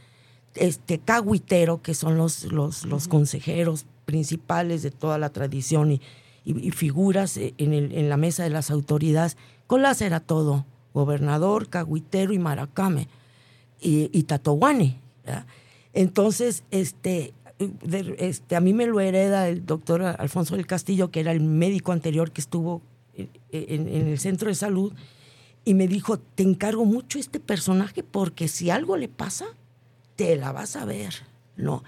este 0.55 0.97
Caguitero, 0.99 1.81
que 1.81 1.93
son 1.93 2.17
los, 2.17 2.45
los, 2.45 2.85
los 2.85 3.07
consejeros 3.07 3.85
principales 4.05 4.81
de 4.81 4.91
toda 4.91 5.17
la 5.17 5.29
tradición 5.29 5.91
y, 5.91 6.01
y, 6.43 6.71
figuras 6.71 7.37
en, 7.37 7.73
el, 7.73 7.91
en, 7.91 8.09
la 8.09 8.17
mesa 8.17 8.43
de 8.43 8.49
las 8.49 8.71
autoridades. 8.71 9.37
Colás 9.67 10.01
era 10.01 10.19
todo, 10.19 10.65
gobernador, 10.93 11.69
Caguitero 11.69 12.33
y 12.33 12.39
Maracame, 12.39 13.07
y, 13.79 14.09
y 14.11 14.23
Tatohuane. 14.23 14.99
Entonces, 15.93 16.63
este, 16.71 17.33
este, 18.17 18.55
a 18.55 18.59
mí 18.59 18.73
me 18.73 18.87
lo 18.87 18.99
hereda 18.99 19.47
el 19.47 19.65
doctor 19.65 20.01
Alfonso 20.03 20.55
del 20.55 20.65
Castillo, 20.65 21.11
que 21.11 21.19
era 21.19 21.31
el 21.31 21.41
médico 21.41 21.91
anterior 21.91 22.31
que 22.31 22.41
estuvo 22.41 22.81
en, 23.69 23.87
el 23.87 24.19
centro 24.19 24.49
de 24.49 24.55
salud 24.55 24.93
y 25.63 25.73
me 25.73 25.87
dijo, 25.87 26.19
te 26.19 26.43
encargo 26.43 26.85
mucho 26.85 27.17
este 27.17 27.39
personaje 27.39 28.03
porque 28.03 28.47
si 28.47 28.69
algo 28.69 28.97
le 28.97 29.07
pasa, 29.07 29.45
te 30.15 30.35
la 30.35 30.51
vas 30.51 30.75
a 30.75 30.85
ver, 30.85 31.13
¿no? 31.57 31.83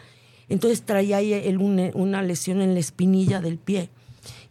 Entonces 0.50 0.84
traía 0.84 1.20
él 1.20 1.58
una, 1.60 2.22
lesión 2.22 2.62
en 2.62 2.74
la 2.74 2.80
espinilla 2.80 3.42
del 3.42 3.58
pie 3.58 3.90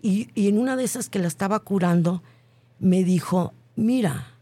y, 0.03 0.29
en 0.35 0.59
una 0.59 0.77
de 0.77 0.85
esas 0.85 1.09
que 1.09 1.19
la 1.19 1.27
estaba 1.27 1.59
curando, 1.61 2.23
me 2.79 3.03
dijo, 3.03 3.53
mira, 3.75 4.35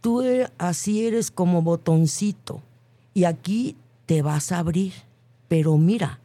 tú 0.00 0.22
e, 0.22 0.50
así 0.58 1.06
eres 1.06 1.30
como 1.30 1.62
botoncito 1.62 2.62
y 3.14 3.24
aquí 3.24 3.76
te 4.06 4.22
vas 4.22 4.52
a 4.52 4.58
abrir, 4.58 4.92
pero 5.48 5.76
mira, 5.78 6.20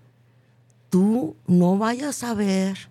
tú 0.89 1.35
no 1.47 1.77
vayas 1.77 2.23
a 2.23 2.33
ver 2.33 2.89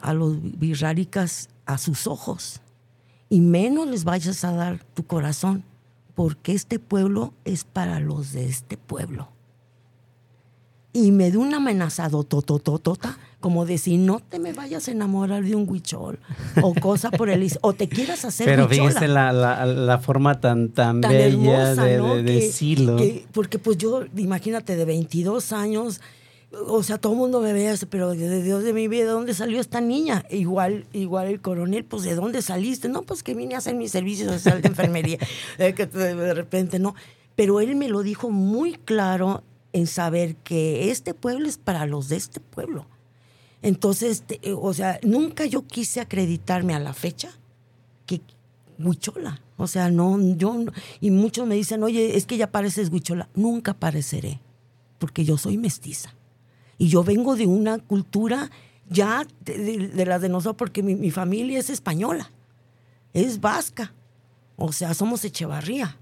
a 0.00 0.14
los 0.14 0.36
birráricas 0.58 1.48
a 1.66 1.78
sus 1.78 2.06
ojos 2.06 2.60
y 3.28 3.40
menos 3.40 3.88
les 3.88 4.04
vayas 4.04 4.44
a 4.44 4.52
dar 4.52 4.84
tu 4.94 5.04
corazón, 5.04 5.64
porque 6.14 6.52
este 6.52 6.78
pueblo 6.78 7.34
es 7.44 7.64
para 7.64 8.00
los 8.00 8.32
de 8.32 8.46
este 8.46 8.76
pueblo. 8.76 9.28
Y 10.92 11.10
me 11.10 11.30
dio 11.30 11.40
una 11.40 11.58
amenazado 11.58 12.24
totototota, 12.24 13.18
como 13.38 13.66
de 13.66 13.76
si 13.76 13.98
no 13.98 14.20
te 14.20 14.38
me 14.38 14.54
vayas 14.54 14.88
a 14.88 14.92
enamorar 14.92 15.44
de 15.44 15.54
un 15.54 15.68
huichol 15.68 16.18
o 16.62 16.72
cosa 16.74 17.10
por 17.10 17.28
el 17.28 17.46
o 17.60 17.74
te 17.74 17.86
quieras 17.86 18.24
hacer 18.24 18.46
Pero 18.46 18.66
fíjese 18.66 19.06
la, 19.06 19.30
la, 19.32 19.98
forma 19.98 20.40
tan, 20.40 20.70
tan, 20.70 21.02
bella 21.02 21.74
de, 21.74 22.22
decirlo. 22.22 22.96
porque 23.32 23.58
pues 23.58 23.76
yo, 23.76 24.04
imagínate, 24.16 24.74
de 24.74 24.86
22 24.86 25.52
años, 25.52 26.00
o 26.52 26.82
sea, 26.82 26.98
todo 26.98 27.12
el 27.12 27.18
mundo 27.18 27.40
me 27.40 27.52
veía, 27.52 27.74
pero 27.90 28.10
de 28.10 28.42
Dios 28.42 28.62
de 28.62 28.72
mi 28.72 28.88
vida, 28.88 29.04
¿de 29.04 29.10
dónde 29.10 29.34
salió 29.34 29.60
esta 29.60 29.80
niña? 29.80 30.24
Igual, 30.30 30.86
igual 30.92 31.28
el 31.28 31.40
coronel, 31.40 31.84
pues, 31.84 32.04
¿de 32.04 32.14
dónde 32.14 32.40
saliste? 32.42 32.88
No, 32.88 33.02
pues 33.02 33.22
que 33.22 33.34
vine 33.34 33.54
a 33.54 33.58
hacer 33.58 33.74
mi 33.74 33.88
servicio 33.88 34.28
social 34.28 34.62
de 34.62 34.68
enfermería. 34.68 35.18
Que 35.58 35.86
de 35.86 36.34
repente, 36.34 36.78
no. 36.78 36.94
Pero 37.34 37.60
él 37.60 37.76
me 37.76 37.88
lo 37.88 38.02
dijo 38.02 38.30
muy 38.30 38.74
claro 38.74 39.42
en 39.72 39.86
saber 39.86 40.36
que 40.36 40.90
este 40.90 41.12
pueblo 41.14 41.48
es 41.48 41.58
para 41.58 41.86
los 41.86 42.08
de 42.08 42.16
este 42.16 42.40
pueblo. 42.40 42.86
Entonces, 43.62 44.24
eh, 44.28 44.54
o 44.56 44.72
sea, 44.72 45.00
nunca 45.02 45.44
yo 45.44 45.66
quise 45.66 46.00
acreditarme 46.00 46.74
a 46.74 46.78
la 46.78 46.94
fecha 46.94 47.30
que 48.06 48.22
Huichola. 48.78 49.42
O 49.56 49.66
sea, 49.66 49.90
no, 49.90 50.18
yo, 50.36 50.64
y 51.00 51.10
muchos 51.10 51.46
me 51.46 51.54
dicen, 51.54 51.82
oye, 51.82 52.16
es 52.16 52.26
que 52.26 52.36
ya 52.36 52.50
pareces 52.50 52.90
Huichola. 52.90 53.28
Nunca 53.34 53.74
pareceré, 53.74 54.40
porque 54.98 55.24
yo 55.24 55.36
soy 55.36 55.58
mestiza. 55.58 56.15
Y 56.78 56.88
yo 56.88 57.02
vengo 57.02 57.36
de 57.36 57.46
una 57.46 57.78
cultura 57.78 58.50
ya 58.88 59.26
de, 59.44 60.04
la 60.06 60.18
de 60.18 60.28
nosotros, 60.28 60.56
porque 60.56 60.82
mi, 60.82 61.10
familia 61.10 61.58
es 61.58 61.70
española, 61.70 62.30
es 63.12 63.40
vasca, 63.40 63.92
o 64.56 64.72
sea, 64.72 64.94
somos 64.94 65.24
Echevarría, 65.24 65.98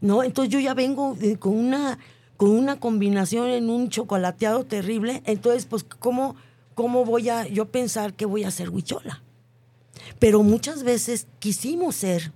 ¿no? 0.00 0.22
Entonces 0.22 0.52
yo 0.52 0.60
ya 0.60 0.74
vengo 0.74 1.16
con 1.38 1.56
una, 1.56 1.98
con 2.36 2.50
una 2.50 2.78
combinación 2.78 3.48
en 3.48 3.68
un 3.68 3.88
chocolateado 3.88 4.64
terrible, 4.64 5.22
entonces, 5.26 5.66
pues, 5.66 5.84
¿cómo, 5.84 6.36
cómo 6.74 7.04
voy 7.04 7.28
a 7.28 7.46
yo 7.46 7.66
pensar 7.66 8.14
que 8.14 8.26
voy 8.26 8.44
a 8.44 8.50
ser 8.50 8.70
huichola? 8.70 9.22
Pero 10.18 10.42
muchas 10.42 10.82
veces 10.82 11.26
quisimos 11.38 11.96
ser 11.96 12.32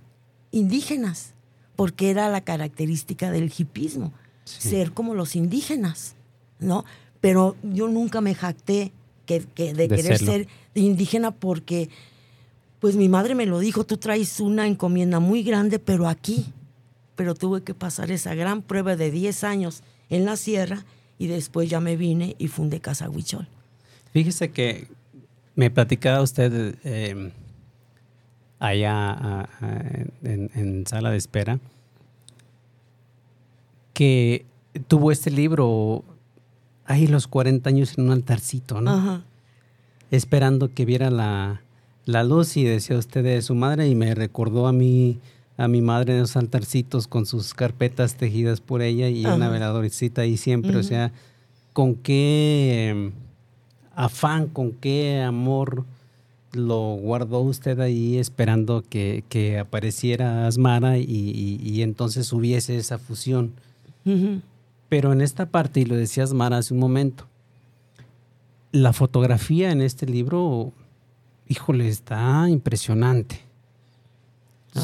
indígenas, 0.51 1.33
porque 1.75 2.09
era 2.09 2.29
la 2.29 2.41
característica 2.41 3.31
del 3.31 3.51
hipismo, 3.55 4.13
ser 4.43 4.91
como 4.91 5.13
los 5.13 5.35
indígenas, 5.35 6.15
¿no? 6.59 6.85
Pero 7.25 7.55
yo 7.63 7.87
nunca 7.87 8.21
me 8.21 8.35
jacté 8.35 8.91
que, 9.25 9.39
de, 9.39 9.87
querer 9.87 10.19
ser 10.19 10.47
indígena 10.75 11.31
porque 11.31 11.89
pues 12.79 12.95
mi 12.97 13.09
madre 13.09 13.33
me 13.33 13.47
lo 13.47 13.57
dijo, 13.57 13.83
tú 13.83 13.97
traes 13.97 14.39
una 14.39 14.67
encomienda 14.67 15.19
muy 15.19 15.41
grande, 15.41 15.79
pero 15.79 16.07
aquí, 16.07 16.53
pero 17.15 17.33
tuve 17.33 17.63
que 17.63 17.73
pasar 17.73 18.11
esa 18.11 18.35
gran 18.35 18.61
prueba 18.61 18.95
de 18.95 19.09
10 19.09 19.43
años 19.43 19.81
en 20.11 20.25
la 20.25 20.37
sierra 20.37 20.85
y 21.17 21.25
después 21.25 21.67
ya 21.67 21.79
me 21.79 21.97
vine 21.97 22.35
y 22.37 22.47
fundé 22.47 22.79
Casa 22.79 23.09
Huichol. 23.09 23.47
Fíjese 24.13 24.51
que 24.51 24.87
me 25.55 25.71
platicaba 25.71 26.21
usted 26.21 26.75
em, 26.83 27.31
allá 28.59 29.49
en, 30.21 30.83
sala 30.85 31.09
de 31.09 31.17
espera 31.17 31.59
que 33.93 34.45
tuvo 34.87 35.11
este 35.11 35.31
libro 35.31 36.05
ahí 36.85 37.07
los 37.07 37.27
40 37.27 37.69
años 37.69 37.97
en 37.97 38.05
un 38.05 38.11
altarcito, 38.11 38.81
¿no? 38.81 39.23
Esperando 40.11 40.73
que 40.73 40.85
viera 40.85 41.09
la, 41.09 41.61
luz 42.23 42.57
y 42.57 42.63
decía 42.63 42.97
usted 42.97 43.23
de 43.23 43.41
su 43.41 43.55
madre 43.55 43.87
y 43.87 43.95
me 43.95 44.13
recordó 44.15 44.67
a 44.67 44.73
mí 44.73 45.19
a 45.57 45.69
mi 45.69 45.81
madre 45.81 46.13
en 46.13 46.19
los 46.19 46.35
altarcitos 46.35 47.07
con 47.07 47.25
sus 47.25 47.53
carpetas 47.53 48.15
tejidas 48.15 48.59
por 48.59 48.81
ella 48.81 49.07
y 49.07 49.25
una 49.25 49.49
veladorcita 49.49 50.21
ahí 50.21 50.35
siempre, 50.35 50.75
o 50.75 50.83
sea, 50.83 51.13
con 51.71 51.95
qué 51.95 52.89
em, 52.89 53.11
afán, 53.95 54.47
con 54.47 54.71
qué 54.71 55.21
amor 55.21 55.85
lo 56.51 56.95
guardó 56.95 57.39
usted 57.39 57.79
ahí 57.79 58.17
esperando 58.17 58.83
que, 58.89 59.57
apareciera 59.59 60.47
Asmara 60.47 60.97
y, 60.97 61.81
entonces 61.81 62.31
hubiese 62.33 62.77
esa 62.77 62.97
fusión. 62.97 63.53
Pero 64.95 65.11
en 65.11 65.19
esta 65.19 65.47
parte, 65.47 65.81
y 65.81 65.85
lo 65.85 65.97
decías 65.97 66.31
Mara 66.31 66.59
hace 66.59 66.73
un 66.73 66.79
momento, 66.79 67.25
la 68.71 68.93
fotografía 68.93 69.73
en 69.73 69.81
este 69.81 70.05
libro, 70.05 70.71
híjole, 71.49 71.89
está 71.89 72.47
impresionante. 72.47 73.41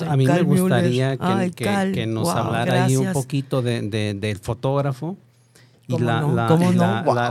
a 0.06 0.18
mí 0.18 0.26
me 0.26 0.42
gustaría 0.42 1.16
que, 1.16 2.06
nos 2.08 2.28
hablara 2.28 2.84
ahí 2.84 2.98
un 2.98 3.14
poquito 3.14 3.62
del 3.62 4.38
fotógrafo 4.42 5.16
y 5.88 5.98
la, 5.98 6.24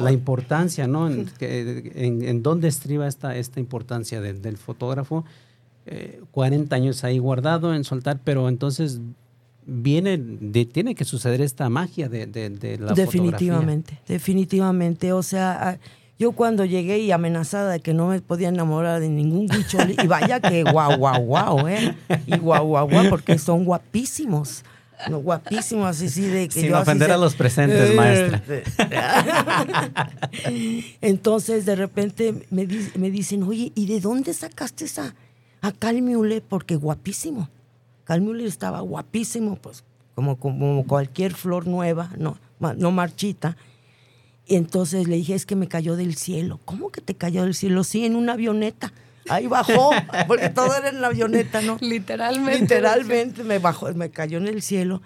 la, 0.00 0.10
importancia, 0.10 0.86
¿no? 0.86 1.06
En, 1.38 2.22
en, 2.22 2.42
dónde 2.42 2.68
estriba 2.68 3.06
esta, 3.06 3.36
esta 3.36 3.60
importancia 3.60 4.22
del 4.22 4.56
fotógrafo. 4.56 5.26
40 6.30 6.74
eh, 6.74 6.78
años 6.78 7.04
ahí 7.04 7.18
guardado 7.18 7.74
en 7.74 7.84
soltar, 7.84 8.20
pero 8.24 8.48
entonces 8.48 9.02
viene, 9.66 10.18
de, 10.18 10.64
tiene 10.64 10.94
que 10.94 11.04
suceder 11.04 11.40
esta 11.40 11.68
magia 11.68 12.08
de, 12.08 12.26
de, 12.26 12.78
la 12.78 12.92
Definitivamente, 12.92 13.98
definitivamente. 14.06 15.12
O 15.12 15.22
sea, 15.22 15.78
yo 16.18 16.32
cuando 16.32 16.64
llegué 16.64 16.98
y 16.98 17.12
amenazada 17.12 17.72
de 17.72 17.80
que 17.80 17.94
no 17.94 18.08
me 18.08 18.20
podía 18.20 18.48
enamorar 18.48 19.00
de 19.00 19.08
ningún 19.08 19.46
guicholi, 19.46 19.96
y 20.02 20.06
vaya 20.06 20.40
que 20.40 20.64
guau, 20.64 20.98
guau, 20.98 21.22
guau, 21.22 21.68
¿eh? 21.68 21.96
Y 22.26 22.36
guau, 22.36 22.66
guau, 22.66 22.88
guau, 22.88 23.08
porque 23.08 23.38
son 23.38 23.64
guapísimos. 23.64 24.64
No, 25.08 25.20
guapísimos, 25.20 25.86
así, 25.86 26.10
sí, 26.10 26.26
de 26.26 26.48
que 26.48 26.60
Sin 26.60 26.74
ofender 26.74 27.10
a 27.10 27.16
los 27.16 27.34
presentes, 27.34 27.94
maestra. 27.94 28.42
Entonces, 31.00 31.64
de 31.64 31.74
repente 31.74 32.46
me, 32.50 32.68
me 32.96 33.10
dicen, 33.10 33.42
oye, 33.44 33.72
¿y 33.74 33.86
de 33.86 34.00
dónde 34.00 34.34
sacaste 34.34 34.84
esa, 34.84 35.14
a 35.62 35.72
Calmiule? 35.72 36.42
Porque 36.42 36.76
guapísimo. 36.76 37.48
Carl 38.10 38.40
estaba 38.40 38.80
guapísimo, 38.80 39.54
pues 39.54 39.84
como, 40.16 40.36
como 40.36 40.84
cualquier 40.84 41.32
flor 41.32 41.68
nueva, 41.68 42.10
no, 42.18 42.36
no 42.58 42.90
marchita. 42.90 43.56
Y 44.48 44.56
entonces 44.56 45.06
le 45.06 45.14
dije, 45.14 45.34
es 45.34 45.46
que 45.46 45.54
me 45.54 45.68
cayó 45.68 45.94
del 45.94 46.16
cielo. 46.16 46.58
¿Cómo 46.64 46.90
que 46.90 47.00
te 47.00 47.14
cayó 47.14 47.44
del 47.44 47.54
cielo? 47.54 47.84
Sí, 47.84 48.04
en 48.04 48.16
una 48.16 48.32
avioneta. 48.32 48.92
Ahí 49.28 49.46
bajó, 49.46 49.92
porque 50.26 50.48
todo 50.48 50.74
era 50.74 50.88
en 50.88 51.00
la 51.00 51.06
avioneta, 51.06 51.60
¿no? 51.60 51.78
Literalmente. 51.80 52.60
Literalmente 52.60 53.44
me 53.44 53.60
bajó, 53.60 53.94
me 53.94 54.10
cayó 54.10 54.38
en 54.38 54.48
el 54.48 54.62
cielo. 54.62 55.02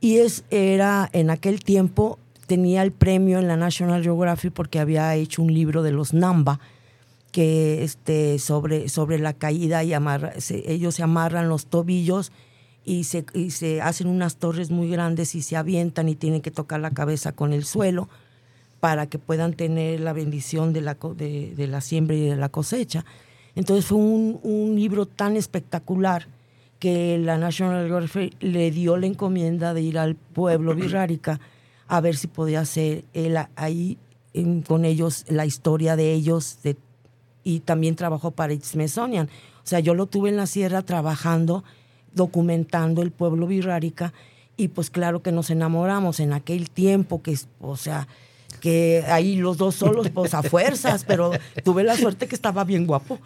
Y 0.00 0.16
es, 0.16 0.42
era, 0.50 1.08
en 1.12 1.30
aquel 1.30 1.62
tiempo, 1.62 2.18
tenía 2.48 2.82
el 2.82 2.90
premio 2.90 3.38
en 3.38 3.46
la 3.46 3.56
National 3.56 4.02
Geographic 4.02 4.52
porque 4.52 4.80
había 4.80 5.14
hecho 5.14 5.42
un 5.42 5.54
libro 5.54 5.84
de 5.84 5.92
los 5.92 6.12
Namba, 6.12 6.58
que 7.36 7.84
este, 7.84 8.38
sobre, 8.38 8.88
sobre 8.88 9.18
la 9.18 9.34
caída 9.34 9.84
y 9.84 9.92
amarra, 9.92 10.32
ellos 10.48 10.94
se 10.94 11.02
amarran 11.02 11.50
los 11.50 11.66
tobillos 11.66 12.32
y 12.82 13.04
se, 13.04 13.82
hacen 13.82 14.06
unas 14.06 14.36
torres 14.36 14.70
muy 14.70 14.88
grandes 14.88 15.34
y 15.34 15.42
se 15.42 15.54
avientan 15.54 16.08
y 16.08 16.14
tienen 16.14 16.40
que 16.40 16.50
tocar 16.50 16.80
la 16.80 16.92
cabeza 16.92 17.32
con 17.32 17.52
el 17.52 17.66
suelo 17.66 18.08
para 18.80 19.06
que 19.06 19.18
puedan 19.18 19.52
tener 19.52 20.00
la 20.00 20.14
bendición 20.14 20.72
de 20.72 20.80
la, 20.80 20.94
de, 20.94 21.66
la 21.68 21.82
siembra 21.82 22.16
y 22.16 22.20
de 22.20 22.36
la 22.36 22.48
cosecha. 22.48 23.04
Entonces 23.54 23.84
fue 23.84 23.98
un, 23.98 24.40
un 24.42 24.74
libro 24.74 25.04
tan 25.04 25.36
espectacular 25.36 26.28
que 26.78 27.18
la 27.18 27.36
National 27.36 27.86
Geographic 27.86 28.34
le 28.40 28.70
dio 28.70 28.96
la 28.96 29.08
encomienda 29.08 29.74
de 29.74 29.82
ir 29.82 29.98
al 29.98 30.14
pueblo 30.14 30.74
Virrárica 30.74 31.38
a 31.86 32.00
ver 32.00 32.16
si 32.16 32.28
podía 32.28 32.60
hacer 32.60 33.04
él 33.12 33.36
ahí 33.56 33.98
con 34.66 34.86
ellos 34.86 35.24
la 35.28 35.44
historia 35.44 35.96
de 35.96 36.12
ellos, 36.12 36.58
de 36.62 36.76
y 37.46 37.60
también 37.60 37.94
trabajó 37.94 38.32
para 38.32 38.52
Smithsonian. 38.60 39.26
O 39.26 39.66
sea, 39.68 39.78
yo 39.78 39.94
lo 39.94 40.06
tuve 40.06 40.30
en 40.30 40.36
la 40.36 40.48
sierra 40.48 40.82
trabajando, 40.82 41.62
documentando 42.12 43.02
el 43.02 43.12
pueblo 43.12 43.46
birrárica 43.46 44.12
y 44.56 44.68
pues 44.68 44.90
claro 44.90 45.22
que 45.22 45.30
nos 45.30 45.50
enamoramos 45.50 46.18
en 46.18 46.32
aquel 46.32 46.70
tiempo 46.70 47.22
que, 47.22 47.38
o 47.60 47.76
sea, 47.76 48.08
que 48.60 49.04
ahí 49.06 49.36
los 49.36 49.58
dos 49.58 49.76
solos, 49.76 50.10
pues 50.10 50.34
a 50.34 50.42
fuerzas, 50.42 51.04
pero 51.04 51.30
tuve 51.62 51.84
la 51.84 51.96
suerte 51.96 52.26
que 52.26 52.34
estaba 52.34 52.64
bien 52.64 52.84
guapo. 52.84 53.20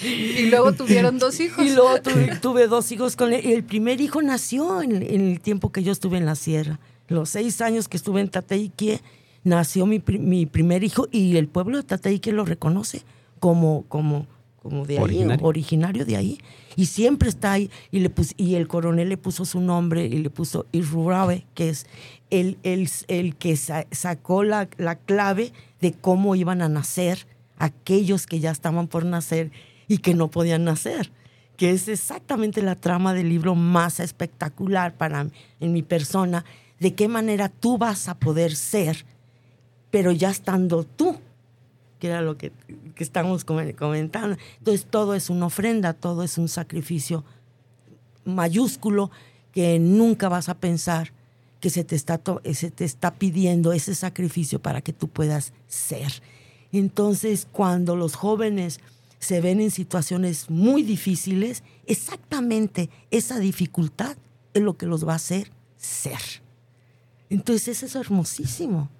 Y 0.00 0.48
luego 0.50 0.74
tuvieron 0.74 1.18
dos 1.18 1.40
hijos. 1.40 1.64
Y 1.64 1.70
luego 1.70 2.00
tuve, 2.40 2.68
dos 2.68 2.92
hijos 2.92 3.16
con 3.16 3.32
él. 3.32 3.44
El 3.44 3.64
primer 3.64 4.00
hijo 4.00 4.22
nació 4.22 4.80
en, 4.80 5.02
el 5.02 5.40
tiempo 5.40 5.72
que 5.72 5.82
yo 5.82 5.90
estuve 5.90 6.18
en 6.18 6.26
la 6.26 6.36
sierra. 6.36 6.78
Los 7.08 7.30
seis 7.30 7.60
años 7.60 7.88
que 7.88 7.96
estuve 7.96 8.20
en 8.20 8.28
Tateiquie, 8.28 9.00
nació 9.46 9.86
mi, 9.86 10.02
mi 10.18 10.44
primer 10.44 10.82
hijo 10.82 11.08
y 11.12 11.36
el 11.36 11.46
pueblo 11.46 11.76
de 11.76 11.84
Tateique 11.84 12.32
lo 12.32 12.44
reconoce 12.44 13.02
como, 13.38 13.84
como, 13.88 14.26
como 14.60 14.84
de 14.84 14.98
ahí, 14.98 15.24
originario. 15.40 16.04
de 16.04 16.16
ahí. 16.16 16.38
Y 16.74 16.86
siempre 16.86 17.28
está 17.28 17.52
ahí. 17.52 17.70
Y, 17.92 18.00
le 18.00 18.10
y 18.36 18.56
el 18.56 18.66
coronel 18.66 19.08
le 19.08 19.16
puso 19.16 19.44
su 19.44 19.60
nombre 19.60 20.04
y 20.04 20.18
le 20.18 20.30
puso 20.30 20.66
Irrurabe, 20.72 21.46
que 21.54 21.68
es 21.68 21.86
el, 22.30 22.58
el, 22.64 22.90
el 23.06 23.36
que 23.36 23.56
sacó 23.56 24.42
la, 24.42 24.68
la 24.78 24.96
clave 24.96 25.52
de 25.80 25.92
cómo 25.92 26.34
iban 26.34 26.60
a 26.60 26.68
nacer 26.68 27.26
aquellos 27.56 28.26
que 28.26 28.40
ya 28.40 28.50
estaban 28.50 28.88
por 28.88 29.04
nacer 29.04 29.52
y 29.86 29.98
que 29.98 30.14
no 30.14 30.28
podían 30.28 30.64
nacer 30.64 31.12
que 31.56 31.70
es 31.70 31.88
exactamente 31.88 32.60
la 32.60 32.74
trama 32.74 33.14
del 33.14 33.30
libro 33.30 33.54
más 33.54 33.98
espectacular 33.98 34.94
para 34.94 35.28
en 35.58 35.72
mi 35.72 35.82
persona, 35.82 36.44
de 36.80 36.94
qué 36.94 37.08
manera 37.08 37.48
tú 37.48 37.78
vas 37.78 38.08
a 38.08 38.18
poder 38.18 38.54
ser 38.54 39.06
pero 39.90 40.12
ya 40.12 40.30
estando 40.30 40.84
tú, 40.84 41.16
que 41.98 42.08
era 42.08 42.20
lo 42.20 42.36
que, 42.36 42.52
que 42.94 43.04
estamos 43.04 43.44
comentando. 43.44 44.36
Entonces 44.58 44.86
todo 44.88 45.14
es 45.14 45.30
una 45.30 45.46
ofrenda, 45.46 45.92
todo 45.92 46.22
es 46.22 46.38
un 46.38 46.48
sacrificio 46.48 47.24
mayúsculo 48.24 49.10
que 49.52 49.78
nunca 49.78 50.28
vas 50.28 50.48
a 50.48 50.54
pensar 50.54 51.12
que 51.60 51.70
se 51.70 51.84
te 51.84 51.96
está, 51.96 52.20
se 52.52 52.70
te 52.70 52.84
está 52.84 53.14
pidiendo 53.14 53.72
ese 53.72 53.94
sacrificio 53.94 54.60
para 54.60 54.82
que 54.82 54.92
tú 54.92 55.08
puedas 55.08 55.52
ser. 55.66 56.22
Entonces, 56.72 57.48
cuando 57.50 57.96
los 57.96 58.14
jóvenes 58.14 58.80
se 59.18 59.40
ven 59.40 59.60
en 59.60 59.70
situaciones 59.70 60.50
muy 60.50 60.82
difíciles, 60.82 61.62
exactamente 61.86 62.90
esa 63.10 63.38
dificultad 63.38 64.16
es 64.52 64.62
lo 64.62 64.76
que 64.76 64.86
los 64.86 65.06
va 65.06 65.14
a 65.14 65.16
hacer 65.16 65.50
ser. 65.76 66.20
Entonces, 67.30 67.68
eso 67.68 67.86
es 67.86 68.06
hermosísimo, 68.06 68.90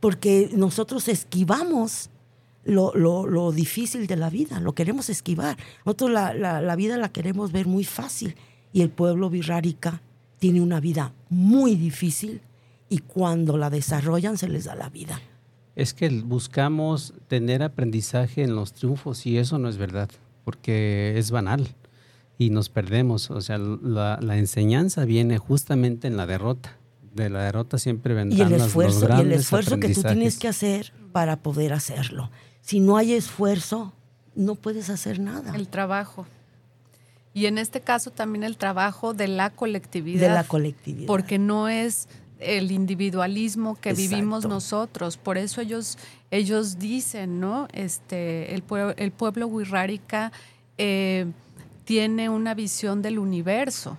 porque 0.00 0.50
nosotros 0.54 1.08
esquivamos 1.08 2.10
lo, 2.64 3.52
difícil 3.52 4.06
de 4.06 4.16
la 4.16 4.30
vida, 4.30 4.60
lo 4.60 4.74
queremos 4.74 5.08
esquivar. 5.08 5.56
Nosotros 5.84 6.10
la, 6.10 6.34
la, 6.34 6.76
vida 6.76 6.96
la 6.98 7.10
queremos 7.10 7.52
ver 7.52 7.66
muy 7.66 7.84
fácil 7.84 8.36
y 8.72 8.82
el 8.82 8.90
pueblo 8.90 9.30
birrárica 9.30 10.02
tiene 10.38 10.60
una 10.60 10.80
vida 10.80 11.12
muy 11.30 11.74
difícil 11.74 12.42
y 12.88 12.98
cuando 12.98 13.56
la 13.56 13.70
desarrollan 13.70 14.38
se 14.38 14.48
les 14.48 14.64
da 14.64 14.74
la 14.74 14.90
vida. 14.90 15.20
Es 15.76 15.94
que 15.94 16.08
buscamos 16.08 17.14
tener 17.28 17.62
aprendizaje 17.62 18.42
en 18.42 18.54
los 18.54 18.72
triunfos 18.72 19.26
y 19.26 19.38
eso 19.38 19.58
no 19.58 19.68
es 19.68 19.76
verdad, 19.76 20.10
porque 20.44 21.14
es 21.16 21.30
banal 21.30 21.68
y 22.38 22.50
nos 22.50 22.68
perdemos. 22.68 23.30
O 23.30 23.40
sea, 23.40 23.58
la, 23.58 24.18
enseñanza 24.38 25.04
viene 25.04 25.38
justamente 25.38 26.08
en 26.08 26.16
la 26.16 26.26
derrota. 26.26 26.77
De 27.14 27.30
la 27.30 27.42
derrota 27.44 27.78
siempre 27.78 28.14
vendrán 28.14 28.50
y 28.50 28.54
el 28.54 28.60
esfuerzo, 28.60 29.08
y 29.16 29.20
el 29.20 29.32
esfuerzo 29.32 29.78
que 29.78 29.94
tú 29.94 30.02
tienes 30.02 30.38
que 30.38 30.48
hacer 30.48 30.92
para 31.12 31.36
poder 31.36 31.72
hacerlo 31.72 32.30
si 32.68 32.80
no 32.80 32.98
hay 32.98 33.14
esfuerzo, 33.14 33.94
no 34.34 34.54
puedes 34.54 34.90
hacer 34.90 35.20
nada. 35.20 35.56
El 35.56 35.68
trabajo. 35.68 36.26
Y 37.32 37.46
en 37.46 37.56
este 37.56 37.80
caso 37.80 38.10
también 38.10 38.44
el 38.44 38.58
trabajo 38.58 39.14
de 39.14 39.26
la 39.26 39.48
colectividad. 39.48 40.28
De 40.28 40.34
la 40.34 40.44
colectividad. 40.44 41.06
Porque 41.06 41.38
no 41.38 41.70
es 41.70 42.08
el 42.40 42.70
individualismo 42.70 43.76
que 43.80 43.94
vivimos 43.94 44.44
nosotros. 44.44 45.16
Por 45.16 45.38
eso 45.38 45.62
ellos, 45.62 45.96
ellos 46.30 46.78
dicen, 46.78 47.40
¿no? 47.40 47.68
Este, 47.72 48.54
el, 48.54 48.60
pueblo, 48.60 48.92
el 48.98 49.12
pueblo 49.12 49.46
wixárika 49.46 50.30
eh, 50.76 51.24
tiene 51.86 52.28
una 52.28 52.52
visión 52.52 53.00
del 53.00 53.18
universo 53.18 53.96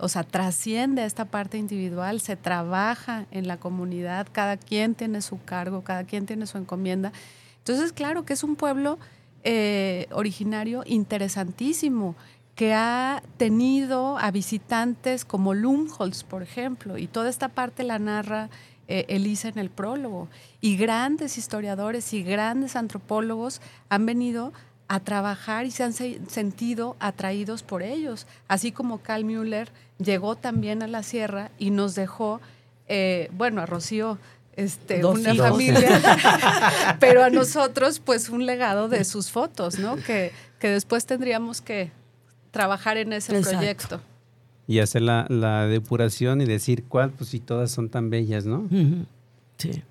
o 0.00 0.08
sea, 0.08 0.24
trasciende 0.24 1.04
esta 1.04 1.26
parte 1.26 1.58
individual, 1.58 2.20
se 2.20 2.36
trabaja 2.36 3.26
en 3.30 3.46
la 3.46 3.58
comunidad, 3.58 4.26
cada 4.32 4.56
quien 4.56 4.94
tiene 4.94 5.22
su 5.22 5.42
cargo, 5.42 5.82
cada 5.82 6.04
quien 6.04 6.26
tiene 6.26 6.46
su 6.46 6.58
encomienda. 6.58 7.12
Entonces, 7.58 7.92
claro 7.92 8.24
que 8.24 8.32
es 8.32 8.42
un 8.42 8.56
pueblo 8.56 8.98
eh, 9.44 10.06
originario 10.12 10.82
interesantísimo, 10.86 12.16
que 12.54 12.74
ha 12.74 13.22
tenido 13.38 14.18
a 14.18 14.30
visitantes 14.30 15.24
como 15.24 15.54
Lumholtz, 15.54 16.24
por 16.24 16.42
ejemplo, 16.42 16.98
y 16.98 17.06
toda 17.06 17.30
esta 17.30 17.48
parte 17.48 17.84
la 17.84 17.98
narra 17.98 18.50
eh, 18.92 19.06
Elisa 19.08 19.48
en 19.48 19.58
el 19.58 19.70
prólogo. 19.70 20.28
Y 20.60 20.76
grandes 20.76 21.38
historiadores 21.38 22.12
y 22.12 22.24
grandes 22.24 22.74
antropólogos 22.74 23.62
han 23.88 24.04
venido 24.04 24.52
a 24.90 24.98
trabajar 24.98 25.66
y 25.66 25.70
se 25.70 25.84
han 25.84 25.92
sentido 25.92 26.96
atraídos 26.98 27.62
por 27.62 27.84
ellos, 27.84 28.26
así 28.48 28.72
como 28.72 28.98
Carl 28.98 29.24
Müller 29.24 29.68
llegó 30.04 30.34
también 30.34 30.82
a 30.82 30.88
la 30.88 31.04
sierra 31.04 31.52
y 31.60 31.70
nos 31.70 31.94
dejó, 31.94 32.40
eh, 32.88 33.30
bueno, 33.30 33.62
a 33.62 33.66
Rocío, 33.66 34.18
este, 34.56 35.04
una 35.04 35.32
familia, 35.36 36.96
pero 36.98 37.22
a 37.22 37.30
nosotros 37.30 38.00
pues 38.00 38.30
un 38.30 38.46
legado 38.46 38.88
de 38.88 39.04
sus 39.04 39.30
fotos, 39.30 39.78
¿no? 39.78 39.94
Que, 39.94 40.32
que 40.58 40.66
después 40.66 41.06
tendríamos 41.06 41.60
que 41.60 41.92
trabajar 42.50 42.96
en 42.96 43.12
ese 43.12 43.40
proyecto. 43.40 44.00
Y 44.66 44.80
hacer 44.80 45.02
la, 45.02 45.66
depuración 45.68 46.40
y 46.40 46.46
decir 46.46 46.82
cuál, 46.82 47.10
pues 47.10 47.30
si 47.30 47.38
todas 47.38 47.70
son 47.70 47.90
tan 47.90 48.10
bellas, 48.10 48.44
¿no? 48.44 48.68
Sí. 49.56 49.84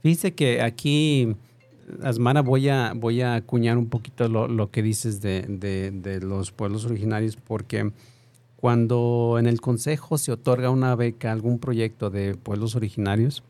Fíjese 0.00 0.32
que 0.32 0.62
aquí 0.62 1.34
Asmara, 2.02 2.42
voy 2.42 2.68
a, 2.68 2.92
voy 2.94 3.20
a 3.20 3.34
acuñar 3.34 3.78
un 3.78 3.88
poquito 3.88 4.28
lo, 4.28 4.70
que 4.70 4.82
dices 4.82 5.20
de, 5.20 6.20
los 6.22 6.52
pueblos 6.52 6.84
originarios, 6.84 7.36
porque 7.36 7.92
cuando 8.56 9.36
en 9.38 9.46
el 9.46 9.60
Consejo 9.60 10.18
se 10.18 10.32
otorga 10.32 10.70
una 10.70 10.94
beca 10.94 11.30
a 11.30 11.32
algún 11.32 11.58
proyecto 11.58 12.10
de 12.10 12.34
pueblos 12.34 12.74
originarios, 12.76 13.42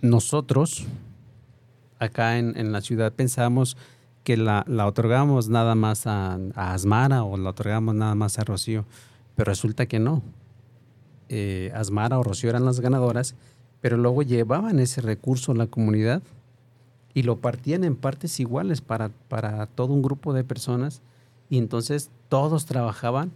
nosotros, 0.00 0.86
acá 1.98 2.38
en, 2.38 2.72
la 2.72 2.80
ciudad, 2.80 3.12
pensábamos 3.12 3.76
que 4.24 4.36
la, 4.36 4.64
la 4.68 4.86
otorgábamos 4.86 5.48
nada 5.48 5.74
más 5.74 6.06
a, 6.06 6.38
Asmara 6.54 7.24
o 7.24 7.36
la 7.36 7.50
otorgábamos 7.50 7.94
nada 7.94 8.14
más 8.14 8.38
a 8.38 8.44
Rocío, 8.44 8.84
pero 9.34 9.50
resulta 9.50 9.86
que 9.86 9.98
no. 9.98 10.22
Eh, 11.28 11.70
Asmara 11.74 12.18
o 12.18 12.22
Rocío 12.22 12.50
eran 12.50 12.64
las 12.64 12.80
ganadoras 12.80 13.34
pero 13.80 13.96
luego 13.96 14.22
llevaban 14.22 14.78
ese 14.78 15.00
recurso 15.00 15.52
a 15.52 15.56
la 15.56 15.66
comunidad 15.66 16.22
y 17.14 17.22
lo 17.22 17.38
partían 17.38 17.84
en 17.84 17.96
partes 17.96 18.38
iguales 18.40 18.80
para, 18.80 19.10
para 19.28 19.66
todo 19.66 19.92
un 19.92 20.02
grupo 20.02 20.32
de 20.32 20.44
personas. 20.44 21.02
Y 21.50 21.58
entonces 21.58 22.10
todos 22.28 22.66
trabajaban 22.66 23.32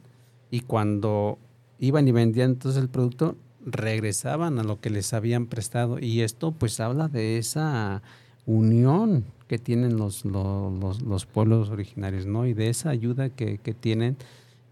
y 0.50 0.60
cuando 0.60 1.38
iban 1.78 2.06
y 2.06 2.12
vendían 2.12 2.50
entonces 2.50 2.82
el 2.82 2.88
producto 2.88 3.36
regresaban 3.64 4.58
a 4.58 4.64
lo 4.64 4.80
que 4.80 4.90
les 4.90 5.12
habían 5.14 5.46
prestado. 5.46 5.98
Y 5.98 6.20
esto 6.20 6.52
pues 6.52 6.78
habla 6.80 7.08
de 7.08 7.38
esa 7.38 8.02
unión 8.46 9.24
que 9.46 9.58
tienen 9.58 9.96
los, 9.96 10.24
los, 10.24 11.26
pueblos 11.26 11.70
originarios, 11.70 12.26
¿no? 12.26 12.46
Y 12.46 12.54
de 12.54 12.68
esa 12.68 12.90
ayuda 12.90 13.28
que, 13.30 13.58
tienen 13.78 14.16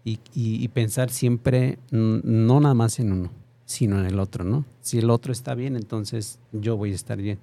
y, 0.03 0.19
y, 0.33 0.67
pensar 0.69 1.09
siempre 1.09 1.77
no 1.91 2.59
nada 2.59 2.73
más 2.73 2.99
en 2.99 3.11
uno, 3.11 3.29
sino 3.71 3.99
en 3.99 4.05
el 4.05 4.19
otro, 4.19 4.43
¿no? 4.43 4.65
Si 4.81 4.99
el 4.99 5.09
otro 5.09 5.31
está 5.31 5.55
bien, 5.55 5.75
entonces 5.75 6.39
yo 6.51 6.75
voy 6.75 6.91
a 6.91 6.95
estar 6.95 7.17
bien. 7.17 7.39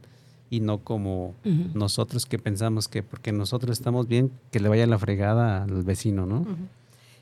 Y 0.51 0.61
no 0.61 0.79
como 0.79 1.35
nosotros 1.75 2.27
que 2.27 2.39
pensamos 2.39 2.89
que 2.89 3.03
porque 3.03 3.33
nosotros 3.33 3.79
estamos 3.79 4.09
bien, 4.09 4.31
que 4.51 4.61
le 4.61 4.69
vaya 4.69 4.87
la 4.87 4.99
fregada 4.99 5.65
al 5.65 5.83
vecino, 5.83 6.27
¿no? 6.27 6.47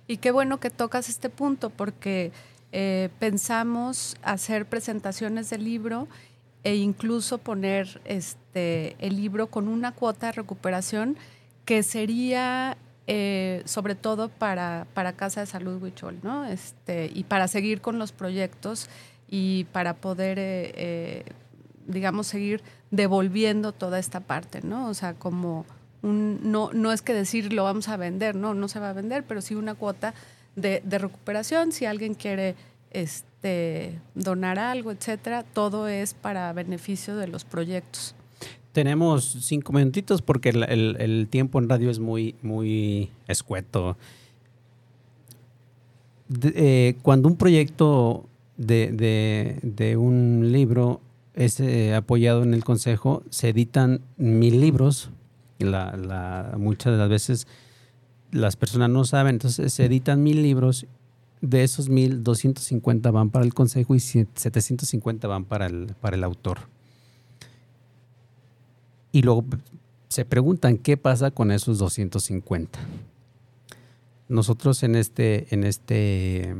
Y 0.08 0.18
qué 0.18 0.30
bueno 0.30 0.58
que 0.58 0.70
tocas 0.70 1.08
este 1.08 1.30
punto, 1.30 1.70
porque 1.70 2.32
eh, 2.72 3.08
pensamos 3.18 4.16
hacer 4.22 4.66
presentaciones 4.66 5.50
del 5.50 5.64
libro 5.64 6.08
e 6.64 6.76
incluso 6.76 7.38
poner 7.38 8.00
este, 8.04 8.96
el 8.98 9.16
libro 9.16 9.48
con 9.48 9.68
una 9.68 9.92
cuota 9.92 10.26
de 10.26 10.32
recuperación 10.32 11.16
que 11.64 11.82
sería 11.82 12.76
eh, 13.06 13.62
sobre 13.66 13.94
todo 13.94 14.28
para, 14.28 14.86
para 14.94 15.12
Casa 15.12 15.40
de 15.40 15.46
Salud 15.46 15.80
Huichol, 15.80 16.18
¿no? 16.22 16.44
Este, 16.44 17.10
y 17.14 17.24
para 17.24 17.46
seguir 17.46 17.80
con 17.80 17.98
los 17.98 18.12
proyectos 18.12 18.88
y 19.28 19.64
para 19.72 19.94
poder, 19.94 20.38
eh, 20.38 20.72
eh, 20.74 21.24
digamos, 21.86 22.26
seguir 22.26 22.62
devolviendo 22.90 23.72
toda 23.72 23.98
esta 23.98 24.20
parte, 24.20 24.60
¿no? 24.62 24.88
O 24.88 24.94
sea, 24.94 25.14
como 25.14 25.66
un, 26.02 26.40
no, 26.42 26.70
no 26.72 26.92
es 26.92 27.02
que 27.02 27.14
decir 27.14 27.52
lo 27.52 27.64
vamos 27.64 27.88
a 27.88 27.96
vender, 27.96 28.34
no, 28.34 28.54
no 28.54 28.66
se 28.68 28.80
va 28.80 28.90
a 28.90 28.92
vender, 28.92 29.24
pero 29.24 29.40
sí 29.40 29.54
una 29.54 29.74
cuota 29.74 30.12
de, 30.56 30.82
de 30.84 30.98
recuperación, 30.98 31.70
si 31.70 31.84
alguien 31.86 32.14
quiere 32.14 32.56
este, 32.90 34.00
donar 34.14 34.58
algo, 34.58 34.90
etcétera, 34.90 35.44
todo 35.44 35.86
es 35.86 36.14
para 36.14 36.52
beneficio 36.52 37.16
de 37.16 37.28
los 37.28 37.44
proyectos. 37.44 38.14
Tenemos 38.76 39.38
cinco 39.40 39.72
minutitos 39.72 40.20
porque 40.20 40.50
el, 40.50 41.28
tiempo 41.30 41.58
en 41.58 41.66
radio 41.66 41.88
es 41.88 41.98
muy, 41.98 42.34
muy 42.42 43.08
escueto. 43.26 43.96
Eh, 46.42 46.98
cuando 47.00 47.26
un 47.26 47.36
proyecto 47.36 48.28
de, 48.58 49.96
un 49.98 50.52
libro 50.52 51.00
es 51.32 51.58
eh, 51.58 51.94
apoyado 51.94 52.42
en 52.42 52.52
el 52.52 52.64
consejo, 52.64 53.22
se 53.30 53.48
editan 53.48 54.02
mil 54.18 54.60
libros. 54.60 55.08
Muchas 56.58 56.92
de 56.92 56.98
las 56.98 57.08
veces 57.08 57.46
las 58.30 58.56
personas 58.56 58.90
no 58.90 59.06
saben, 59.06 59.36
entonces 59.36 59.72
se 59.72 59.86
editan 59.86 60.22
mil 60.22 60.42
libros. 60.42 60.84
De 61.40 61.64
esos 61.64 61.88
mil, 61.88 62.22
250 62.22 63.10
van 63.10 63.30
para 63.30 63.46
el 63.46 63.54
consejo 63.54 63.94
y 63.94 64.00
750 64.00 65.28
van 65.28 65.46
para 65.46 65.64
el, 65.64 65.94
para 65.98 66.16
el 66.16 66.24
autor. 66.24 66.75
Y 69.16 69.22
luego 69.22 69.46
se 70.08 70.26
preguntan 70.26 70.76
qué 70.76 70.98
pasa 70.98 71.30
con 71.30 71.50
esos 71.50 71.78
250. 71.78 72.78
Nosotros 74.28 74.82
en 74.82 74.94
este, 74.94 75.54
en 75.54 75.64
este, 75.64 76.54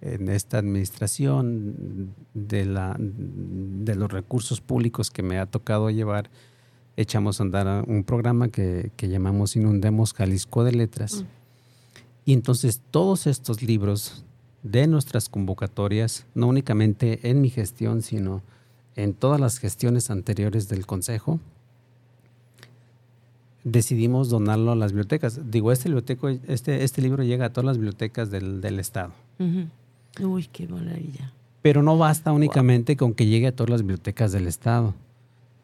en 0.00 0.28
esta 0.30 0.56
administración 0.56 2.14
de, 2.32 2.64
la, 2.64 2.96
de 2.98 3.94
los 3.94 4.10
recursos 4.10 4.62
públicos 4.62 5.10
que 5.10 5.22
me 5.22 5.38
ha 5.38 5.44
tocado 5.44 5.90
llevar, 5.90 6.30
echamos 6.96 7.40
a 7.40 7.42
andar 7.42 7.84
un 7.86 8.04
programa 8.04 8.48
que, 8.48 8.90
llamamos 8.96 9.54
Inundemos 9.54 10.14
Jalisco 10.14 10.64
de 10.64 10.72
Letras. 10.72 11.24
Mm. 11.24 11.26
Y 12.24 12.32
entonces 12.32 12.80
todos 12.90 13.26
estos 13.26 13.60
libros 13.60 14.24
de 14.62 14.86
nuestras 14.86 15.28
convocatorias, 15.28 16.24
no 16.34 16.46
únicamente 16.46 17.28
en 17.28 17.42
mi 17.42 17.50
gestión, 17.50 18.00
sino 18.00 18.40
en 18.96 19.14
todas 19.14 19.40
las 19.40 19.58
gestiones 19.58 20.10
anteriores 20.10 20.68
del 20.68 20.86
Consejo, 20.86 21.40
decidimos 23.64 24.28
donarlo 24.28 24.72
a 24.72 24.76
las 24.76 24.92
bibliotecas. 24.92 25.50
Digo, 25.50 25.72
este, 25.72 25.88
biblioteco, 25.88 26.28
este, 26.28 26.84
este 26.84 27.02
libro 27.02 27.22
llega 27.22 27.46
a 27.46 27.52
todas 27.52 27.66
las 27.66 27.78
bibliotecas 27.78 28.30
del, 28.30 28.78
Estado. 28.78 29.12
Uy, 30.20 30.48
qué 30.52 30.66
maravilla. 30.68 31.32
Pero 31.62 31.82
no 31.82 31.96
basta 31.96 32.32
únicamente 32.32 32.96
con 32.96 33.14
que 33.14 33.26
llegue 33.26 33.48
a 33.48 33.56
todas 33.56 33.70
las 33.70 33.82
bibliotecas 33.82 34.32
del 34.32 34.46
Estado. 34.46 34.94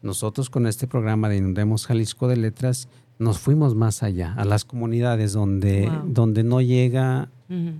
Nosotros 0.01 0.49
con 0.49 0.65
este 0.65 0.87
programa 0.87 1.27
de 1.27 1.37
Inundemos 1.37 1.85
Jalisco 1.85 2.29
de 2.29 2.37
Letras 2.37 2.87
nos 3.17 3.37
fuimos 3.37 3.75
más 3.75 4.01
allá, 4.01 4.33
a 4.35 4.45
las 4.45 4.63
comunidades 4.63 5.33
donde, 5.33 5.91
donde 6.05 6.43
no 6.43 6.61
llega 6.61 7.27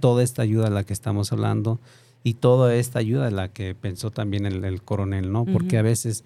toda 0.01 0.21
esta 0.21 0.41
ayuda 0.41 0.65
de 0.65 0.71
la 0.71 0.83
que 0.83 0.91
estamos 0.91 1.31
hablando 1.31 1.79
y 2.23 2.35
toda 2.35 2.75
esta 2.75 2.99
ayuda 2.99 3.31
la 3.31 3.49
que 3.49 3.75
pensó 3.75 4.11
también 4.11 4.45
el, 4.45 4.81
coronel, 4.81 5.31
¿no? 5.31 5.45
Porque 5.45 5.77
a 5.77 5.81
veces 5.81 6.23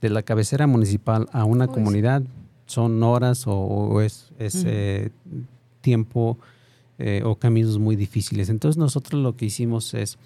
de 0.00 0.10
la 0.10 0.22
cabecera 0.22 0.66
municipal 0.66 1.28
a 1.32 1.44
una 1.44 1.68
comunidad 1.68 2.22
son 2.66 3.02
horas 3.02 3.44
o, 3.46 4.00
es, 4.00 4.32
eh, 4.38 5.10
tiempo 5.80 6.38
eh, 6.98 7.22
o 7.24 7.36
caminos 7.36 7.78
muy 7.78 7.96
difíciles. 7.96 8.48
Entonces 8.48 8.78
nosotros 8.78 9.20
lo 9.20 9.36
que 9.36 9.46
hicimos 9.46 9.94
es 9.94 10.18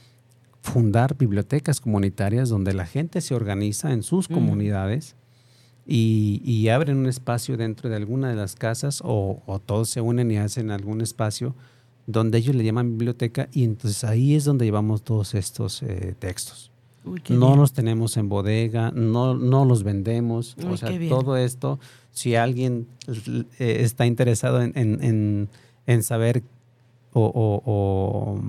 fundar 0.60 1.16
bibliotecas 1.16 1.80
comunitarias 1.80 2.48
donde 2.48 2.74
la 2.74 2.86
gente 2.86 3.20
se 3.20 3.34
organiza 3.34 3.92
en 3.92 4.02
sus 4.02 4.28
comunidades 4.28 5.14
y, 5.86 6.68
abren 6.68 6.98
un 6.98 7.06
espacio 7.06 7.56
dentro 7.56 7.88
de 7.88 7.96
alguna 7.96 8.28
de 8.28 8.34
las 8.34 8.56
casas 8.56 9.00
o, 9.04 9.60
todos 9.64 9.88
se 9.88 10.00
unen 10.00 10.30
y 10.30 10.36
hacen 10.36 10.70
algún 10.70 11.00
espacio 11.00 11.54
donde 12.06 12.38
ellos 12.38 12.54
le 12.54 12.64
llaman 12.64 12.92
biblioteca 12.92 13.48
y 13.52 13.64
entonces 13.64 14.04
ahí 14.04 14.34
es 14.34 14.44
donde 14.44 14.64
llevamos 14.64 15.02
todos 15.02 15.34
estos 15.34 15.82
eh, 15.82 16.14
textos. 16.18 16.70
no 17.28 17.56
los 17.56 17.72
tenemos 17.72 18.16
en 18.16 18.28
bodega, 18.28 18.92
no, 18.92 19.34
no 19.34 19.64
los 19.64 19.82
vendemos, 19.82 20.56
o 20.68 20.76
sea, 20.76 20.90
todo 21.08 21.36
esto, 21.36 21.78
si 22.12 22.36
alguien 22.36 22.86
eh, 23.58 23.78
está 23.80 24.06
interesado 24.06 24.62
en, 24.62 25.48
saber 26.02 26.42
o, 27.12 28.40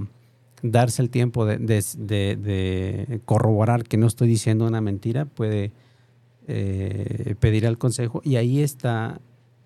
darse 0.61 1.01
el 1.01 1.09
tiempo 1.09 1.45
de, 1.45 1.57
de, 1.57 3.21
corroborar 3.25 3.83
que 3.83 3.97
no 3.97 4.07
estoy 4.07 4.27
diciendo 4.27 4.65
una 4.65 4.81
mentira, 4.81 5.25
puede 5.25 5.71
eh, 6.47 7.35
pedir 7.39 7.67
al 7.67 7.77
consejo 7.77 8.21
y 8.23 8.37
ahí 8.37 8.61
está 8.61 9.19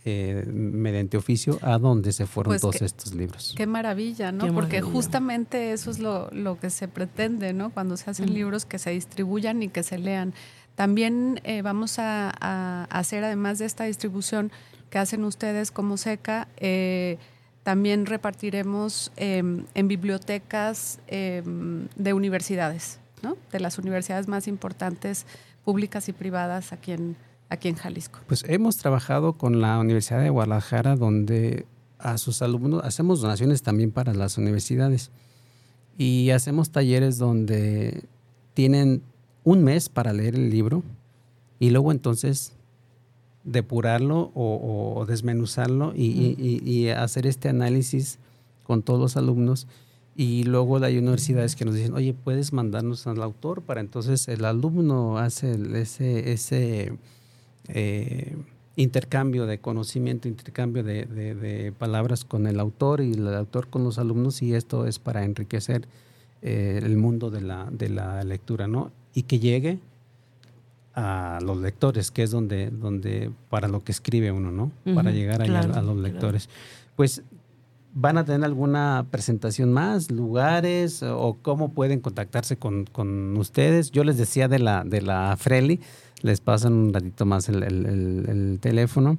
eh, 0.04 0.45
mediante 0.52 1.18
oficio 1.18 1.60
a 1.62 1.78
dónde 1.78 2.12
se 2.12 2.26
fueron 2.26 2.52
pues 2.52 2.62
todos 2.62 2.82
estos 2.82 3.14
libros. 3.14 3.54
Qué 3.56 3.68
maravilla, 3.68 4.32
¿no? 4.32 4.52
Porque 4.54 4.82
justamente 4.82 5.74
eso 5.74 5.91
es 5.91 5.99
lo, 5.99 6.58
que 6.60 6.70
se 6.70 6.88
pretende, 6.88 7.54
¿no? 7.54 7.70
Cuando 7.70 7.97
se 7.97 8.10
hacen 8.10 8.34
libros 8.34 8.66
que 8.66 8.80
se 8.80 8.89
distribuyan 8.91 9.62
y 9.62 9.70
que 9.70 9.84
se 9.84 9.99
lean. 9.99 10.34
También 10.76 11.39
eh, 11.43 11.62
vamos 11.62 11.99
a, 11.99 12.86
hacer, 12.89 13.24
además 13.24 13.60
de 13.60 13.66
esta 13.66 13.84
distribución 13.84 14.52
que 14.89 14.97
hacen 14.97 15.24
ustedes 15.24 15.72
como 15.72 15.97
SECA, 15.97 16.47
también 17.64 18.08
repartiremos 18.08 19.12
em, 19.18 19.66
en 19.76 19.88
bibliotecas 19.88 20.99
em, 21.08 21.88
de 21.95 22.14
universidades, 22.14 22.99
¿no? 23.22 23.38
De 23.52 23.60
las 23.60 23.78
universidades 23.78 24.28
más 24.28 24.47
importantes 24.47 25.28
públicas 25.64 26.10
y 26.10 26.14
privadas 26.14 26.74
aquí 26.74 26.93
en, 26.93 27.16
aquí 27.52 27.68
en 27.68 27.76
Jalisco? 27.76 28.20
Pues 28.28 28.43
hemos 28.47 28.78
trabajado 28.78 29.34
con 29.34 29.62
la 29.62 29.78
Universidad 29.78 30.22
de 30.22 30.30
Guadalajara, 30.30 30.95
donde 30.95 31.66
a 31.99 32.18
sus 32.18 32.41
alumnos 32.41 32.84
hacemos 32.84 33.22
donaciones 33.22 33.62
también 33.62 33.91
para 33.91 34.14
las 34.14 34.38
universidades. 34.38 35.12
Y 35.97 36.32
hacemos 36.32 36.72
talleres 36.72 37.18
donde 37.18 38.06
tienen 38.54 39.04
un 39.43 39.64
mes 39.64 39.89
para 39.89 40.14
leer 40.14 40.36
el 40.36 40.49
libro 40.49 40.84
y 41.60 41.70
luego 41.70 41.91
entonces 41.91 42.54
depurarlo 43.43 44.32
o, 44.34 45.06
desmenuzarlo 45.08 45.93
y, 45.95 46.88
hacer 46.89 47.28
este 47.28 47.49
análisis 47.49 48.18
con 48.64 48.82
todos 48.82 48.99
los 48.99 49.18
alumnos. 49.18 49.68
Y 50.16 50.43
luego 50.43 50.78
hay 50.78 50.97
universidades 50.97 51.56
que 51.56 51.66
nos 51.66 51.76
dicen, 51.76 51.93
oye, 51.93 52.14
puedes 52.14 52.54
mandarnos 52.54 53.08
al 53.08 53.22
autor 53.22 53.62
para 53.62 53.82
entonces 53.82 54.28
el 54.28 54.45
alumno 54.45 55.18
hace 55.18 55.58
ese, 55.80 56.32
ese 56.32 56.97
eh, 57.68 58.36
intercambio 58.76 59.45
de 59.45 59.59
conocimiento, 59.59 60.28
intercambio 60.28 60.84
de, 60.84 61.74
palabras 61.78 62.26
con 62.26 62.47
el 62.47 62.59
autor 62.59 63.01
y 63.01 63.14
el 63.14 63.28
autor 63.34 63.68
con 63.68 63.84
los 63.84 63.97
alumnos 63.97 64.41
y 64.41 64.53
esto 64.53 64.88
es 64.88 64.99
para 64.99 65.24
enriquecer 65.24 65.88
eh, 66.41 66.80
el 66.82 66.97
mundo 66.97 67.30
de 67.30 67.41
la, 67.41 67.68
de 67.72 67.89
la 67.89 68.24
lectura, 68.24 68.68
¿no? 68.68 68.91
Y 69.14 69.24
que 69.24 69.39
llegue 69.39 69.80
a 70.95 71.39
los 71.41 71.57
lectores, 71.57 72.12
que 72.12 72.24
es 72.24 72.32
donde, 72.32 72.70
donde 72.70 73.32
para 73.49 73.68
lo 73.68 73.84
que 73.84 73.91
escribe 73.91 74.32
uno, 74.32 74.51
¿no? 74.51 74.72
para 74.93 75.12
llegar 75.12 75.41
a, 75.41 75.82
los 75.82 75.97
lectores. 75.97 76.49
Pues 76.95 77.24
¿Van 77.93 78.18
a 78.18 78.24
tener 78.24 78.45
alguna 78.45 79.05
presentación 79.12 79.74
más, 79.74 80.12
lugares 80.12 81.03
o 81.03 81.38
cómo 81.41 81.74
pueden 81.74 81.99
contactarse 81.99 82.55
con, 82.55 83.38
ustedes? 83.38 83.91
Yo 83.91 84.05
les 84.05 84.18
decía 84.18 84.47
de 84.47 84.59
la, 84.59 84.86
de 84.86 85.01
la 85.01 85.36
Freli, 85.38 85.82
les 86.22 86.42
pasan 86.42 86.74
un 86.74 86.94
ratito 86.94 87.26
más 87.26 87.50
el, 87.50 88.60
teléfono. 88.62 89.18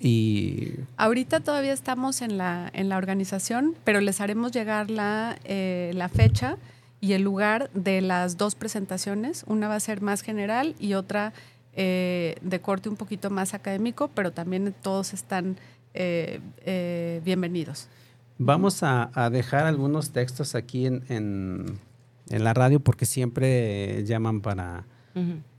Y... 0.00 0.74
Ahorita 0.96 1.40
todavía 1.40 1.72
estamos 1.72 2.22
en 2.22 2.38
la, 2.38 2.70
en 2.72 2.88
la 2.88 2.96
organización, 2.96 3.74
pero 3.84 4.00
les 4.00 4.20
haremos 4.20 4.52
llegar 4.52 4.90
la, 4.90 5.38
eh, 5.44 5.90
la 5.94 6.08
fecha 6.08 6.56
y 7.00 7.12
el 7.12 7.22
lugar 7.22 7.70
de 7.74 8.00
las 8.00 8.36
dos 8.36 8.54
presentaciones. 8.54 9.44
Una 9.46 9.68
va 9.68 9.74
a 9.74 9.80
ser 9.80 10.00
más 10.00 10.22
general 10.22 10.74
y 10.78 10.94
otra 10.94 11.32
eh, 11.74 12.36
de 12.42 12.60
corte 12.60 12.88
un 12.88 12.96
poquito 12.96 13.30
más 13.30 13.54
académico, 13.54 14.08
pero 14.14 14.32
también 14.32 14.74
todos 14.82 15.14
están 15.14 15.56
eh, 15.94 16.40
bienvenidos. 17.24 17.88
Vamos 18.38 18.84
a, 18.84 19.10
dejar 19.32 19.66
algunos 19.66 20.12
textos 20.12 20.54
aquí 20.54 20.86
en, 20.86 21.78
la 22.28 22.54
radio 22.54 22.78
porque 22.78 23.04
siempre 23.04 24.04
llaman 24.04 24.40
para, 24.40 24.84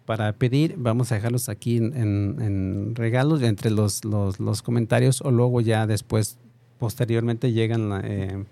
para 0.09 0.33
pedir. 0.33 0.73
Vamos 0.75 1.11
a 1.11 1.15
dejarlos 1.15 1.49
aquí 1.49 1.77
en, 1.77 2.95
regalos 2.95 3.43
entre 3.43 3.69
los, 3.69 4.03
los, 4.03 4.61
comentarios 4.63 5.21
o 5.21 5.29
luego 5.29 5.61
ya 5.61 5.85
después, 5.85 6.39
posteriormente 6.79 7.51
llegan 7.51 8.01
eh, 8.03 8.43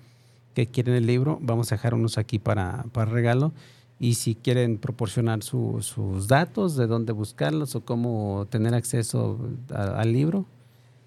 que 0.54 0.68
quieren 0.68 0.94
el 0.94 1.08
libro. 1.08 1.40
Vamos 1.42 1.72
a 1.72 1.76
dejar 1.76 1.96
unos 1.96 2.20
aquí 2.20 2.38
para, 2.38 2.86
para 2.92 3.10
regalo. 3.10 3.54
Y 4.00 4.14
si 4.14 4.36
quieren 4.36 4.78
proporcionar 4.78 5.42
sus 5.42 6.28
datos, 6.28 6.76
de 6.76 6.86
dónde 6.86 7.12
buscarlos 7.12 7.74
o 7.74 7.82
cómo 7.82 8.46
tener 8.52 8.76
acceso 8.76 9.40
al 9.74 10.14
libro. 10.14 10.46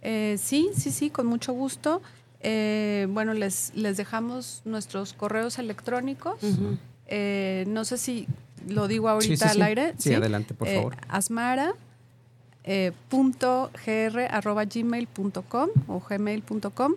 Eh, 0.02 0.34
sí, 0.36 0.70
sí, 0.74 0.90
sí, 0.90 1.10
con 1.10 1.28
mucho 1.28 1.52
gusto. 1.52 2.02
Eh, 2.40 3.06
bueno, 3.08 3.34
les, 3.34 3.72
les 3.76 3.96
dejamos 3.96 4.62
nuestros 4.64 5.12
correos 5.12 5.60
electrónicos. 5.60 6.40
Eh, 7.06 7.64
no 7.66 7.84
sé 7.84 7.98
si 7.98 8.26
lo 8.68 8.88
digo 8.88 9.08
ahorita 9.08 9.50
al 9.50 9.62
aire. 9.62 9.94
Sí, 9.98 10.14
adelante, 10.14 10.54
por 10.54 10.68
favor. 10.68 10.94
Eh, 10.94 11.06
asmara. 11.08 11.72
punto 13.08 13.70
gr 13.84 14.18
arroba 14.30 14.64
gmail.com 14.64 15.68
o 15.88 16.00
gmail.com 16.00 16.94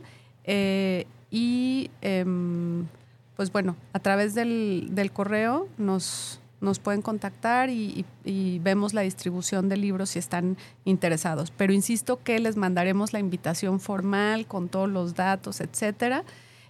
y 1.32 1.90
em, 2.02 2.86
pues 3.36 3.52
bueno 3.52 3.76
a 3.94 4.00
través 4.00 4.36
del, 4.36 4.90
del 4.92 5.12
correo 5.12 5.68
nos, 5.78 6.40
nos 6.64 6.80
pueden 6.80 7.02
contactar 7.02 7.70
y, 7.70 8.06
vemos 8.62 8.94
la 8.94 9.02
distribución 9.02 9.68
de 9.68 9.78
libros 9.78 10.12
si 10.12 10.20
están 10.20 10.58
interesados. 10.86 11.52
Pero 11.52 11.74
insisto 11.74 12.24
que 12.24 12.40
les 12.40 12.56
mandaremos 12.56 13.12
la 13.12 13.20
invitación 13.20 13.80
formal 13.80 14.48
con 14.48 14.70
todos 14.70 14.90
los 14.90 15.14
datos, 15.14 15.60
etcétera, 15.60 16.24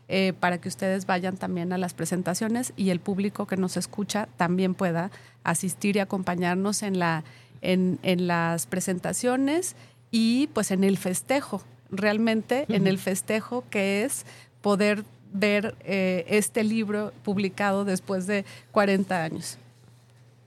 eh, 0.09 0.33
para 0.39 0.59
que 0.59 0.67
ustedes 0.67 1.05
vayan 1.05 1.37
también 1.37 1.71
a 1.71 1.77
las 1.77 1.93
presentaciones 1.93 2.73
y 2.75 2.89
el 2.89 2.99
público 2.99 3.47
que 3.47 3.55
nos 3.55 3.77
escucha 3.77 4.27
también 4.35 4.73
pueda 4.73 5.11
asistir 5.43 5.95
y 5.95 5.99
acompañarnos 5.99 6.83
en, 6.83 6.99
la, 6.99 7.23
en, 7.61 7.99
las 8.27 8.65
presentaciones 8.65 9.75
y 10.11 10.47
pues 10.47 10.71
en 10.71 10.83
el 10.83 10.97
festejo, 10.97 11.63
realmente 11.89 12.65
en 12.67 12.87
el 12.87 12.97
festejo 12.97 13.63
que 13.69 14.03
es 14.03 14.25
poder 14.61 15.05
ver 15.31 15.75
eh, 15.85 16.25
este 16.27 16.63
libro 16.63 17.13
publicado 17.23 17.85
después 17.85 18.27
de 18.27 18.45
40 18.71 19.23
años. 19.23 19.57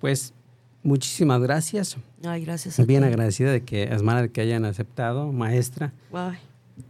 Pues 0.00 0.34
muchísimas 0.82 1.40
gracias. 1.40 1.96
Ay, 2.24 2.44
gracias. 2.44 2.84
Bien 2.86 3.04
agradecida 3.04 3.50
de 3.50 3.62
que, 3.62 3.84
Asmara, 3.84 4.22
de 4.22 4.30
que 4.30 4.42
hayan 4.42 4.64
aceptado, 4.64 5.32
maestra. 5.32 5.92
Ay, 6.12 6.38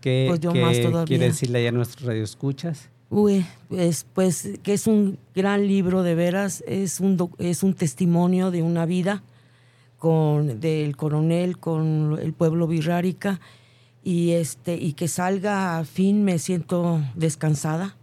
¿Qué, 0.00 0.26
pues 0.28 0.40
yo 0.40 0.54
más 0.54 0.80
todavía. 0.80 1.04
quiere 1.04 1.26
decirle 1.26 1.62
ya 1.62 1.68
a 1.68 1.72
nuestros 1.72 2.06
radioescuchas? 2.06 2.90
Uy, 3.08 3.46
pues, 3.68 4.06
pues 4.14 4.48
que 4.62 4.72
es 4.72 4.86
un 4.86 5.18
gran 5.34 5.66
libro 5.66 6.02
de 6.02 6.14
veras, 6.14 6.64
es 6.66 7.00
un, 7.00 7.30
es 7.38 7.62
un 7.62 7.74
testimonio 7.74 8.50
de 8.50 8.62
una 8.62 8.84
vida 8.84 9.22
con, 9.98 10.60
del 10.60 10.96
coronel 10.96 11.58
con 11.58 12.18
el 12.20 12.32
pueblo 12.32 12.66
birrárica 12.66 13.40
y, 14.02 14.32
este, 14.32 14.74
y 14.76 14.94
que 14.94 15.08
salga 15.08 15.78
a 15.78 15.84
fin 15.84 16.24
me 16.24 16.38
siento 16.38 17.00
descansada 17.14 17.96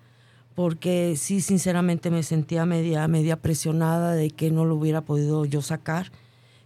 porque 0.55 1.15
sí, 1.17 1.41
sinceramente 1.41 2.11
me 2.11 2.23
sentía 2.23 2.65
media, 2.65 3.07
media 3.07 3.37
presionada 3.37 4.13
de 4.13 4.29
que 4.29 4.51
no 4.51 4.65
lo 4.65 4.75
hubiera 4.75 5.01
podido 5.01 5.45
yo 5.45 5.61
sacar. 5.61 6.11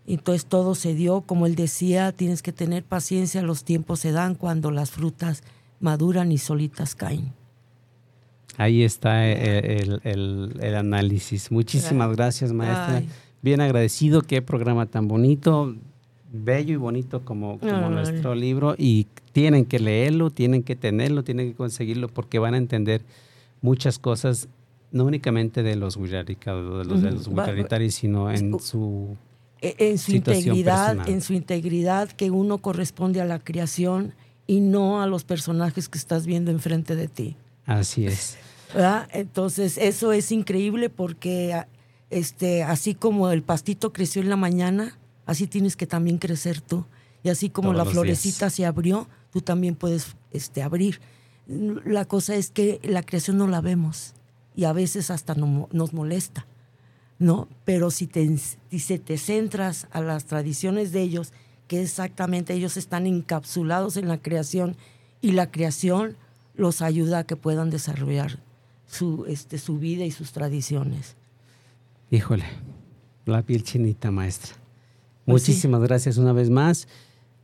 Entonces 0.07 0.45
todo 0.45 0.73
se 0.73 0.95
dio, 0.95 1.21
como 1.21 1.45
él 1.45 1.55
decía, 1.55 2.13
tienes 2.13 2.41
que 2.41 2.53
tener 2.53 2.83
paciencia, 2.83 3.41
los 3.41 3.65
tiempos 3.65 3.99
se 3.99 4.13
dan 4.13 4.35
cuando 4.35 4.71
las 4.71 4.89
frutas 4.91 5.43
maduran 5.81 6.31
y 6.31 6.37
solitas 6.37 6.95
caen. 6.95 7.33
Ahí 8.55 8.83
está 8.83 9.29
el, 9.29 9.99
el, 10.03 10.75
análisis. 10.75 11.51
Muchísimas 11.51 12.15
gracias, 12.15 12.53
maestra. 12.53 13.03
Bien 13.41 13.61
agradecido, 13.61 14.21
qué 14.21 14.41
programa 14.41 14.87
tan 14.87 15.07
bonito, 15.07 15.75
bello 16.31 16.73
y 16.73 16.77
bonito 16.77 17.23
como, 17.23 17.59
como 17.59 17.89
nuestro 17.89 18.33
libro. 18.33 18.75
Y 18.77 19.07
tienen 19.33 19.65
que 19.65 19.79
leerlo, 19.79 20.31
tienen 20.31 20.63
que 20.63 20.75
tenerlo, 20.75 21.23
tienen 21.23 21.49
que 21.49 21.55
conseguirlo 21.55 22.07
porque 22.07 22.39
van 22.39 22.55
a 22.55 22.57
entender 22.57 23.03
muchas 23.61 23.99
cosas, 23.99 24.47
no 24.91 25.05
únicamente 25.05 25.61
de 25.61 25.75
los 25.75 25.97
gujaritaris, 25.97 26.39
de 26.45 27.11
los, 27.13 27.69
de 27.69 27.91
sino 27.91 28.31
en 28.31 28.59
su 28.59 29.17
en 29.61 29.97
su 29.97 30.11
integridad, 30.11 31.07
en 31.09 31.21
su 31.21 31.33
integridad 31.33 32.09
que 32.09 32.31
uno 32.31 32.59
corresponde 32.59 33.21
a 33.21 33.25
la 33.25 33.39
creación 33.39 34.13
y 34.45 34.59
no 34.59 35.01
a 35.01 35.07
los 35.07 35.23
personajes 35.23 35.89
que 35.89 35.97
estás 35.97 36.25
viendo 36.25 36.51
enfrente 36.51 36.95
de 36.95 37.07
ti. 37.07 37.35
Así 37.65 38.05
es. 38.05 38.37
Entonces, 39.11 39.77
eso 39.77 40.11
es 40.11 40.31
increíble 40.31 40.89
porque 40.89 41.65
este, 42.09 42.63
así 42.63 42.95
como 42.95 43.29
el 43.31 43.43
pastito 43.43 43.91
creció 43.93 44.21
en 44.21 44.29
la 44.29 44.35
mañana, 44.35 44.97
así 45.25 45.47
tienes 45.47 45.75
que 45.75 45.87
también 45.87 46.17
crecer 46.17 46.61
tú. 46.61 46.85
Y 47.23 47.29
así 47.29 47.49
como 47.49 47.73
la 47.73 47.83
florecita 47.83 48.49
se 48.49 48.65
abrió, 48.65 49.07
tú 49.31 49.41
también 49.41 49.75
puedes 49.75 50.15
este, 50.31 50.61
abrir. 50.61 51.01
La 51.47 52.05
cosa 52.05 52.35
es 52.35 52.51
que 52.51 52.79
la 52.83 53.03
creación 53.03 53.37
no 53.37 53.47
la 53.47 53.61
vemos 53.61 54.13
y 54.55 54.65
a 54.65 54.73
veces 54.73 55.11
hasta 55.11 55.35
no, 55.35 55.67
nos 55.71 55.93
molesta, 55.93 56.45
¿no? 57.19 57.47
Pero 57.65 57.91
si 57.91 58.07
te, 58.07 58.37
si 58.37 58.99
te 58.99 59.17
centras 59.17 59.87
a 59.91 60.01
las 60.01 60.25
tradiciones 60.25 60.91
de 60.91 61.01
ellos, 61.01 61.33
que 61.67 61.81
exactamente 61.81 62.53
ellos 62.53 62.77
están 62.77 63.07
encapsulados 63.07 63.97
en 63.97 64.07
la 64.07 64.17
creación 64.17 64.77
y 65.21 65.31
la 65.31 65.51
creación 65.51 66.15
los 66.55 66.81
ayuda 66.81 67.19
a 67.19 67.23
que 67.25 67.35
puedan 67.35 67.69
desarrollar 67.69 68.39
su, 68.87 69.25
este, 69.27 69.57
su 69.57 69.77
vida 69.77 70.05
y 70.05 70.11
sus 70.11 70.31
tradiciones. 70.31 71.15
Híjole, 72.09 72.45
la 73.25 73.41
piel 73.41 73.63
chinita, 73.63 74.11
maestra. 74.11 74.55
Pues 75.25 75.43
Muchísimas 75.43 75.81
gracias 75.81 76.17
una 76.17 76.31
vez 76.31 76.49
más. 76.49 76.87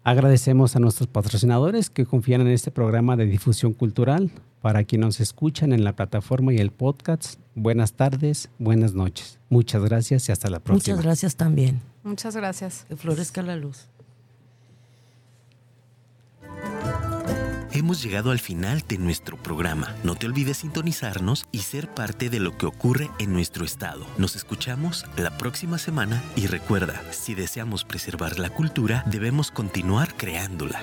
Agradecemos 0.03 0.75
a 0.75 0.79
nuestros 0.79 1.07
patrocinadores 1.07 1.89
que 1.89 2.05
confían 2.05 2.41
en 2.41 2.47
este 2.47 2.71
programa 2.71 3.15
de 3.17 3.25
difusión 3.25 3.73
cultural. 3.73 4.31
Para 4.63 4.85
quienes 4.85 5.07
nos 5.07 5.19
escuchan 5.19 5.73
en 5.73 5.83
la 5.83 5.93
plataforma 5.93 6.53
y 6.53 6.57
el 6.57 6.71
podcast, 6.71 7.37
buenas 7.53 7.95
tardes, 7.95 8.49
buenas 8.59 8.93
noches. 8.93 9.37
Muchas 9.49 9.83
gracias 9.83 10.29
y 10.29 10.31
hasta 10.31 10.49
la 10.49 10.61
próxima. 10.61 10.95
Muchas 10.95 11.05
gracias 11.05 11.35
también. 11.35 11.81
Muchas 12.01 12.33
gracias. 12.33 12.85
Que 12.87 12.95
florezca 12.95 13.41
la 13.41 13.57
luz. 13.57 13.89
Hemos 17.73 18.01
llegado 18.01 18.31
al 18.31 18.39
final 18.39 18.85
de 18.87 18.97
nuestro 18.99 19.35
programa. 19.35 19.93
No 20.05 20.15
te 20.15 20.27
olvides 20.27 20.59
sintonizarnos 20.59 21.45
y 21.51 21.57
ser 21.57 21.93
parte 21.93 22.29
de 22.29 22.39
lo 22.39 22.57
que 22.57 22.65
ocurre 22.65 23.09
en 23.19 23.33
nuestro 23.33 23.65
estado. 23.65 24.05
Nos 24.17 24.37
escuchamos 24.37 25.05
la 25.17 25.37
próxima 25.37 25.77
semana 25.77 26.23
y 26.37 26.47
recuerda, 26.47 27.01
si 27.11 27.35
deseamos 27.35 27.83
preservar 27.83 28.39
la 28.39 28.49
cultura, 28.49 29.03
debemos 29.07 29.51
continuar 29.51 30.15
creándola. 30.15 30.79